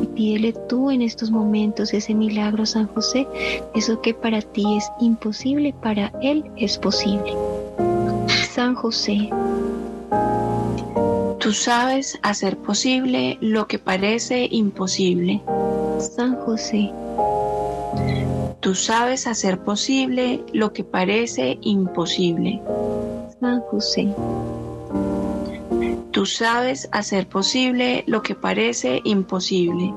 [0.02, 3.26] Y pídele tú en estos momentos ese milagro, San José,
[3.74, 7.34] eso que para ti es imposible, para Él es posible.
[8.52, 9.30] San José,
[11.38, 15.40] Tú sabes hacer posible lo que parece imposible.
[15.98, 16.90] San José,
[18.60, 22.60] Tú sabes hacer posible lo que parece imposible.
[23.40, 24.12] San José,
[26.10, 29.92] Tú sabes hacer posible lo que parece imposible.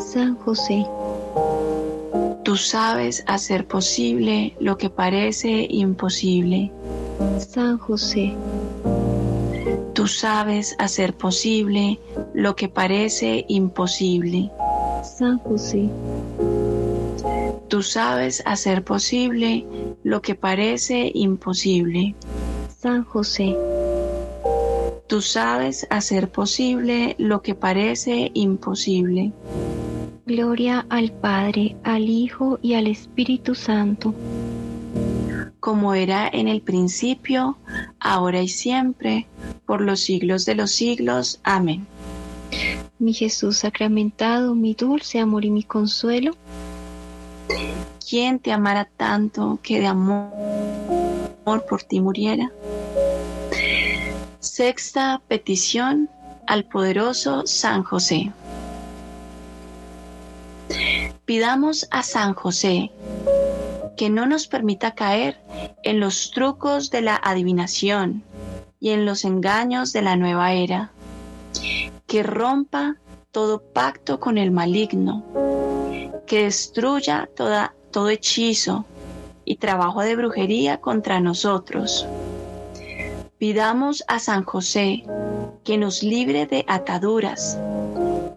[0.00, 0.86] San José,
[2.52, 6.70] Tú sabes hacer posible lo que parece imposible.
[7.38, 8.36] San José,
[9.94, 11.98] Tú sabes hacer posible
[12.34, 14.50] lo que parece imposible.
[15.02, 15.88] San José,
[17.68, 19.64] Tú sabes hacer posible
[20.02, 22.14] lo que parece imposible.
[22.68, 23.56] San José,
[25.06, 29.32] Tú sabes hacer posible lo que parece imposible.
[30.24, 34.14] Gloria al Padre, al Hijo y al Espíritu Santo,
[35.58, 37.58] como era en el principio,
[37.98, 39.26] ahora y siempre,
[39.66, 41.40] por los siglos de los siglos.
[41.42, 41.88] Amén.
[43.00, 46.36] mi Jesús sacramentado, mi dulce amor y mi consuelo.
[48.08, 50.30] ¿Quién te amara tanto que de amor
[51.68, 52.52] por ti muriera?
[54.38, 56.08] Sexta petición
[56.46, 58.30] al poderoso San José.
[61.24, 62.90] Pidamos a San José
[63.96, 65.38] que no nos permita caer
[65.82, 68.22] en los trucos de la adivinación
[68.80, 70.90] y en los engaños de la nueva era,
[72.06, 72.96] que rompa
[73.30, 75.24] todo pacto con el maligno,
[76.26, 78.84] que destruya toda, todo hechizo
[79.44, 82.06] y trabajo de brujería contra nosotros.
[83.38, 85.04] Pidamos a San José
[85.64, 87.58] que nos libre de ataduras,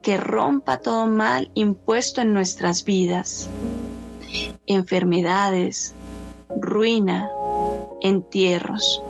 [0.06, 3.50] que rompa todo mal impuesto en nuestras vidas,
[4.68, 5.96] enfermedades,
[6.62, 7.28] ruina,
[8.02, 9.02] entierros,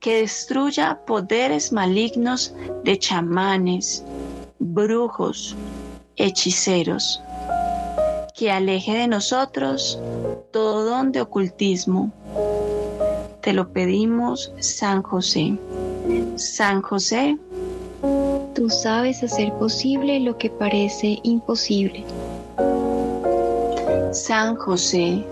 [0.00, 2.54] que destruya poderes malignos
[2.84, 4.02] de chamanes,
[4.58, 5.54] brujos,
[6.16, 7.20] hechiceros,
[8.34, 9.98] que aleje de nosotros
[10.52, 12.10] todo don de ocultismo.
[13.42, 15.58] Te lo pedimos, San José.
[16.36, 17.36] San José,
[18.54, 22.04] Tú sabes hacer posible lo que parece imposible.
[24.12, 25.24] San José,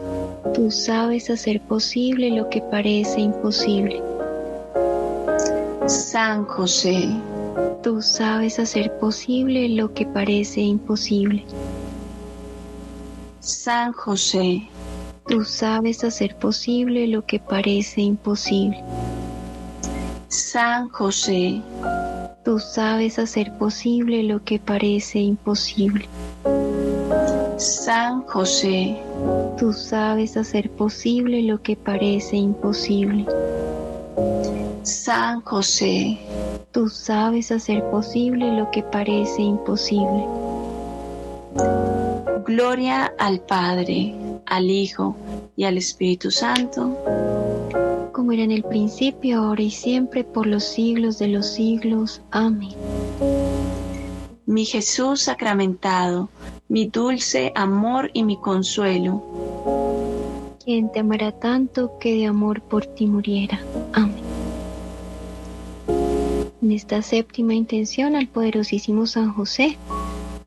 [0.55, 4.03] Tú sabes hacer posible lo que parece imposible.
[5.87, 7.09] San José,
[7.83, 11.45] Tú sabes hacer posible lo que parece imposible.
[13.41, 14.69] San José,
[15.27, 18.83] Tú sabes hacer posible lo que parece imposible.
[20.29, 21.63] San José,
[22.45, 26.09] Tú sabes hacer posible lo que parece imposible.
[27.57, 29.01] San José,
[29.59, 33.27] Tú sabes hacer posible lo que parece imposible.
[34.83, 36.19] San José,
[36.73, 40.27] Tú sabes hacer posible lo que parece imposible.
[42.45, 44.17] gloria al Padre,
[44.47, 45.15] al Hijo
[45.55, 46.91] y al Espíritu Santo,
[48.13, 52.21] como era en el principio, ahora y siempre, por los siglos de los siglos.
[52.31, 52.75] Amén.
[54.47, 56.29] mi Jesús sacramentado,
[56.69, 59.23] mi dulce amor y mi consuelo.
[60.65, 63.61] Quien te amará tanto que de amor por ti muriera.
[63.93, 64.23] Amén.
[66.63, 69.77] En esta séptima intención al poderosísimo San José,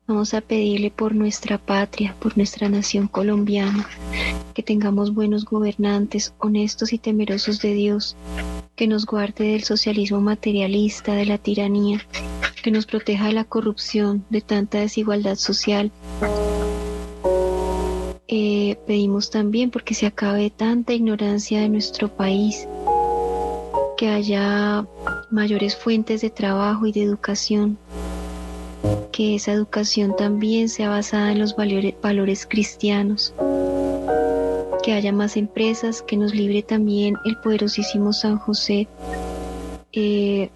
[0.06, 3.86] vamos a pedirle por nuestra patria, por nuestra nación colombiana,
[4.54, 8.16] que tengamos buenos gobernantes, honestos y temerosos de Dios,
[8.76, 12.00] que nos guarde del socialismo materialista, de la tiranía,
[12.62, 15.90] que nos proteja de la corrupción, de tanta desigualdad social.
[18.28, 22.68] Eh, pedimos también porque se acabe tanta ignorancia de nuestro país,
[23.96, 24.86] que haya
[25.30, 27.78] mayores fuentes de trabajo y de educación,
[29.12, 33.34] que esa educación también sea basada en los valores, cristianos,
[34.82, 38.88] que haya más empresas, que nos libre también el poderosísimo San José.
[39.92, 40.50] eh,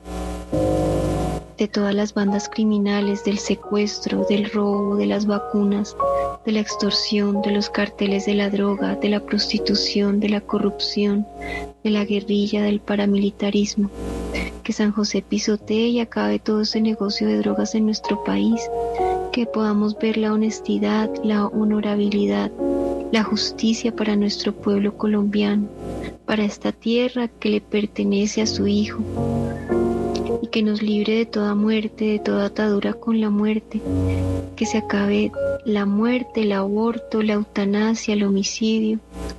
[1.61, 5.95] de todas las bandas criminales, del secuestro, del robo, de las vacunas,
[6.47, 11.27] de la extorsión, de los carteles de la droga, de la prostitución, de la corrupción,
[11.85, 13.91] de la guerrilla, del paramilitarismo.
[14.63, 18.63] Que San José pisotee y acabe todo ese negocio de drogas en nuestro país.
[19.31, 22.51] Que podamos ver la honestidad, la honorabilidad,
[23.13, 25.69] la justicia para nuestro pueblo colombiano,
[26.25, 29.05] para esta tierra que le pertenece a su Hijo
[30.51, 33.81] que nos libre de toda muerte, de toda atadura con la muerte,
[34.57, 35.33] que se acabe
[35.65, 38.99] la muerte, el aborto, la eutanasia, el homicidio,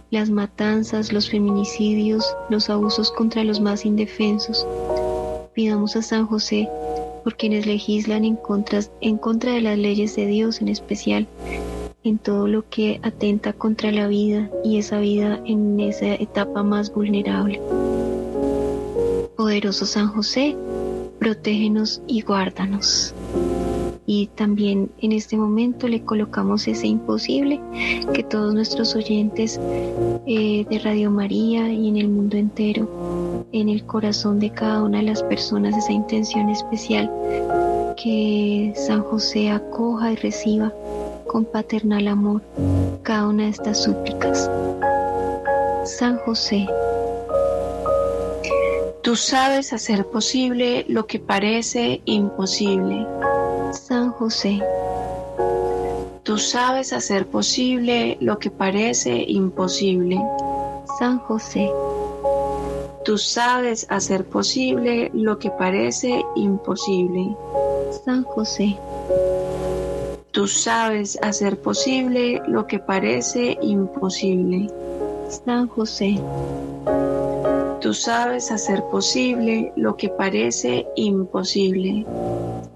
[0.09, 4.65] las matanzas, los feminicidios, los abusos contra los más indefensos.
[5.53, 6.69] Pidamos a San José
[7.23, 11.27] por quienes legislan en contra, en contra de las leyes de Dios, en especial
[12.03, 16.93] en todo lo que atenta contra la vida y esa vida en esa etapa más
[16.93, 17.61] vulnerable.
[19.35, 20.55] Poderoso San José,
[21.21, 23.13] protégenos y guárdanos.
[24.07, 27.61] Y también en este momento le colocamos ese imposible
[28.11, 29.59] que todos nuestros oyentes
[30.25, 34.97] eh, de Radio María y en el mundo entero, en el corazón de cada una
[34.97, 37.09] de las personas, esa intención especial
[38.03, 40.73] que San José acoja y reciba
[41.27, 42.41] con paternal amor
[43.03, 44.49] cada una de estas súplicas.
[45.85, 46.67] San José,
[49.03, 53.07] Tú sabes hacer posible lo que parece imposible.
[53.71, 54.61] San José.
[56.21, 60.21] Tú sabes hacer posible lo que parece imposible.
[60.99, 61.71] San José.
[63.03, 67.35] Tú sabes hacer posible lo que parece imposible.
[68.05, 68.77] San José.
[70.29, 74.69] Tú sabes hacer posible lo que parece imposible.
[75.27, 76.19] San José.
[77.91, 82.05] Tú sabes hacer posible lo que parece imposible.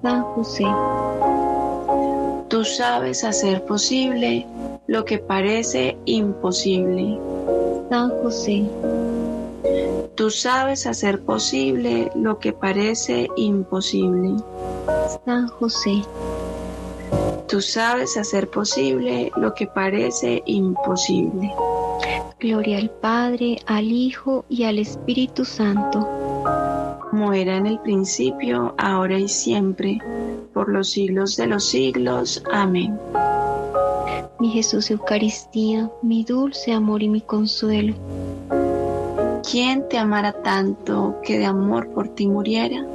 [0.02, 0.66] San José.
[2.50, 4.46] Tú sabes hacer posible
[4.88, 7.18] lo que parece imposible.
[7.90, 8.66] San José.
[10.16, 14.44] Tú sabes hacer posible lo que parece imposible.
[15.24, 16.02] San José.
[17.48, 21.54] Tú sabes hacer posible lo que parece imposible.
[22.38, 26.06] Gloria al Padre, al Hijo y al Espíritu Santo.
[27.10, 30.00] Como era en el principio, ahora y siempre,
[30.54, 32.44] por los siglos de los siglos.
[32.52, 33.00] Amén.
[34.40, 37.96] Mi Jesús Eucaristía, mi dulce amor y mi consuelo.
[39.50, 42.86] ¿Quién te amara tanto que de amor por ti muriera?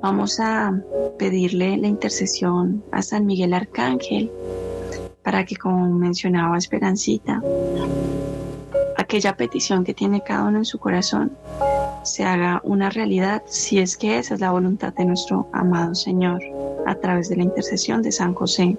[0.00, 0.72] Vamos a
[1.18, 4.30] pedirle la intercesión a San Miguel Arcángel
[5.22, 7.42] para que, como mencionaba Esperancita,
[8.96, 11.32] aquella petición que tiene cada uno en su corazón
[12.02, 16.42] se haga una realidad si es que esa es la voluntad de nuestro amado Señor
[16.86, 18.76] a través de la intercesión de San José.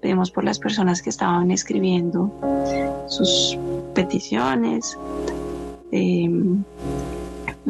[0.00, 2.30] Pedimos por las personas que estaban escribiendo
[3.08, 3.58] sus
[3.94, 4.98] peticiones,
[5.90, 6.62] em,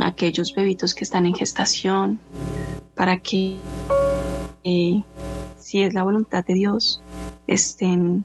[0.00, 2.18] aquellos bebitos que están en gestación,
[2.94, 3.56] para que
[4.64, 5.02] eh,
[5.58, 7.00] si es la voluntad de Dios,
[7.46, 8.24] estén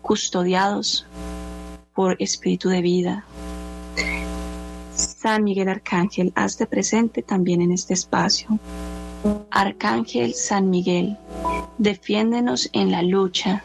[0.00, 1.06] custodiados
[1.94, 3.24] por espíritu de vida.
[4.94, 8.58] San Miguel Arcángel, hazte presente también en este espacio.
[9.50, 11.16] Arcángel San Miguel,
[11.78, 13.62] defiéndenos en la lucha.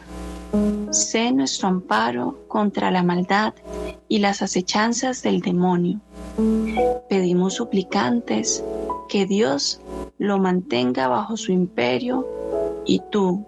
[0.90, 3.54] Sé nuestro amparo contra la maldad
[4.08, 6.00] y las acechanzas del demonio.
[7.08, 8.62] Pedimos suplicantes
[9.08, 9.80] que Dios
[10.18, 12.26] lo mantenga bajo su imperio
[12.86, 13.44] y tú,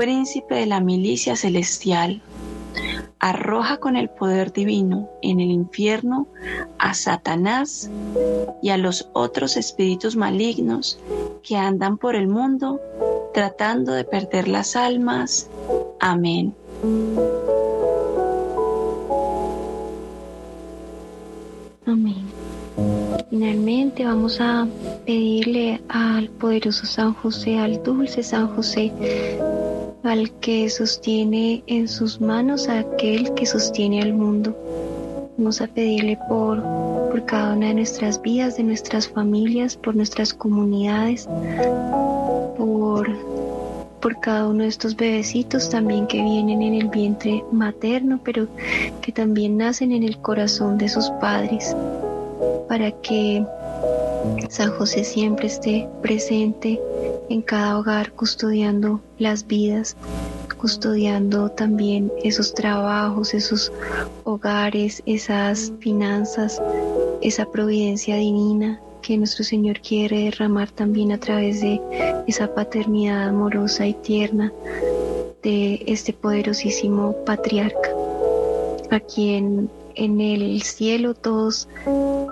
[0.00, 2.22] príncipe de la milicia celestial,
[3.18, 6.26] arroja con el poder divino en el infierno
[6.78, 7.90] a Satanás
[8.62, 10.98] y a los otros espíritus malignos
[11.42, 12.80] que andan por el mundo
[13.34, 15.50] tratando de perder las almas.
[16.00, 16.54] Amén.
[21.84, 22.24] Amén.
[23.28, 24.66] Finalmente vamos a
[25.04, 28.92] pedirle al poderoso San José, al dulce San José,
[30.02, 34.56] al que sostiene en sus manos a aquel que sostiene al mundo.
[35.36, 36.62] Vamos a pedirle por,
[37.10, 41.28] por cada una de nuestras vidas, de nuestras familias, por nuestras comunidades,
[42.56, 43.08] por,
[44.00, 48.48] por cada uno de estos bebecitos también que vienen en el vientre materno, pero
[49.00, 51.76] que también nacen en el corazón de sus padres,
[52.68, 53.44] para que
[54.48, 56.80] San José siempre esté presente
[57.28, 59.96] en cada hogar custodiando las vidas,
[60.60, 63.72] custodiando también esos trabajos, esos
[64.24, 66.60] hogares, esas finanzas,
[67.22, 71.80] esa providencia divina que nuestro Señor quiere derramar también a través de
[72.26, 74.52] esa paternidad amorosa y tierna
[75.42, 77.90] de este poderosísimo patriarca,
[78.90, 81.68] a quien en el cielo todos,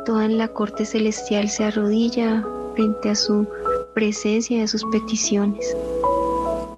[0.05, 2.45] toda la corte celestial se arrodilla
[2.75, 3.47] frente a su
[3.95, 5.77] presencia y a sus peticiones.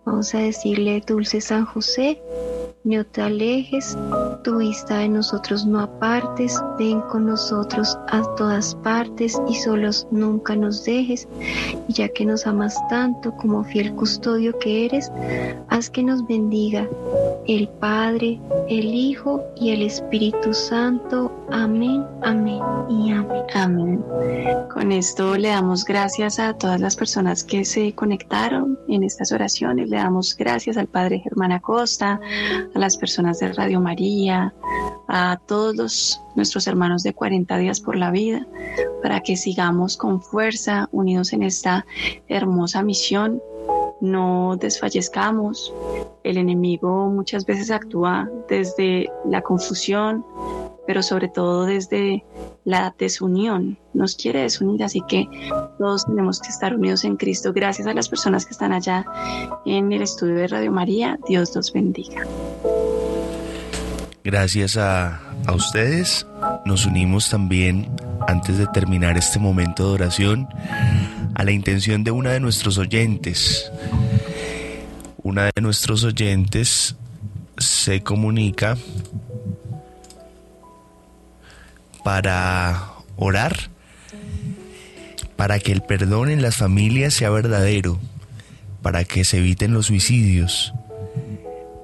[0.05, 2.21] Vamos a decirle, dulce San José,
[2.85, 3.97] no te alejes,
[4.43, 10.57] tu vista de nosotros no apartes, ven con nosotros a todas partes y solos nunca
[10.57, 11.29] nos dejes,
[11.89, 15.13] y ya que nos amas tanto como fiel custodio que eres,
[15.69, 16.89] haz que nos bendiga
[17.47, 21.33] el Padre, el Hijo y el Espíritu Santo.
[21.51, 23.43] Amén, amén y amén.
[23.55, 24.05] Amén.
[24.73, 29.91] Con esto le damos gracias a todas las personas que se conectaron en estas oraciones,
[29.91, 32.21] le damos gracias al Padre Germán Acosta,
[32.75, 34.55] a las personas de Radio María,
[35.09, 38.47] a todos los, nuestros hermanos de 40 días por la vida,
[39.03, 41.87] para que sigamos con fuerza unidos en esta
[42.29, 43.43] hermosa misión.
[44.01, 45.75] No desfallezcamos.
[46.23, 50.25] El enemigo muchas veces actúa desde la confusión,
[50.87, 52.25] pero sobre todo desde
[52.65, 53.79] la desunión.
[53.95, 55.29] Nos quiere desunir, así que
[55.79, 57.53] todos tenemos que estar unidos en Cristo.
[57.53, 59.05] Gracias a las personas que están allá
[59.67, 61.19] en el estudio de Radio María.
[61.29, 62.23] Dios los bendiga.
[64.23, 66.27] Gracias a, a ustedes.
[66.65, 67.89] Nos unimos también,
[68.29, 70.49] antes de terminar este momento de oración,
[71.35, 73.71] a la intención de una de nuestros oyentes.
[75.23, 76.97] Una de nuestros oyentes
[77.59, 78.77] se comunica
[82.03, 83.71] para orar,
[85.37, 87.99] para que el perdón en las familias sea verdadero,
[88.83, 90.73] para que se eviten los suicidios,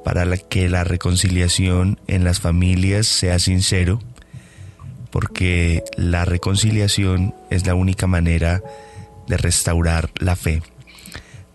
[0.04, 4.00] para que la reconciliación en las familias sea sincero,
[5.10, 8.62] porque la reconciliación es la única manera
[9.26, 10.62] de restaurar la fe.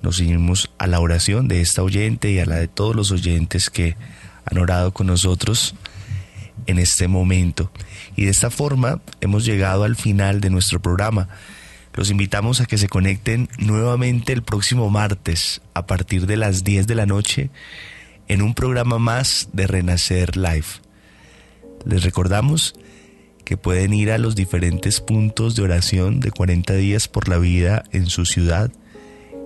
[0.02, 3.70] Nos unimos a la oración de esta oyente y a la de todos los oyentes
[3.70, 3.96] que
[4.46, 5.76] han orado con nosotros
[6.66, 7.72] en este momento.
[8.22, 11.28] Y de esta forma hemos llegado al final de nuestro programa.
[11.96, 16.86] Los invitamos a que se conecten nuevamente el próximo martes a partir de las 10
[16.86, 17.50] de la noche
[18.28, 20.68] en un programa más de Renacer Live.
[21.84, 22.76] Les recordamos
[23.44, 27.86] que pueden ir a los diferentes puntos de oración de 40 días por la vida
[27.92, 28.72] en su ciudad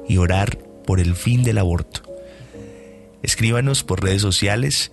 [0.05, 2.01] y orar por el fin del aborto.
[3.23, 4.91] Escríbanos por redes sociales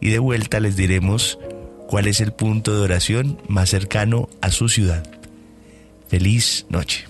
[0.00, 1.38] y de vuelta les diremos
[1.86, 5.04] cuál es el punto de oración más cercano a su ciudad.
[6.08, 7.06] Feliz noche.